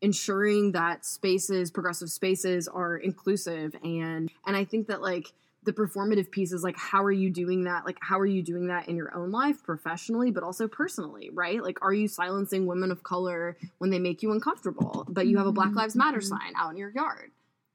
ensuring 0.00 0.72
that 0.72 1.04
spaces 1.04 1.70
progressive 1.70 2.10
spaces 2.10 2.66
are 2.68 2.96
inclusive. 2.96 3.74
And 3.84 4.30
and 4.46 4.56
i 4.56 4.64
think 4.64 4.88
that 4.88 5.00
like 5.00 5.32
the 5.64 5.72
performative 5.72 6.30
piece 6.32 6.52
is 6.52 6.64
like 6.64 6.76
how 6.76 7.04
are 7.04 7.12
you 7.12 7.30
doing 7.30 7.64
that? 7.64 7.84
Like 7.86 7.98
how 8.00 8.18
are 8.18 8.26
you 8.26 8.42
doing 8.42 8.66
that 8.66 8.88
in 8.88 8.96
your 8.96 9.14
own 9.14 9.30
life 9.30 9.62
professionally 9.62 10.32
but 10.32 10.42
also 10.42 10.66
personally 10.66 11.30
right? 11.32 11.62
Like 11.62 11.78
are 11.82 11.94
you 11.94 12.08
silencing 12.08 12.66
women 12.66 12.90
of 12.90 13.04
color 13.04 13.56
when 13.78 13.90
they 13.90 14.00
make 14.00 14.22
you 14.22 14.32
uncomfortable 14.32 15.06
but 15.08 15.26
you 15.28 15.38
have 15.38 15.46
a 15.46 15.52
black 15.52 15.70
Mhm, 15.70 15.76
lives 15.76 15.94
matter 15.94 16.18
mhm. 16.18 16.24
sign 16.24 16.52
out 16.56 16.72
in 16.72 16.76
your 16.76 16.90
yard? 16.90 17.30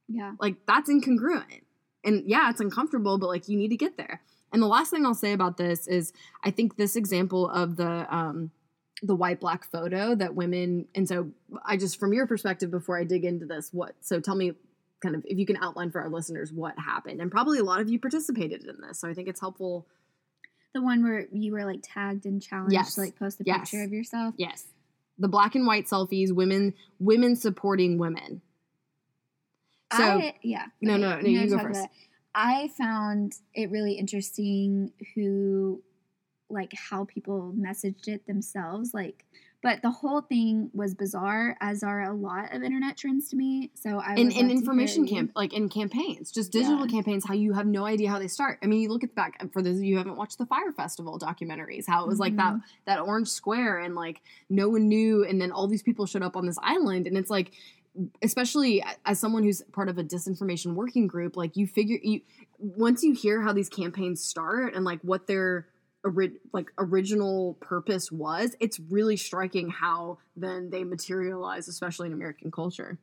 Yeah. 0.08 0.34
Like 0.38 0.56
that's 0.66 0.90
incongruent 0.90 1.62
and 2.04 2.22
yeah 2.26 2.48
it's 2.50 2.60
uncomfortable 2.60 3.18
but 3.18 3.26
like 3.28 3.48
you 3.48 3.56
need 3.56 3.68
to 3.68 3.76
get 3.76 3.96
there. 3.96 4.20
And 4.52 4.62
the 4.62 4.66
last 4.66 4.90
thing 4.90 5.04
i'll 5.04 5.14
say 5.14 5.32
about 5.32 5.56
this 5.58 5.86
is 5.86 6.12
i 6.42 6.50
think 6.50 6.76
this 6.76 6.96
example 6.96 7.48
of 7.50 7.76
the 7.76 8.06
um 8.14 8.50
the 9.02 9.14
white 9.14 9.40
black 9.40 9.64
photo 9.70 10.14
that 10.14 10.34
women 10.34 10.86
and 10.94 11.06
so 11.06 11.30
i 11.64 11.76
just 11.76 12.00
from 12.00 12.12
your 12.12 12.26
perspective 12.26 12.70
before 12.70 12.98
i 12.98 13.04
dig 13.04 13.24
into 13.24 13.46
this 13.46 13.72
what 13.72 13.94
so 14.00 14.20
tell 14.20 14.34
me 14.34 14.52
kind 15.00 15.14
of 15.14 15.22
if 15.26 15.38
you 15.38 15.46
can 15.46 15.56
outline 15.58 15.90
for 15.90 16.00
our 16.00 16.08
listeners 16.08 16.52
what 16.52 16.76
happened. 16.78 17.20
And 17.20 17.30
probably 17.30 17.60
a 17.60 17.62
lot 17.62 17.80
of 17.80 17.88
you 17.88 18.00
participated 18.00 18.64
in 18.64 18.80
this 18.80 18.98
so 19.00 19.08
i 19.08 19.14
think 19.14 19.28
it's 19.28 19.38
helpful. 19.40 19.86
The 20.74 20.82
one 20.82 21.02
where 21.02 21.26
you 21.32 21.52
were 21.52 21.64
like 21.64 21.80
tagged 21.82 22.26
and 22.26 22.42
challenged 22.42 22.72
Yes. 22.74 22.94
to 22.96 23.02
like 23.02 23.18
post 23.18 23.40
a 23.40 23.44
Yes. 23.46 23.70
picture 23.70 23.84
of 23.84 23.92
yourself? 23.92 24.34
Yes. 24.36 24.64
The 25.18 25.28
black 25.28 25.54
and 25.54 25.66
white 25.66 25.86
selfies 25.86 26.32
women 26.32 26.74
women 26.98 27.36
supporting 27.36 27.98
women 27.98 28.42
so 29.92 30.02
I, 30.02 30.34
yeah. 30.42 30.66
No, 30.80 30.94
okay, 30.94 31.02
no, 31.02 31.08
no, 31.10 31.16
I'm 31.16 31.26
you 31.26 31.46
go 31.48 31.58
first. 31.58 31.88
I 32.34 32.68
found 32.76 33.34
it 33.54 33.70
really 33.70 33.94
interesting 33.94 34.92
who, 35.14 35.82
like, 36.50 36.72
how 36.74 37.04
people 37.04 37.54
messaged 37.58 38.06
it 38.08 38.26
themselves. 38.26 38.94
Like, 38.94 39.24
but 39.60 39.82
the 39.82 39.90
whole 39.90 40.20
thing 40.20 40.70
was 40.72 40.94
bizarre, 40.94 41.56
as 41.60 41.82
are 41.82 42.02
a 42.02 42.12
lot 42.12 42.54
of 42.54 42.62
internet 42.62 42.96
trends 42.96 43.28
to 43.30 43.36
me. 43.36 43.72
So 43.74 43.98
I 43.98 44.14
in, 44.14 44.26
would 44.28 44.36
in 44.36 44.42
love 44.42 44.48
to 44.50 44.54
information 44.54 45.06
camp 45.08 45.32
like 45.34 45.52
in 45.52 45.68
campaigns 45.68 46.30
just 46.30 46.52
digital 46.52 46.80
Yeah. 46.80 46.86
campaigns 46.86 47.24
how 47.26 47.34
you 47.34 47.52
have 47.54 47.66
no 47.66 47.84
idea 47.84 48.08
how 48.08 48.18
they 48.20 48.28
start 48.28 48.58
i 48.62 48.66
mean 48.66 48.80
you 48.80 48.88
look 48.88 49.02
at 49.02 49.10
the 49.10 49.14
back 49.14 49.40
for 49.52 49.62
those 49.62 49.78
of 49.78 49.82
you 49.84 49.94
who 49.94 49.98
haven't 49.98 50.16
watched 50.16 50.38
the 50.38 50.46
Fyre 50.46 50.72
Festival 50.72 51.18
documentaries 51.18 51.84
how 51.88 52.04
it 52.04 52.08
was 52.08 52.18
like 52.20 52.36
that 52.36 52.54
Mhm. 52.54 52.62
that 52.86 53.00
orange 53.00 53.28
square 53.28 53.78
and 53.78 53.94
like 53.96 54.20
no 54.48 54.68
one 54.68 54.86
knew 54.88 55.24
and 55.24 55.40
then 55.40 55.50
all 55.50 55.66
these 55.66 55.82
people 55.82 56.06
showed 56.06 56.22
up 56.22 56.36
on 56.36 56.46
this 56.46 56.58
island 56.62 57.06
and 57.08 57.16
it's 57.18 57.30
like 57.30 57.50
especially 58.22 58.82
as 59.04 59.18
someone 59.18 59.42
who's 59.42 59.62
part 59.72 59.88
of 59.88 59.98
a 59.98 60.04
disinformation 60.04 60.74
working 60.74 61.06
group 61.06 61.36
like 61.36 61.56
you 61.56 61.66
figure 61.66 61.98
you 62.02 62.20
once 62.58 63.02
you 63.02 63.12
hear 63.12 63.42
how 63.42 63.52
these 63.52 63.68
campaigns 63.68 64.22
start 64.22 64.74
and 64.74 64.84
like 64.84 65.00
what 65.02 65.26
their 65.26 65.66
ori- 66.04 66.38
like 66.52 66.70
original 66.78 67.54
purpose 67.60 68.12
was 68.12 68.54
it's 68.60 68.78
really 68.78 69.16
striking 69.16 69.68
how 69.70 70.18
then 70.36 70.70
they 70.70 70.84
materialize 70.84 71.66
especially 71.68 72.06
in 72.06 72.12
american 72.12 72.50
culture 72.50 72.98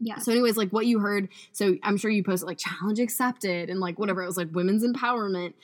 Yeah. 0.00 0.18
so, 0.18 0.30
anyways, 0.30 0.56
like 0.56 0.70
what 0.70 0.86
you 0.86 1.00
heard, 1.00 1.28
so 1.50 1.74
I'm 1.82 1.96
sure 1.96 2.08
you 2.08 2.22
posted 2.22 2.46
like 2.46 2.58
challenge 2.58 3.00
accepted 3.00 3.68
and 3.68 3.80
like 3.80 3.98
whatever. 3.98 4.22
It 4.22 4.26
was 4.26 4.36
like 4.36 4.48
women's 4.52 4.84
empowerment. 4.84 5.54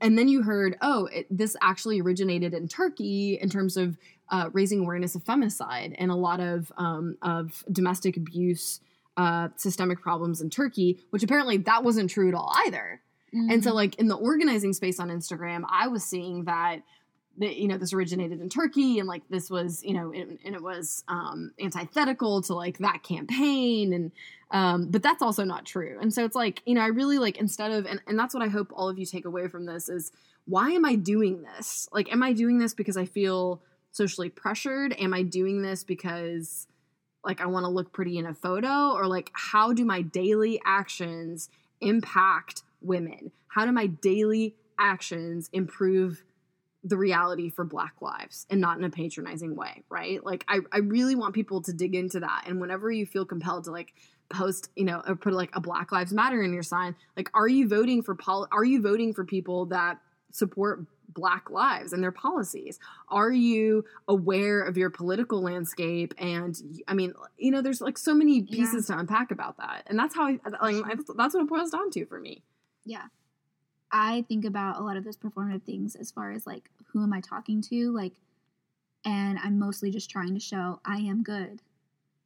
And 0.00 0.18
then 0.18 0.26
you 0.26 0.42
heard, 0.42 0.76
oh, 0.82 1.06
it, 1.06 1.26
this 1.30 1.54
actually 1.62 2.00
originated 2.00 2.54
in 2.54 2.66
Turkey 2.66 3.38
in 3.40 3.48
terms 3.48 3.76
of 3.76 3.96
uh, 4.30 4.50
raising 4.52 4.80
awareness 4.80 5.14
of 5.14 5.24
femicide 5.24 5.94
and 5.98 6.10
a 6.10 6.14
lot 6.14 6.40
of, 6.40 6.72
um, 6.76 7.16
of 7.22 7.64
domestic 7.72 8.16
abuse, 8.16 8.80
uh, 9.16 9.48
systemic 9.56 10.00
problems 10.00 10.40
in 10.40 10.50
Turkey, 10.50 10.98
which 11.10 11.22
apparently 11.22 11.56
that 11.56 11.82
wasn't 11.82 12.08
true 12.10 12.28
at 12.28 12.34
all 12.34 12.52
either. 12.66 13.00
And 13.32 13.62
so, 13.62 13.72
Mhm. 13.72 13.74
like 13.74 13.94
in 13.96 14.08
the 14.08 14.16
organizing 14.16 14.72
space 14.72 14.98
on 14.98 15.08
Instagram, 15.10 15.64
I 15.68 15.88
was 15.88 16.02
seeing 16.02 16.44
that, 16.44 16.82
that 17.36 17.56
you 17.56 17.68
know, 17.68 17.76
this 17.76 17.92
originated 17.92 18.40
in 18.40 18.48
Turkey, 18.48 18.98
and 18.98 19.06
like 19.06 19.22
this 19.28 19.50
was, 19.50 19.84
you 19.84 19.92
know, 19.92 20.12
and, 20.12 20.38
and 20.44 20.54
it 20.54 20.62
was 20.62 21.04
um, 21.08 21.52
antithetical 21.60 22.40
to 22.42 22.54
like 22.54 22.78
that 22.78 23.02
campaign, 23.02 23.92
and 23.92 24.12
um, 24.50 24.90
but 24.90 25.02
that's 25.02 25.20
also 25.20 25.44
not 25.44 25.66
true. 25.66 25.98
And 26.00 26.12
so 26.12 26.24
it's 26.24 26.34
like, 26.34 26.62
you 26.64 26.74
know, 26.74 26.80
I 26.80 26.86
really 26.86 27.18
like 27.18 27.36
instead 27.36 27.70
of, 27.70 27.84
and, 27.84 28.00
and 28.06 28.18
that's 28.18 28.32
what 28.32 28.42
I 28.42 28.48
hope 28.48 28.72
all 28.72 28.88
of 28.88 28.98
you 28.98 29.04
take 29.04 29.26
away 29.26 29.46
from 29.46 29.66
this 29.66 29.90
is 29.90 30.10
why 30.46 30.70
am 30.70 30.86
I 30.86 30.94
doing 30.94 31.42
this? 31.42 31.86
Like, 31.92 32.10
am 32.10 32.22
I 32.22 32.32
doing 32.32 32.58
this 32.58 32.72
because 32.72 32.96
I 32.96 33.04
feel 33.04 33.60
socially 33.98 34.30
pressured? 34.30 34.94
Am 34.98 35.12
I 35.12 35.22
doing 35.22 35.60
this 35.60 35.84
because 35.84 36.66
like 37.24 37.42
I 37.42 37.46
want 37.46 37.64
to 37.64 37.68
look 37.68 37.92
pretty 37.92 38.16
in 38.16 38.24
a 38.24 38.32
photo, 38.32 38.92
or 38.92 39.06
like 39.06 39.30
how 39.34 39.74
do 39.74 39.84
my 39.84 40.00
daily 40.00 40.60
actions 40.64 41.50
impact 41.80 42.62
women? 42.80 43.32
How 43.48 43.66
do 43.66 43.72
my 43.72 43.86
daily 43.86 44.54
actions 44.78 45.50
improve 45.52 46.24
the 46.84 46.96
reality 46.96 47.50
for 47.50 47.64
black 47.64 47.94
lives 48.00 48.46
and 48.48 48.60
not 48.60 48.78
in 48.78 48.84
a 48.84 48.90
patronizing 48.90 49.56
way, 49.56 49.82
right? 49.90 50.24
Like 50.24 50.44
I, 50.48 50.60
I 50.72 50.78
really 50.78 51.16
want 51.16 51.34
people 51.34 51.60
to 51.62 51.72
dig 51.72 51.94
into 51.94 52.20
that. 52.20 52.44
And 52.46 52.60
whenever 52.60 52.90
you 52.90 53.04
feel 53.04 53.24
compelled 53.24 53.64
to 53.64 53.72
like 53.72 53.92
post, 54.30 54.70
you 54.76 54.84
know, 54.84 55.02
or 55.06 55.16
put 55.16 55.32
like 55.32 55.50
a 55.54 55.60
Black 55.60 55.90
Lives 55.90 56.12
Matter 56.12 56.40
in 56.40 56.52
your 56.52 56.62
sign, 56.62 56.94
like 57.16 57.30
are 57.34 57.48
you 57.48 57.68
voting 57.68 58.02
for 58.02 58.14
pol 58.14 58.46
are 58.52 58.64
you 58.64 58.80
voting 58.80 59.12
for 59.12 59.24
people 59.24 59.66
that 59.66 59.98
support 60.30 60.84
black 61.20 61.50
lives 61.50 61.92
and 61.92 62.02
their 62.02 62.12
policies? 62.12 62.78
Are 63.08 63.32
you 63.32 63.84
aware 64.06 64.62
of 64.62 64.76
your 64.76 64.90
political 64.90 65.40
landscape? 65.42 66.14
And 66.18 66.54
I 66.86 66.94
mean, 66.94 67.12
you 67.36 67.50
know, 67.50 67.60
there's 67.62 67.80
like 67.80 67.98
so 67.98 68.14
many 68.14 68.42
pieces 68.42 68.86
to 68.86 68.98
unpack 68.98 69.30
about 69.30 69.56
that. 69.58 69.82
And 69.88 69.98
that's 69.98 70.14
how 70.14 70.26
I 70.28 70.38
like 70.62 70.84
I- 70.84 70.94
that's 71.16 71.34
what 71.34 71.42
it 71.44 71.48
boils 71.48 71.70
down 71.70 71.90
to 71.96 72.04
for 72.06 72.20
me. 72.20 72.42
yeah 72.84 73.06
i 73.90 74.22
think 74.28 74.44
about 74.44 74.78
a 74.78 74.82
lot 74.82 74.96
of 74.98 75.04
those 75.04 75.16
performative 75.16 75.62
things 75.62 75.96
as 75.96 76.10
far 76.10 76.30
as 76.32 76.46
like 76.46 76.64
who 76.92 77.02
am 77.02 77.12
i 77.18 77.20
talking 77.22 77.62
to 77.62 77.90
like 78.00 78.12
and 79.04 79.38
i'm 79.42 79.58
mostly 79.58 79.90
just 79.90 80.10
trying 80.10 80.34
to 80.34 80.40
show 80.40 80.78
i 80.84 80.96
am 80.98 81.22
good 81.22 81.62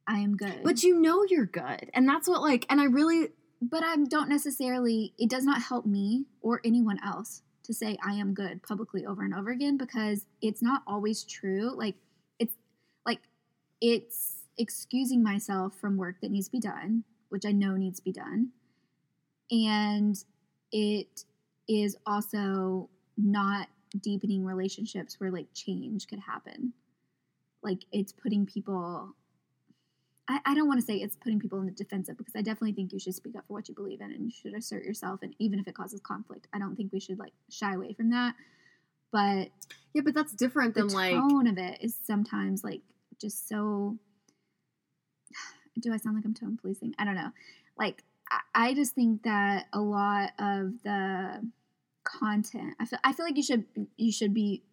i 0.07 0.17
am 0.19 0.35
good 0.35 0.59
But 0.63 0.83
you 0.83 0.99
know 0.99 1.23
you're 1.29 1.45
good. 1.45 1.89
And 1.93 2.03
that's 2.07 2.27
what 2.27 2.41
like 2.41 2.65
and 2.69 2.81
I 2.81 2.85
really 2.85 3.29
but 3.61 3.81
i 3.83 3.95
don't 4.15 4.27
necessarily 4.27 5.13
it 5.17 5.29
does 5.29 5.45
not 5.45 5.61
help 5.61 5.85
me 5.85 6.25
or 6.41 6.59
anyone 6.65 6.99
else 7.11 7.41
to 7.63 7.73
say 7.73 7.97
i 8.05 8.13
am 8.13 8.33
good 8.33 8.61
publicly 8.63 9.05
over 9.05 9.23
and 9.23 9.33
over 9.33 9.51
again 9.51 9.77
because 9.77 10.25
it's 10.41 10.61
not 10.61 10.83
always 10.87 11.23
true. 11.23 11.71
Like 11.75 11.95
it's 12.39 12.55
like 13.05 13.19
it's 13.81 14.43
excusing 14.57 15.23
myself 15.23 15.75
from 15.75 15.97
work 15.97 16.17
that 16.21 16.31
needs 16.31 16.47
to 16.47 16.51
be 16.51 16.59
done 16.59 17.03
which 17.33 17.47
i 17.47 17.51
know 17.51 17.75
needs 17.75 17.97
to 17.97 18.03
be 18.03 18.11
done. 18.11 18.49
And 19.49 20.15
it 20.71 21.25
is 21.67 21.97
also 22.05 22.89
not 23.17 23.67
deepening 24.01 24.45
relationships 24.45 25.19
where 25.19 25.31
like 25.31 25.47
change 25.55 26.07
could 26.07 26.19
happen. 26.19 26.73
Like 27.63 27.85
it's 27.91 28.11
putting 28.11 28.45
people 28.45 29.15
I, 30.27 30.39
I 30.45 30.55
don't 30.55 30.67
want 30.67 30.79
to 30.79 30.85
say 30.85 30.95
it's 30.95 31.15
putting 31.15 31.39
people 31.39 31.59
in 31.59 31.65
the 31.65 31.71
defensive 31.71 32.17
because 32.17 32.35
I 32.35 32.41
definitely 32.41 32.73
think 32.73 32.93
you 32.93 32.99
should 32.99 33.15
speak 33.15 33.35
up 33.35 33.43
for 33.47 33.53
what 33.53 33.67
you 33.67 33.75
believe 33.75 33.99
in 33.99 34.11
and 34.11 34.23
you 34.23 34.31
should 34.31 34.53
assert 34.53 34.83
yourself 34.83 35.19
and 35.21 35.35
even 35.39 35.59
if 35.59 35.67
it 35.67 35.75
causes 35.75 35.99
conflict. 35.99 36.47
I 36.53 36.59
don't 36.59 36.75
think 36.75 36.93
we 36.93 36.99
should 36.99 37.19
like 37.19 37.33
shy 37.49 37.73
away 37.73 37.93
from 37.93 38.09
that. 38.11 38.35
But 39.11 39.49
Yeah, 39.93 40.01
but 40.03 40.13
that's 40.13 40.33
different 40.33 40.75
than 40.75 40.87
like 40.87 41.11
tone 41.11 41.47
of 41.47 41.57
it 41.57 41.79
is 41.81 41.95
sometimes 42.03 42.63
like 42.63 42.81
just 43.19 43.47
so 43.47 43.97
do 45.79 45.93
I 45.93 45.97
sound 45.97 46.15
like 46.15 46.25
I'm 46.25 46.33
tone 46.33 46.57
policing? 46.59 46.95
I 46.97 47.05
don't 47.05 47.15
know. 47.15 47.31
Like 47.77 48.03
I, 48.31 48.39
I 48.69 48.73
just 48.73 48.95
think 48.95 49.23
that 49.23 49.65
a 49.73 49.79
lot 49.79 50.31
of 50.39 50.81
the 50.83 51.47
content 52.05 52.75
I 52.79 52.85
feel 52.85 52.99
I 53.03 53.13
feel 53.13 53.25
like 53.25 53.37
you 53.37 53.43
should 53.43 53.65
you 53.97 54.11
should 54.11 54.33
be 54.33 54.63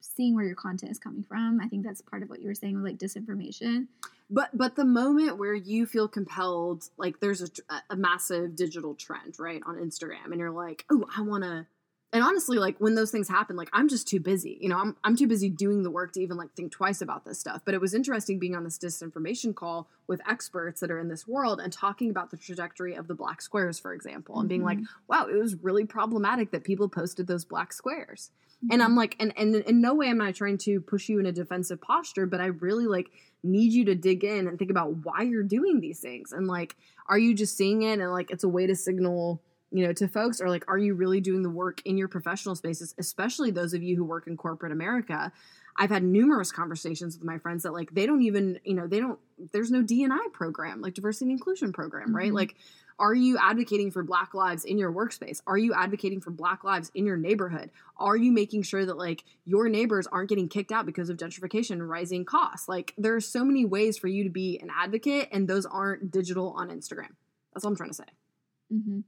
seeing 0.00 0.34
where 0.34 0.44
your 0.44 0.54
content 0.54 0.90
is 0.90 0.98
coming 0.98 1.22
from. 1.22 1.60
I 1.60 1.68
think 1.68 1.84
that's 1.84 2.00
part 2.00 2.22
of 2.22 2.30
what 2.30 2.40
you 2.40 2.48
were 2.48 2.54
saying 2.54 2.74
with 2.74 2.84
like 2.84 2.98
disinformation. 2.98 3.86
But 4.28 4.50
but 4.56 4.74
the 4.74 4.84
moment 4.84 5.38
where 5.38 5.54
you 5.54 5.86
feel 5.86 6.08
compelled, 6.08 6.84
like 6.96 7.20
there's 7.20 7.42
a, 7.42 7.48
a 7.90 7.96
massive 7.96 8.56
digital 8.56 8.94
trend, 8.94 9.36
right, 9.38 9.62
on 9.64 9.76
Instagram, 9.76 10.26
and 10.32 10.38
you're 10.40 10.50
like, 10.50 10.84
oh, 10.90 11.04
I 11.16 11.20
want 11.22 11.44
to. 11.44 11.66
And 12.16 12.24
honestly, 12.24 12.56
like 12.56 12.78
when 12.78 12.94
those 12.94 13.10
things 13.10 13.28
happen, 13.28 13.56
like 13.56 13.68
I'm 13.74 13.90
just 13.90 14.08
too 14.08 14.20
busy. 14.20 14.56
You 14.58 14.70
know, 14.70 14.78
I'm 14.78 14.96
I'm 15.04 15.16
too 15.16 15.26
busy 15.26 15.50
doing 15.50 15.82
the 15.82 15.90
work 15.90 16.12
to 16.12 16.22
even 16.22 16.38
like 16.38 16.50
think 16.54 16.72
twice 16.72 17.02
about 17.02 17.26
this 17.26 17.38
stuff. 17.38 17.60
But 17.62 17.74
it 17.74 17.80
was 17.82 17.92
interesting 17.92 18.38
being 18.38 18.56
on 18.56 18.64
this 18.64 18.78
disinformation 18.78 19.54
call 19.54 19.86
with 20.06 20.22
experts 20.26 20.80
that 20.80 20.90
are 20.90 20.98
in 20.98 21.08
this 21.08 21.28
world 21.28 21.60
and 21.60 21.70
talking 21.70 22.08
about 22.08 22.30
the 22.30 22.38
trajectory 22.38 22.94
of 22.94 23.06
the 23.06 23.14
black 23.14 23.42
squares, 23.42 23.78
for 23.78 23.92
example, 23.92 24.40
and 24.40 24.48
being 24.48 24.64
like, 24.64 24.78
mm-hmm. 24.78 24.86
wow, 25.08 25.26
it 25.26 25.36
was 25.36 25.56
really 25.56 25.84
problematic 25.84 26.52
that 26.52 26.64
people 26.64 26.88
posted 26.88 27.26
those 27.26 27.44
black 27.44 27.70
squares. 27.70 28.30
And 28.62 28.80
mm-hmm. 28.80 28.80
I'm 28.80 28.96
like, 28.96 29.16
and, 29.20 29.34
and 29.36 29.54
in 29.54 29.82
no 29.82 29.92
way 29.92 30.08
am 30.08 30.22
I 30.22 30.32
trying 30.32 30.56
to 30.58 30.80
push 30.80 31.10
you 31.10 31.18
in 31.18 31.26
a 31.26 31.32
defensive 31.32 31.82
posture, 31.82 32.24
but 32.24 32.40
I 32.40 32.46
really 32.46 32.86
like 32.86 33.10
need 33.42 33.74
you 33.74 33.84
to 33.84 33.94
dig 33.94 34.24
in 34.24 34.48
and 34.48 34.58
think 34.58 34.70
about 34.70 35.04
why 35.04 35.20
you're 35.20 35.42
doing 35.42 35.80
these 35.80 36.00
things. 36.00 36.32
And 36.32 36.46
like, 36.46 36.76
are 37.10 37.18
you 37.18 37.34
just 37.34 37.58
seeing 37.58 37.82
it 37.82 38.00
and 38.00 38.10
like 38.10 38.30
it's 38.30 38.44
a 38.44 38.48
way 38.48 38.66
to 38.66 38.74
signal, 38.74 39.42
you 39.70 39.86
know, 39.86 39.92
to 39.92 40.08
folks, 40.08 40.40
or 40.40 40.48
like, 40.48 40.64
are 40.68 40.78
you 40.78 40.94
really 40.94 41.20
doing 41.20 41.42
the 41.42 41.50
work 41.50 41.82
in 41.84 41.98
your 41.98 42.08
professional 42.08 42.54
spaces, 42.54 42.94
especially 42.98 43.50
those 43.50 43.74
of 43.74 43.82
you 43.82 43.96
who 43.96 44.04
work 44.04 44.26
in 44.26 44.36
corporate 44.36 44.72
America? 44.72 45.32
I've 45.76 45.90
had 45.90 46.02
numerous 46.02 46.50
conversations 46.52 47.16
with 47.16 47.24
my 47.24 47.38
friends 47.38 47.64
that 47.64 47.72
like 47.72 47.92
they 47.92 48.06
don't 48.06 48.22
even, 48.22 48.58
you 48.64 48.74
know, 48.74 48.86
they 48.86 49.00
don't 49.00 49.18
there's 49.52 49.70
no 49.70 49.82
D&I 49.82 50.28
program, 50.32 50.80
like 50.80 50.94
diversity 50.94 51.26
and 51.26 51.32
inclusion 51.32 51.72
program, 51.72 52.16
right? 52.16 52.30
Mhm. 52.30 52.36
Like 52.36 52.56
are 52.98 53.14
you 53.14 53.36
advocating 53.38 53.90
for 53.90 54.02
black 54.02 54.32
lives 54.32 54.64
in 54.64 54.78
your 54.78 54.90
workspace? 54.90 55.42
Are 55.46 55.58
you 55.58 55.74
advocating 55.74 56.20
for 56.20 56.30
black 56.30 56.64
lives 56.64 56.90
in 56.94 57.04
your 57.04 57.18
neighborhood? 57.18 57.70
Are 57.98 58.16
you 58.16 58.32
making 58.32 58.62
sure 58.62 58.86
that 58.86 58.96
like 58.96 59.24
your 59.44 59.68
neighbors 59.68 60.06
aren't 60.06 60.30
getting 60.30 60.48
kicked 60.48 60.72
out 60.72 60.86
because 60.86 61.10
of 61.10 61.18
gentrification 61.18 61.72
and 61.72 61.88
rising 61.88 62.24
costs? 62.24 62.68
Like 62.68 62.94
there 62.96 63.14
are 63.14 63.20
so 63.20 63.44
many 63.44 63.66
ways 63.66 63.98
for 63.98 64.08
you 64.08 64.24
to 64.24 64.30
be 64.30 64.58
an 64.60 64.70
advocate 64.74 65.28
and 65.30 65.46
those 65.46 65.66
aren't 65.66 66.10
digital 66.10 66.52
on 66.52 66.70
Instagram. 66.70 67.10
That's 67.52 67.64
all 67.64 67.70
I'm 67.70 67.76
trying 67.76 67.90
to 67.90 67.96
say. 67.96 68.04
Mm-hmm. 68.72 69.00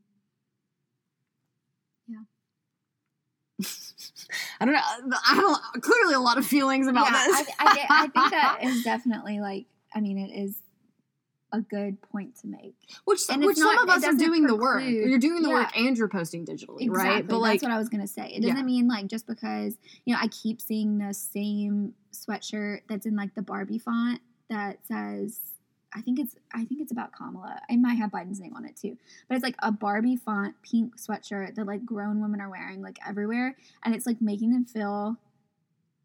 I 4.60 4.64
don't 4.64 4.74
know. 4.74 4.80
I 5.28 5.34
have 5.74 5.82
clearly 5.82 6.14
a 6.14 6.20
lot 6.20 6.38
of 6.38 6.46
feelings 6.46 6.86
about 6.86 7.06
yeah, 7.10 7.24
this. 7.26 7.48
I, 7.58 7.64
I, 7.64 7.86
I 7.90 8.00
think 8.08 8.12
that 8.30 8.58
is 8.62 8.82
definitely 8.84 9.40
like. 9.40 9.66
I 9.94 10.00
mean, 10.00 10.18
it 10.18 10.30
is 10.38 10.54
a 11.52 11.60
good 11.62 12.00
point 12.02 12.38
to 12.40 12.46
make. 12.46 12.74
which 13.06 13.22
and 13.30 13.40
which 13.40 13.52
it's 13.52 13.60
some 13.60 13.74
not- 13.74 13.88
of 13.88 13.88
us 13.88 14.04
are 14.04 14.12
doing 14.12 14.46
the 14.46 14.54
work. 14.54 14.82
You're 14.84 15.18
doing 15.18 15.42
the 15.42 15.48
yeah. 15.48 15.54
work 15.54 15.76
and 15.76 15.96
you're 15.96 16.08
posting 16.08 16.44
digitally, 16.44 16.82
Exactly. 16.82 16.92
right? 16.92 17.26
But 17.26 17.38
like 17.38 17.60
that's 17.60 17.62
what 17.70 17.72
I 17.72 17.78
was 17.78 17.88
gonna 17.88 18.06
say. 18.06 18.28
It 18.34 18.42
doesn't 18.42 18.56
Yeah. 18.56 18.62
mean 18.62 18.86
like 18.86 19.06
just 19.06 19.26
because 19.26 19.76
you 20.04 20.14
know 20.14 20.20
I 20.22 20.28
keep 20.28 20.60
seeing 20.60 20.98
the 20.98 21.14
same 21.14 21.94
sweatshirt 22.12 22.80
that's 22.88 23.06
in 23.06 23.16
like 23.16 23.34
the 23.34 23.42
Barbie 23.42 23.78
font 23.78 24.20
that 24.50 24.78
says 24.86 25.40
I 25.94 26.00
think 26.02 26.18
it's 26.18 26.36
I 26.52 26.64
think 26.64 26.80
it's 26.80 26.92
about 26.92 27.12
Kamala. 27.12 27.60
I 27.70 27.76
might 27.76 27.94
have 27.94 28.10
Biden's 28.10 28.40
name 28.40 28.54
on 28.56 28.64
it 28.64 28.76
too, 28.76 28.96
but 29.28 29.36
it's 29.36 29.42
like 29.44 29.56
a 29.60 29.72
Barbie 29.72 30.16
font 30.16 30.54
pink 30.62 30.96
sweatshirt 30.98 31.54
that 31.54 31.66
like 31.66 31.84
grown 31.86 32.20
women 32.20 32.40
are 32.40 32.50
wearing 32.50 32.82
like 32.82 32.98
everywhere, 33.06 33.56
and 33.84 33.94
it's 33.94 34.06
like 34.06 34.20
making 34.20 34.50
them 34.52 34.64
feel 34.64 35.16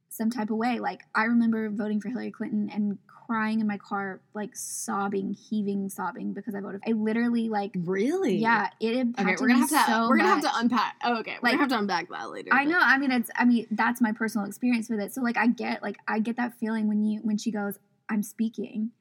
some 0.09 0.29
type 0.29 0.49
of 0.49 0.57
way. 0.57 0.79
Like 0.79 1.01
I 1.15 1.23
remember 1.25 1.69
voting 1.69 1.99
for 1.99 2.09
Hillary 2.09 2.31
Clinton 2.31 2.69
and 2.73 2.97
crying 3.07 3.61
in 3.61 3.67
my 3.67 3.77
car, 3.77 4.19
like 4.33 4.55
sobbing, 4.55 5.33
heaving, 5.33 5.89
sobbing 5.89 6.33
because 6.33 6.55
I 6.55 6.59
voted. 6.61 6.81
I 6.87 6.91
literally 6.91 7.49
like 7.49 7.71
really, 7.75 8.37
yeah, 8.37 8.69
it 8.79 8.95
impacted 8.95 9.35
Okay, 9.35 9.41
we're 9.41 9.47
gonna 9.47 9.59
have 9.59 9.69
to 9.69 9.91
so 9.91 10.07
we're 10.09 10.17
gonna 10.17 10.35
much. 10.35 10.43
have 10.45 10.53
to 10.53 10.59
unpack. 10.59 10.95
Oh, 11.03 11.19
okay, 11.19 11.37
we're 11.41 11.49
Like, 11.49 11.53
gonna 11.53 11.63
have 11.63 11.69
to 11.69 11.77
unpack 11.79 12.09
that 12.09 12.29
later. 12.31 12.49
I 12.53 12.63
but- 12.65 12.71
know. 12.71 12.79
I 12.81 12.97
mean, 12.97 13.11
it's. 13.11 13.29
I 13.35 13.45
mean, 13.45 13.67
that's 13.71 13.99
my 14.01 14.11
personal 14.11 14.45
experience 14.47 14.89
with 14.89 14.99
it. 14.99 15.13
So, 15.13 15.21
like, 15.21 15.37
I 15.37 15.47
get, 15.47 15.81
like, 15.81 15.97
I 16.07 16.19
get 16.19 16.37
that 16.37 16.57
feeling 16.59 16.87
when 16.87 17.03
you 17.03 17.19
when 17.21 17.37
she 17.37 17.49
goes, 17.51 17.79
"I'm 18.09 18.23
speaking," 18.23 18.91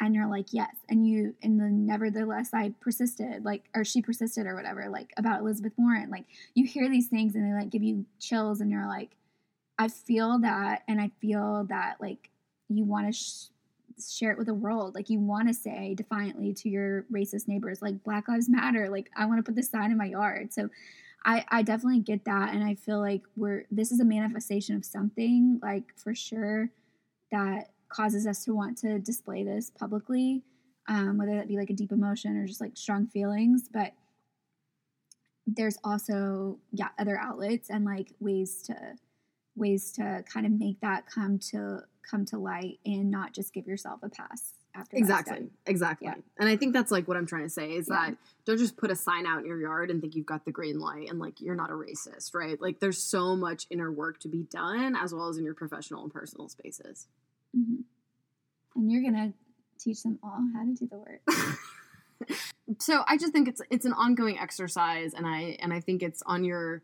and 0.00 0.14
you're 0.14 0.28
like, 0.28 0.52
"Yes," 0.52 0.74
and 0.88 1.06
you, 1.06 1.34
and 1.42 1.60
then 1.60 1.86
nevertheless, 1.86 2.50
I 2.54 2.74
persisted, 2.80 3.44
like, 3.44 3.68
or 3.74 3.84
she 3.84 4.02
persisted, 4.02 4.46
or 4.46 4.54
whatever, 4.54 4.88
like 4.88 5.12
about 5.16 5.40
Elizabeth 5.40 5.74
Warren. 5.76 6.10
Like, 6.10 6.24
you 6.54 6.64
hear 6.66 6.88
these 6.88 7.08
things, 7.08 7.34
and 7.34 7.44
they 7.44 7.54
like 7.58 7.70
give 7.70 7.82
you 7.82 8.06
chills, 8.18 8.60
and 8.60 8.70
you're 8.70 8.88
like, 8.88 9.10
I 9.78 9.88
feel 9.88 10.38
that, 10.40 10.82
and 10.88 11.00
I 11.00 11.10
feel 11.20 11.66
that, 11.68 11.96
like, 12.00 12.30
you 12.68 12.84
want 12.84 13.06
to. 13.06 13.12
Sh- 13.12 13.46
share 14.08 14.30
it 14.30 14.38
with 14.38 14.46
the 14.46 14.54
world 14.54 14.94
like 14.94 15.10
you 15.10 15.20
want 15.20 15.46
to 15.46 15.52
say 15.52 15.94
defiantly 15.94 16.54
to 16.54 16.70
your 16.70 17.04
racist 17.12 17.46
neighbors 17.46 17.82
like 17.82 18.02
black 18.02 18.28
lives 18.28 18.48
matter 18.48 18.88
like 18.88 19.10
i 19.14 19.26
want 19.26 19.38
to 19.38 19.42
put 19.42 19.54
this 19.54 19.68
sign 19.68 19.90
in 19.90 19.98
my 19.98 20.06
yard 20.06 20.50
so 20.54 20.70
I, 21.22 21.44
I 21.50 21.62
definitely 21.62 22.00
get 22.00 22.24
that 22.24 22.54
and 22.54 22.64
i 22.64 22.76
feel 22.76 22.98
like 22.98 23.20
we're 23.36 23.66
this 23.70 23.92
is 23.92 24.00
a 24.00 24.06
manifestation 24.06 24.74
of 24.74 24.86
something 24.86 25.60
like 25.62 25.92
for 25.96 26.14
sure 26.14 26.70
that 27.30 27.72
causes 27.90 28.26
us 28.26 28.44
to 28.44 28.54
want 28.54 28.78
to 28.78 28.98
display 28.98 29.44
this 29.44 29.70
publicly 29.70 30.42
um, 30.88 31.18
whether 31.18 31.34
that 31.34 31.46
be 31.48 31.56
like 31.56 31.70
a 31.70 31.74
deep 31.74 31.92
emotion 31.92 32.36
or 32.36 32.46
just 32.46 32.60
like 32.60 32.76
strong 32.76 33.06
feelings 33.06 33.68
but 33.72 33.92
there's 35.46 35.78
also 35.84 36.58
yeah 36.72 36.88
other 36.98 37.18
outlets 37.18 37.70
and 37.70 37.84
like 37.84 38.12
ways 38.20 38.62
to 38.62 38.74
ways 39.56 39.92
to 39.92 40.24
kind 40.32 40.46
of 40.46 40.52
make 40.52 40.80
that 40.80 41.04
come 41.06 41.38
to 41.38 41.80
come 42.08 42.24
to 42.24 42.38
light 42.38 42.78
and 42.86 43.10
not 43.10 43.34
just 43.34 43.52
give 43.52 43.66
yourself 43.66 44.00
a 44.02 44.08
pass 44.08 44.54
after 44.74 44.96
Exactly. 44.96 45.48
Exactly. 45.66 46.06
Yeah. 46.06 46.14
And 46.38 46.48
I 46.48 46.56
think 46.56 46.72
that's 46.72 46.92
like 46.92 47.08
what 47.08 47.16
I'm 47.16 47.26
trying 47.26 47.42
to 47.42 47.50
say 47.50 47.72
is 47.72 47.88
Yeah. 47.90 48.10
that 48.10 48.16
don't 48.44 48.58
just 48.58 48.76
put 48.76 48.90
a 48.90 48.96
sign 48.96 49.26
out 49.26 49.40
in 49.40 49.46
your 49.46 49.60
yard 49.60 49.90
and 49.90 50.00
think 50.00 50.14
you've 50.14 50.26
got 50.26 50.44
the 50.44 50.52
green 50.52 50.78
light 50.78 51.10
and 51.10 51.18
like 51.18 51.40
you're 51.40 51.56
not 51.56 51.70
a 51.70 51.74
racist, 51.74 52.34
right? 52.34 52.60
Like 52.60 52.78
there's 52.78 53.02
so 53.02 53.34
much 53.34 53.66
inner 53.70 53.90
work 53.90 54.20
to 54.20 54.28
be 54.28 54.44
done 54.44 54.94
as 54.96 55.12
well 55.12 55.28
as 55.28 55.38
in 55.38 55.44
your 55.44 55.54
professional 55.54 56.04
and 56.04 56.12
personal 56.12 56.48
spaces. 56.48 57.08
Mhm. 57.56 57.84
and 58.76 58.92
you're 58.92 59.02
gonna 59.02 59.32
teach 59.78 60.02
them 60.02 60.18
all 60.22 60.38
how 60.54 60.62
to 60.64 60.74
do 60.74 60.86
the 60.86 60.96
work 60.98 61.20
so 62.78 63.02
I 63.06 63.16
just 63.16 63.32
think 63.32 63.48
it's 63.48 63.62
it's 63.70 63.84
an 63.86 63.92
ongoing 63.94 64.38
exercise 64.38 65.14
and 65.14 65.26
I 65.26 65.56
and 65.60 65.72
I 65.72 65.80
think 65.80 66.02
it's 66.02 66.22
on 66.26 66.44
your 66.44 66.82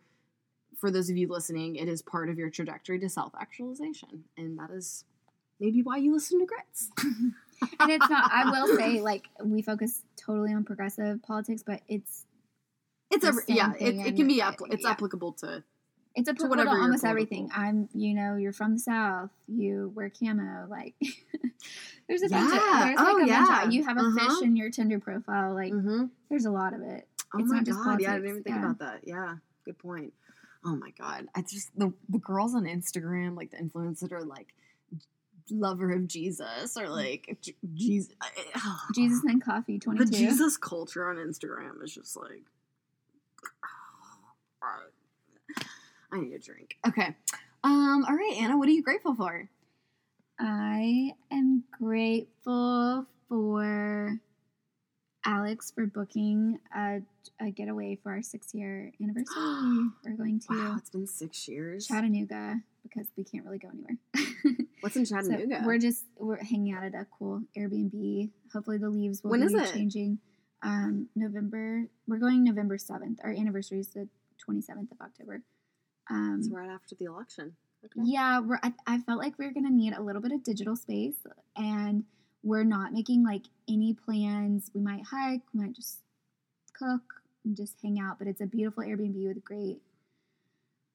for 0.79 0.91
those 0.91 1.09
of 1.09 1.17
you 1.17 1.27
listening, 1.29 1.77
it 1.77 1.89
is 1.89 2.03
part 2.03 2.29
of 2.29 2.37
your 2.39 2.51
trajectory 2.51 2.99
to 2.99 3.09
self-actualization. 3.09 4.25
And 4.37 4.59
that 4.59 4.71
is 4.71 5.05
maybe 5.59 5.83
why 5.83 5.97
you 5.97 6.13
listen 6.13 6.39
to 6.41 6.45
grits. 6.47 6.91
and 7.81 7.91
it's 7.91 8.11
not 8.11 8.31
i 8.31 8.51
will 8.51 8.77
say 8.77 9.01
like 9.01 9.25
we 9.43 9.63
focus 9.63 10.03
totally 10.23 10.53
on 10.53 10.63
progressive 10.65 11.23
politics 11.23 11.63
but 11.67 11.81
it's 11.89 12.27
It's 13.11 13.25
a 13.25 13.33
yeah, 13.49 13.73
it, 13.81 13.95
it 14.09 14.17
can 14.17 14.27
be 14.27 14.35
you're- 14.35 14.55
it's 14.71 14.83
yeah. 14.83 14.91
applicable 14.91 15.33
to 15.41 15.63
it's 16.17 16.29
applicable 16.29 16.57
to, 16.57 16.63
your 16.63 16.81
almost 16.83 17.05
everything 17.05 17.49
i'm 17.55 17.89
you 17.95 18.15
know 18.15 18.37
you're 18.37 18.53
from 18.53 18.73
the 18.75 18.79
south 18.81 19.31
you 19.47 19.93
wear 19.95 20.11
camo 20.11 20.67
like 20.69 20.95
there's 22.09 22.23
a 22.23 22.29
bunch 22.29 22.53
of 22.53 22.59
Yeah. 22.59 22.85
there's 22.85 22.97
like 22.99 23.07
Oh, 23.07 23.17
a 23.17 23.19
bunch 23.19 23.29
yeah. 23.29 23.65
of 23.67 23.73
you 23.73 23.85
have 23.85 23.97
a 23.97 24.01
Uh-huh. 24.01 24.19
fish 24.29 24.43
in 24.43 24.57
your 24.57 24.71
tinder 24.71 24.99
profile 24.99 25.55
like 25.55 25.73
Mhm. 25.73 26.11
there's 26.31 26.47
a 26.47 26.51
lot 26.51 26.73
of 26.75 26.81
it 26.83 27.07
Oh 27.35 27.39
It's 27.41 27.49
my 27.51 27.57
not 27.57 27.67
just 27.67 27.79
god! 27.85 28.01
Yeah, 28.01 28.13
I 28.13 28.15
didn't 28.17 28.31
even 28.31 28.43
think 28.45 28.57
yeah. 28.57 28.65
about 28.65 28.79
that. 28.79 29.01
Yeah, 29.05 29.37
good 29.65 29.77
point. 29.79 30.13
Oh 30.65 30.77
my 30.77 30.91
god! 30.99 31.27
I 31.35 31.43
just 31.43 31.77
the 31.77 31.93
the 32.09 32.19
girls 32.19 32.55
on 32.55 32.65
Instagram, 32.65 33.37
like 33.37 33.51
the 33.51 33.57
influencers 33.57 33.99
that 34.01 34.13
are 34.13 34.23
like 34.25 34.55
lover 35.51 35.91
of 35.93 36.07
Jesus 36.07 36.77
or 36.77 36.89
like 36.89 37.37
Jesus. 37.75 38.13
jesus 38.95 39.23
and 39.25 39.43
coffee 39.45 39.79
22 39.81 40.05
The 40.05 40.11
Jesus 40.11 40.57
culture 40.57 41.09
on 41.11 41.17
Instagram 41.17 41.83
is 41.83 41.93
just 41.93 42.17
like. 42.17 42.45
I 46.13 46.21
need 46.21 46.33
a 46.35 46.39
drink. 46.39 46.77
Okay. 46.87 47.15
Um. 47.65 48.05
All 48.09 48.15
right, 48.15 48.37
Anna. 48.41 48.57
What 48.59 48.69
are 48.69 48.73
you 48.73 48.83
grateful 48.83 49.15
for? 49.15 49.49
I 50.39 51.13
am 51.31 51.65
grateful 51.81 53.07
for 53.29 54.19
Alex 55.25 55.73
for 55.75 55.87
booking 55.87 56.59
a, 56.75 57.01
a 57.41 57.51
getaway 57.51 57.99
for 58.03 58.13
our 58.13 58.23
six 58.23 58.55
year 58.55 58.93
anniversary. 59.03 59.25
We're 60.05 60.17
going 60.17 60.41
to 60.41 60.47
Wow, 60.51 60.75
it's 60.79 60.91
been 60.91 61.07
six 61.07 61.49
years. 61.49 61.87
Chattanooga 61.87 62.61
because 62.83 63.09
we 63.17 63.25
can't 63.25 63.45
really 63.45 63.59
go 63.59 63.69
anywhere. 63.73 63.97
What's 64.81 64.95
in 64.97 65.07
so 65.07 65.17
Chattanooga? 65.17 65.63
we're 65.67 65.79
just 65.79 66.05
we're 66.19 66.37
hanging 66.37 66.73
out 66.75 66.85
at 66.85 66.95
a 66.95 67.07
cool 67.19 67.43
Airbnb. 67.59 68.31
Hopefully 68.53 68.79
the 68.79 68.89
leaves 68.91 69.25
will 69.25 69.33
When 69.33 69.41
be 69.41 69.47
is 69.47 69.55
it? 69.55 69.73
changing. 69.73 70.19
Um, 70.63 71.09
November. 71.17 71.87
We're 72.07 72.19
going 72.19 72.45
November 72.45 72.79
seventh. 72.79 73.19
Our 73.25 73.31
anniversary 73.33 73.81
is 73.81 73.89
the 73.89 74.09
twenty 74.39 74.61
seventh 74.61 74.93
of 74.93 75.01
October. 75.01 75.43
Um, 76.11 76.37
it's 76.39 76.49
right 76.51 76.69
after 76.71 76.95
the 76.95 77.07
election. 77.07 77.57
Okay. 77.85 78.01
yeah, 78.05 78.41
we're, 78.41 78.59
I, 78.63 78.73
I 78.87 78.99
felt 78.99 79.19
like 79.19 79.39
we 79.39 79.47
are 79.47 79.53
gonna 79.53 79.71
need 79.71 79.93
a 79.93 80.03
little 80.03 80.23
bit 80.23 80.33
of 80.33 80.43
digital 80.43 80.75
space, 80.77 81.17
and 81.57 82.05
we're 82.43 82.65
not 82.65 82.93
making 82.93 83.25
like 83.25 83.43
any 83.69 83.95
plans. 83.95 84.71
We 84.75 84.81
might 84.81 85.05
hike, 85.05 85.43
we 85.53 85.61
might 85.61 85.73
just 85.75 85.99
cook, 86.79 87.03
and 87.45 87.57
just 87.57 87.75
hang 87.83 87.99
out. 88.01 88.19
But 88.19 88.29
it's 88.29 88.41
a 88.41 88.47
beautiful 88.47 88.83
Airbnb 88.83 89.27
with 89.27 89.45
great 89.45 89.79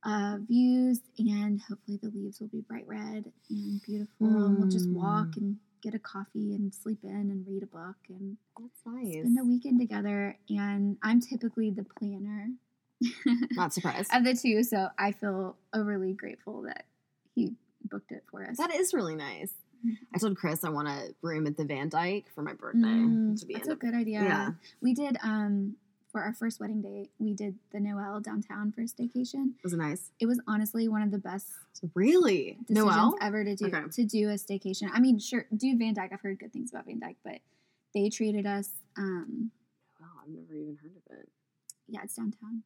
uh, 0.03 0.37
views, 0.47 0.99
and 1.19 1.61
hopefully 1.61 1.99
the 2.01 2.09
leaves 2.09 2.39
will 2.39 2.47
be 2.47 2.61
bright 2.61 2.87
red 2.87 3.31
and 3.49 3.81
beautiful. 3.83 4.27
And 4.45 4.57
we'll 4.57 4.69
just 4.69 4.89
walk 4.89 5.27
Mm. 5.31 5.37
and 5.37 5.57
get 5.81 5.93
a 5.95 5.99
coffee 5.99 6.53
and 6.55 6.73
sleep 6.73 6.99
in 7.03 7.09
and 7.09 7.45
read 7.47 7.63
a 7.63 7.67
book 7.67 7.95
and 8.09 8.37
That's 8.59 8.85
nice. 8.85 9.13
spend 9.19 9.39
a 9.39 9.43
weekend 9.43 9.79
together. 9.79 10.37
And 10.49 10.97
I'm 11.03 11.19
typically 11.21 11.69
the 11.71 11.83
planner. 11.83 12.49
Not 13.51 13.73
surprised. 13.73 14.11
of 14.13 14.23
the 14.23 14.33
two, 14.35 14.63
so 14.63 14.89
I 14.97 15.11
feel 15.11 15.57
overly 15.73 16.13
grateful 16.13 16.63
that 16.63 16.85
he 17.35 17.53
booked 17.89 18.11
it 18.11 18.23
for 18.29 18.45
us. 18.45 18.57
That 18.57 18.73
is 18.73 18.93
really 18.93 19.15
nice. 19.15 19.53
I 20.13 20.19
told 20.19 20.37
Chris 20.37 20.63
I 20.63 20.69
want 20.69 20.87
a 20.87 21.15
room 21.23 21.47
at 21.47 21.57
the 21.57 21.65
Van 21.65 21.89
Dyke 21.89 22.25
for 22.35 22.43
my 22.43 22.53
birthday 22.53 22.79
Mm, 22.87 23.39
to 23.39 23.45
be 23.47 23.55
that's 23.55 23.67
a 23.67 23.75
good 23.75 23.95
idea. 23.95 24.21
Yeah. 24.21 24.49
We 24.81 24.93
did 24.93 25.17
um 25.23 25.75
for 26.11 26.21
our 26.21 26.33
first 26.33 26.59
wedding 26.59 26.81
day, 26.81 27.09
we 27.19 27.33
did 27.33 27.55
the 27.71 27.79
Noelle 27.79 28.19
downtown 28.19 28.71
for 28.73 28.81
a 28.81 28.83
staycation. 28.83 29.53
Was 29.63 29.71
it 29.73 29.77
nice? 29.77 30.11
It 30.19 30.25
was 30.25 30.39
honestly 30.45 30.87
one 30.89 31.01
of 31.01 31.09
the 31.09 31.17
best 31.17 31.47
Really? 31.95 32.59
Noelle? 32.69 33.15
ever 33.21 33.43
to 33.43 33.55
do 33.55 33.65
Okay. 33.67 33.81
to 33.91 34.03
do 34.05 34.29
a 34.29 34.33
staycation. 34.33 34.89
I 34.93 34.99
mean, 34.99 35.17
sure, 35.19 35.45
do 35.55 35.75
Van 35.77 35.93
Dyke. 35.95 36.11
I've 36.13 36.21
heard 36.21 36.37
good 36.37 36.53
things 36.53 36.69
about 36.71 36.85
Van 36.85 36.99
Dyke, 36.99 37.17
but 37.23 37.39
they 37.95 38.09
treated 38.09 38.45
us. 38.45 38.69
Um, 38.97 39.49
Wow, 39.99 40.07
I've 40.23 40.29
never 40.29 40.53
even 40.53 40.75
heard 40.81 40.91
of 40.97 41.17
it. 41.19 41.29
yeah, 41.87 42.01
it's 42.03 42.15
downtown. 42.15 42.63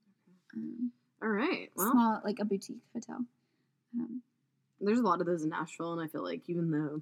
Um, 0.55 0.91
All 1.21 1.29
right. 1.29 1.69
Well, 1.75 1.91
small, 1.91 2.21
like 2.23 2.39
a 2.39 2.45
boutique 2.45 2.81
hotel. 2.93 3.25
Um, 3.97 4.21
there's 4.81 4.99
a 4.99 5.03
lot 5.03 5.21
of 5.21 5.27
those 5.27 5.43
in 5.43 5.49
Nashville, 5.49 5.93
and 5.93 6.01
I 6.01 6.07
feel 6.07 6.23
like 6.23 6.43
even 6.49 6.71
though, 6.71 7.01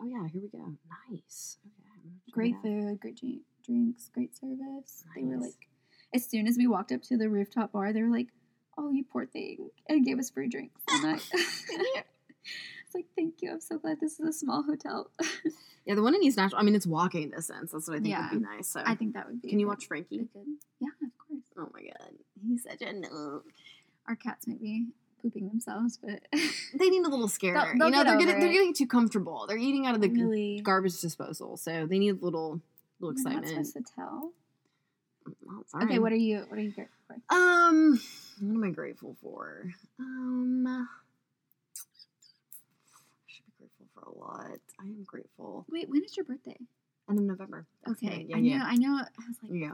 oh 0.00 0.04
yeah, 0.06 0.26
here 0.28 0.40
we 0.42 0.48
go. 0.48 0.72
Nice. 1.10 1.58
Okay. 1.66 1.90
I'm 1.94 2.02
gonna 2.02 2.14
check 2.26 2.32
great 2.34 2.54
food, 2.62 3.00
great 3.00 3.16
drink, 3.18 3.42
drinks, 3.64 4.10
great 4.14 4.36
service. 4.36 5.04
They 5.14 5.22
were 5.24 5.36
like, 5.38 5.68
as 6.14 6.24
soon 6.28 6.46
as 6.46 6.56
we 6.56 6.66
walked 6.66 6.92
up 6.92 7.02
to 7.02 7.16
the 7.16 7.28
rooftop 7.28 7.72
bar, 7.72 7.92
they 7.92 8.02
were 8.02 8.10
like, 8.10 8.28
"Oh, 8.78 8.90
you 8.90 9.04
poor 9.04 9.26
thing," 9.26 9.70
and 9.88 10.04
gave 10.04 10.18
us 10.18 10.30
free 10.30 10.48
drinks. 10.48 10.80
And 10.88 11.06
I, 11.06 11.14
it's 11.32 12.94
like, 12.94 13.06
thank 13.16 13.42
you. 13.42 13.52
I'm 13.52 13.60
so 13.60 13.78
glad 13.78 13.98
this 14.00 14.18
is 14.20 14.28
a 14.28 14.32
small 14.32 14.62
hotel. 14.62 15.10
Yeah, 15.86 15.94
the 15.94 16.02
one 16.02 16.14
in 16.14 16.22
East 16.22 16.36
Nashville. 16.36 16.58
I 16.58 16.62
mean, 16.62 16.74
it's 16.74 16.86
walking 16.86 17.30
distance. 17.30 17.72
That's 17.72 17.88
what 17.88 17.94
I 17.96 18.00
think 18.00 18.10
Yeah. 18.10 18.30
would 18.30 18.38
be 18.42 18.46
nice. 18.46 18.68
So, 18.68 18.82
I 18.84 18.94
think 18.94 19.14
that 19.14 19.26
would 19.26 19.40
be. 19.40 19.48
can 19.48 19.58
you 19.58 19.64
good- 19.64 19.70
watch 19.70 19.86
Frankie? 19.88 20.18
good- 20.18 20.44
Yeah, 20.78 20.88
of 21.02 21.16
course. 21.26 21.29
Oh 21.60 21.68
my 21.74 21.82
god, 21.82 22.12
he's 22.46 22.62
such 22.62 22.80
a 22.82 22.86
noob. 22.92 23.42
Our 24.08 24.16
cats 24.16 24.46
might 24.46 24.60
be 24.60 24.86
pooping 25.22 25.48
themselves, 25.48 25.98
but 26.02 26.20
They 26.78 26.88
need 26.88 27.04
a 27.04 27.08
little 27.10 27.28
scare. 27.28 27.52
They'll- 27.54 27.66
you 27.74 27.78
they'll 27.78 27.90
know, 27.90 27.98
get 27.98 28.06
they're 28.06 28.18
getting 28.18 28.40
they're 28.40 28.52
getting 28.52 28.74
too 28.74 28.86
comfortable. 28.86 29.44
They're 29.46 29.58
eating 29.58 29.86
out 29.86 29.94
of 29.94 30.00
the 30.00 30.08
really, 30.08 30.60
garbage 30.64 30.98
disposal, 31.00 31.56
so 31.58 31.86
they 31.86 31.98
need 31.98 32.10
a 32.20 32.24
little 32.24 32.60
little 33.00 33.14
we're 33.22 33.30
not 33.32 33.42
excitement. 33.42 33.66
supposed 33.66 33.86
to 33.88 33.94
tell. 33.94 34.32
Well, 35.42 35.64
Okay, 35.84 35.98
what 35.98 36.12
are 36.12 36.16
you? 36.16 36.44
What 36.48 36.58
are 36.58 36.62
you 36.62 36.72
grateful 36.72 36.96
for? 37.06 37.14
Um, 37.34 38.00
what 38.40 38.54
am 38.54 38.64
I 38.64 38.70
grateful 38.70 39.16
for? 39.22 39.64
Um, 39.98 40.66
I 40.66 40.86
should 43.28 43.44
be 43.46 43.52
grateful 43.58 43.86
for 43.94 44.10
a 44.10 44.14
lot. 44.18 44.58
I 44.80 44.84
am 44.84 45.04
grateful. 45.04 45.66
Wait, 45.70 45.88
when 45.90 46.02
is 46.04 46.16
your 46.16 46.24
birthday? 46.24 46.56
End 47.08 47.18
of 47.18 47.24
November. 47.24 47.66
That's 47.84 48.02
Okay. 48.02 48.26
Yeah, 48.28 48.36
I 48.36 48.40
yeah. 48.40 48.58
know. 48.58 48.64
I 48.64 48.74
know. 48.76 48.94
I 49.04 49.22
was 49.28 49.36
like, 49.42 49.52
Yeah. 49.52 49.72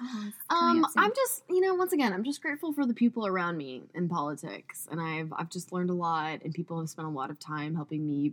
Oh, 0.00 0.32
Um. 0.50 0.86
I'm 0.96 1.12
just, 1.14 1.42
you 1.48 1.60
know, 1.60 1.74
once 1.74 1.92
again, 1.92 2.12
I'm 2.12 2.24
just 2.24 2.42
grateful 2.42 2.72
for 2.72 2.84
the 2.86 2.94
people 2.94 3.26
around 3.26 3.56
me 3.56 3.82
in 3.94 4.08
politics, 4.08 4.86
and 4.90 5.00
I've 5.00 5.32
I've 5.36 5.50
just 5.50 5.72
learned 5.72 5.90
a 5.90 5.94
lot, 5.94 6.42
and 6.44 6.52
people 6.52 6.78
have 6.78 6.88
spent 6.90 7.06
a 7.06 7.10
lot 7.10 7.30
of 7.30 7.38
time 7.38 7.74
helping 7.74 8.06
me 8.06 8.32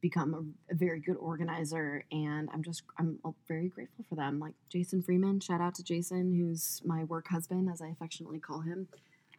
become 0.00 0.34
a, 0.68 0.72
a 0.72 0.76
very 0.76 1.00
good 1.00 1.16
organizer, 1.16 2.04
and 2.12 2.48
I'm 2.52 2.62
just 2.62 2.82
I'm 2.98 3.18
very 3.48 3.68
grateful 3.68 4.04
for 4.08 4.14
them. 4.16 4.38
Like 4.38 4.54
Jason 4.70 5.02
Freeman, 5.02 5.40
shout 5.40 5.60
out 5.60 5.74
to 5.76 5.82
Jason, 5.82 6.34
who's 6.34 6.82
my 6.84 7.04
work 7.04 7.28
husband, 7.28 7.68
as 7.72 7.80
I 7.82 7.88
affectionately 7.88 8.38
call 8.38 8.60
him. 8.60 8.88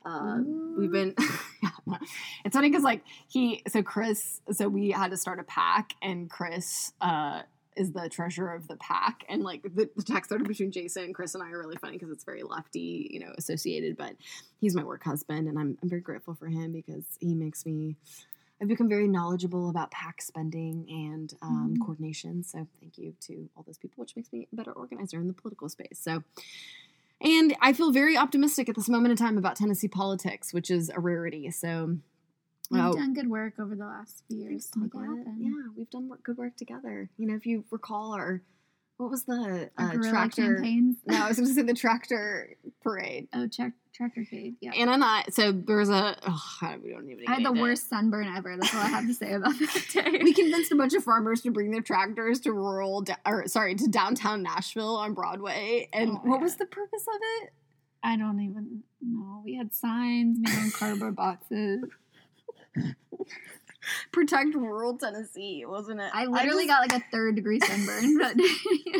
Uh, 0.06 0.38
we've 0.78 0.92
been 0.92 1.16
it's 2.46 2.54
funny 2.56 2.70
because 2.70 2.84
like 2.84 3.02
he 3.28 3.64
so 3.68 3.82
chris 3.82 4.40
so 4.52 4.68
we 4.70 4.92
had 4.92 5.10
to 5.10 5.18
start 5.18 5.40
a 5.40 5.44
PAC 5.44 5.94
and 6.00 6.30
chris 6.30 6.94
uh 7.02 7.42
is 7.76 7.92
the 7.92 8.08
treasurer 8.10 8.54
of 8.54 8.68
the 8.68 8.76
PAC 8.78 9.26
and 9.30 9.44
like 9.44 9.62
the, 9.64 9.90
the 9.96 10.04
text 10.04 10.30
started 10.30 10.48
between 10.48 10.72
jason 10.72 11.14
chris 11.14 11.34
and 11.36 11.44
i 11.44 11.50
are 11.50 11.60
really 11.60 11.76
funny 11.78 11.94
because 11.94 12.10
it's 12.10 12.24
very 12.24 12.44
lefty 12.44 13.08
you 13.12 13.20
know 13.20 13.32
associated 13.38 13.98
but 13.98 14.14
he's 14.62 14.76
my 14.76 14.84
work 14.84 15.04
husband 15.04 15.48
and 15.48 15.58
i'm, 15.60 15.78
I'm 15.82 15.90
very 15.90 16.02
grateful 16.02 16.34
for 16.34 16.48
him 16.48 16.72
because 16.72 17.04
he 17.20 17.34
makes 17.36 17.66
me 17.66 17.96
i've 18.62 18.68
become 18.68 18.88
very 18.88 19.08
knowledgeable 19.08 19.70
about 19.70 19.92
PAC 19.92 20.22
spending 20.22 20.86
and 20.90 21.34
um, 21.42 21.76
Mhm. 21.76 21.86
coordination 21.86 22.44
so 22.44 22.66
thank 22.80 22.98
you 22.98 23.14
to 23.28 23.50
all 23.56 23.64
those 23.68 23.78
people 23.78 24.02
which 24.02 24.16
makes 24.16 24.32
me 24.32 24.48
a 24.52 24.56
better 24.56 24.72
organizer 24.72 25.20
in 25.20 25.28
the 25.28 25.34
political 25.34 25.68
space 25.70 26.00
so 26.00 26.24
and 27.22 27.56
I 27.62 27.72
feel 27.74 27.92
very 27.92 28.18
optimistic 28.18 28.68
at 28.68 28.76
this 28.76 28.90
moment 28.90 29.12
in 29.12 29.18
time 29.18 29.38
about 29.38 29.56
Tennessee 29.56 29.88
politics, 29.88 30.54
which 30.54 30.70
is 30.70 30.92
a 30.94 31.00
rarity. 31.00 31.50
So, 31.50 31.98
You've 32.72 32.86
oh, 32.86 32.94
done 32.94 33.14
good 33.14 33.30
work 33.30 33.54
over 33.60 33.76
the 33.76 33.86
last 33.86 34.24
few 34.28 34.38
years 34.38 34.70
to 34.72 34.80
make 34.80 34.94
it 34.94 34.98
happen. 34.98 35.38
Yeah, 35.40 35.72
we've 35.76 35.90
done 35.90 36.10
work, 36.10 36.24
good 36.24 36.38
work 36.38 36.56
together. 36.58 37.10
You 37.18 37.28
know, 37.28 37.36
if 37.36 37.46
you 37.46 37.66
recall 37.72 38.14
our, 38.14 38.42
what 38.98 39.12
was 39.12 39.26
the 39.26 39.70
uh, 39.78 39.92
tractor? 39.94 40.56
campaigns. 40.56 40.98
No, 41.06 41.24
I 41.24 41.28
was 41.28 41.38
going 41.38 41.48
to 41.50 41.54
say 41.54 41.62
the 41.62 41.74
tractor 41.74 42.56
parade. 42.82 43.28
Oh, 43.34 43.48
tra- 43.48 43.74
tractor 43.94 44.26
trade. 44.26 44.56
Yeah. 44.62 44.72
Anna 44.76 44.94
and 44.94 45.04
I, 45.04 45.26
so 45.30 45.52
there 45.52 45.78
was 45.78 45.90
a, 45.90 46.18
oh, 46.28 46.76
we 46.84 46.92
don't 46.92 47.10
even. 47.10 47.26
I 47.28 47.36
had 47.36 47.46
the 47.46 47.54
it. 47.54 47.62
worst 47.62 47.90
sunburn 47.90 48.34
ever. 48.36 48.56
That's 48.58 48.74
all 48.74 48.82
I 48.82 48.88
have 48.88 49.08
to 49.08 49.14
say 49.14 49.34
about 49.34 49.54
that 49.60 49.86
day. 49.94 50.20
We 50.24 50.34
convinced 50.34 50.72
a 50.72 50.76
bunch 50.76 50.94
of 50.94 51.04
farmers 51.04 51.42
to 51.42 51.52
bring 51.52 51.72
their 51.72 51.82
tractors 51.82 52.40
to 52.42 52.52
rural, 52.52 53.06
or 53.26 53.48
sorry, 53.48 53.76
to 53.76 53.88
downtown 53.88 54.44
Nashville 54.44 54.96
on 54.96 55.14
Broadway. 55.14 55.90
And 55.94 56.12
Oh 56.12 56.22
what 56.24 56.42
was 56.42 56.56
the 56.56 56.66
purpose 56.66 57.06
of 57.08 57.20
it? 57.44 57.54
I 58.04 58.18
don't 58.18 58.40
even 58.40 58.84
know. 59.02 59.42
We 59.44 59.56
had 59.56 59.74
signs 59.74 60.38
made 60.40 60.56
on 60.56 60.72
cardboard 60.72 61.16
boxes. 61.16 61.84
Protect 64.12 64.56
rural 64.56 64.98
Tennessee, 64.98 65.64
wasn't 65.66 66.02
it? 66.02 66.10
I 66.14 66.26
literally 66.26 66.66
got 66.66 66.82
like 66.90 67.00
a 67.00 67.04
third 67.12 67.36
degree 67.36 67.60
sunburn 67.60 68.18
that 68.18 68.36
day. 68.38 69.00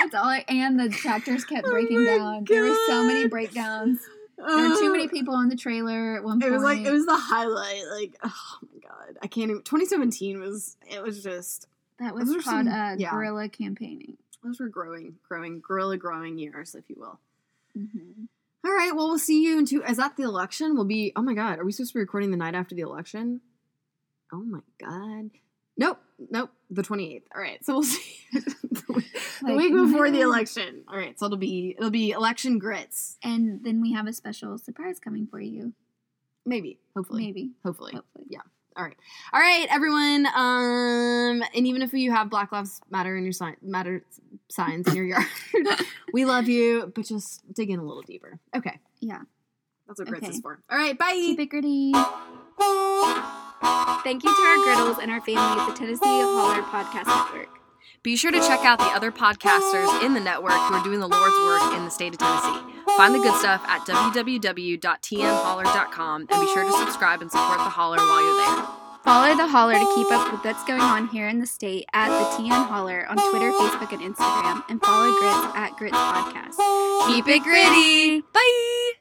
That's 0.00 0.14
all. 0.14 0.24
I, 0.24 0.44
and 0.48 0.78
the 0.80 0.88
tractors 0.88 1.44
kept 1.44 1.66
Oh 1.66 1.70
breaking 1.70 2.04
my 2.04 2.16
down. 2.16 2.44
There 2.48 2.62
were 2.62 2.76
so 2.86 3.04
many 3.04 3.22
God. 3.22 3.30
breakdowns. 3.30 4.00
There 4.38 4.68
were 4.68 4.76
too 4.76 4.90
many 4.90 5.08
people 5.08 5.34
on 5.34 5.48
the 5.48 5.56
trailer 5.56 6.16
at 6.16 6.24
one 6.24 6.40
point. 6.40 6.50
It 6.50 6.54
was 6.54 6.62
like 6.62 6.78
it 6.80 6.90
was 6.90 7.06
the 7.06 7.16
highlight. 7.16 7.82
Like, 7.90 8.16
oh 8.24 8.58
my 8.62 8.80
god, 8.80 9.18
I 9.22 9.26
can't 9.26 9.50
even. 9.50 9.62
2017 9.62 10.40
was. 10.40 10.76
It 10.90 11.02
was 11.02 11.22
just. 11.22 11.68
that 11.98 12.14
was 12.14 12.30
called 12.30 12.42
some- 12.42 12.68
uh, 12.68 12.94
yeah. 12.96 13.10
guerrilla 13.10 13.48
campaigning. 13.48 14.16
Those 14.42 14.60
were 14.60 14.68
growing, 14.68 15.16
growing, 15.26 15.60
gorilla 15.60 15.96
growing 15.96 16.38
years, 16.38 16.74
if 16.74 16.84
you 16.88 16.96
will. 16.98 17.18
Mm-hmm. 17.78 18.24
All 18.64 18.72
right. 18.72 18.94
Well, 18.94 19.08
we'll 19.08 19.18
see 19.18 19.42
you 19.44 19.58
in 19.58 19.66
two. 19.66 19.82
Is 19.82 19.98
that 19.98 20.16
the 20.16 20.22
election? 20.22 20.74
We'll 20.74 20.84
be. 20.86 21.12
Oh 21.16 21.22
my 21.22 21.34
god, 21.34 21.58
are 21.58 21.64
we 21.64 21.72
supposed 21.72 21.92
to 21.92 21.98
be 21.98 22.00
recording 22.00 22.30
the 22.30 22.36
night 22.36 22.54
after 22.54 22.74
the 22.74 22.82
election? 22.82 23.40
Oh 24.32 24.42
my 24.42 24.60
god. 24.80 25.30
Nope. 25.76 25.98
Nope. 26.30 26.50
The 26.70 26.82
28th. 26.82 27.22
All 27.34 27.40
right. 27.42 27.64
So 27.64 27.74
we'll 27.74 27.82
see. 27.82 28.00
the 28.32 28.82
week 28.94 29.12
the 29.40 29.46
Like, 29.46 29.56
week 29.56 29.72
before 29.72 30.10
the 30.10 30.20
election. 30.20 30.84
All 30.88 30.96
right. 30.96 31.18
So 31.18 31.26
it'll 31.26 31.36
be 31.38 31.74
it'll 31.76 31.90
be 31.90 32.10
election 32.10 32.58
grits. 32.58 33.18
And 33.22 33.62
then 33.64 33.80
we 33.80 33.92
have 33.92 34.06
a 34.06 34.12
special 34.12 34.56
surprise 34.58 34.98
coming 35.00 35.26
for 35.26 35.40
you. 35.40 35.72
Maybe. 36.46 36.78
Hopefully. 36.96 37.24
Maybe. 37.26 37.50
Hopefully. 37.64 37.92
Hopefully. 37.94 38.24
Yeah. 38.28 38.40
All 38.76 38.82
right. 38.84 38.96
All 39.32 39.40
right, 39.40 39.66
everyone. 39.70 40.26
Um, 40.34 41.42
and 41.54 41.66
even 41.66 41.80
if 41.82 41.92
you 41.92 42.10
have 42.10 42.28
Black 42.28 42.50
Lives 42.50 42.80
Matter 42.90 43.16
in 43.16 43.22
your 43.22 43.32
sign 43.32 43.56
matter 43.62 44.04
signs 44.48 44.88
in 44.88 44.96
your 44.96 45.04
yard, 45.06 45.26
we 46.12 46.24
love 46.24 46.48
you, 46.48 46.90
but 46.94 47.04
just 47.06 47.42
dig 47.54 47.70
in 47.70 47.78
a 47.78 47.84
little 47.84 48.02
deeper. 48.02 48.38
Okay. 48.56 48.80
Yeah. 49.00 49.20
That's 49.86 50.00
what 50.00 50.08
grits 50.08 50.24
Okay. 50.26 50.34
is 50.34 50.40
for. 50.40 50.58
All 50.70 50.76
right. 50.78 50.98
Bye. 50.98 51.12
Keep 51.12 51.40
it 51.40 51.46
gritty. 51.46 51.92
Thank 54.02 54.22
you 54.24 54.34
to 54.34 54.42
our 54.42 54.56
griddles 54.64 54.98
and 54.98 55.10
our 55.10 55.20
family 55.20 55.60
at 55.60 55.66
the 55.68 55.74
Tennessee 55.78 56.00
Holler 56.04 56.62
Podcast 56.62 57.06
Network. 57.06 57.53
Be 58.04 58.14
sure 58.16 58.30
to 58.30 58.38
check 58.40 58.64
out 58.66 58.78
the 58.78 58.84
other 58.84 59.10
podcasters 59.10 60.04
in 60.04 60.12
the 60.12 60.20
network 60.20 60.52
who 60.52 60.74
are 60.74 60.84
doing 60.84 61.00
the 61.00 61.08
Lord's 61.08 61.38
work 61.38 61.72
in 61.74 61.86
the 61.86 61.90
state 61.90 62.12
of 62.12 62.18
Tennessee. 62.18 62.60
Find 62.98 63.14
the 63.14 63.18
good 63.18 63.34
stuff 63.40 63.62
at 63.66 63.80
www.tnholler.com 63.86 66.20
and 66.20 66.28
be 66.40 66.46
sure 66.52 66.64
to 66.64 66.72
subscribe 66.72 67.22
and 67.22 67.30
support 67.30 67.56
the 67.56 67.64
Holler 67.64 67.96
while 67.96 68.22
you're 68.22 68.36
there. 68.36 68.66
Follow 69.04 69.34
the 69.34 69.46
Holler 69.46 69.72
to 69.72 69.92
keep 69.94 70.10
up 70.12 70.30
with 70.30 70.44
what's 70.44 70.62
going 70.64 70.82
on 70.82 71.08
here 71.08 71.28
in 71.28 71.38
the 71.38 71.46
state 71.46 71.86
at 71.94 72.08
the 72.08 72.24
TN 72.36 72.66
Holler 72.66 73.06
on 73.08 73.16
Twitter, 73.30 73.50
Facebook, 73.52 73.90
and 73.92 74.02
Instagram, 74.02 74.62
and 74.68 74.82
follow 74.82 75.10
Grits 75.18 75.56
at 75.56 75.74
Grits 75.78 75.96
Podcast. 75.96 76.58
Keep 77.08 77.26
it 77.28 77.42
gritty. 77.42 78.20
Bye. 78.20 78.92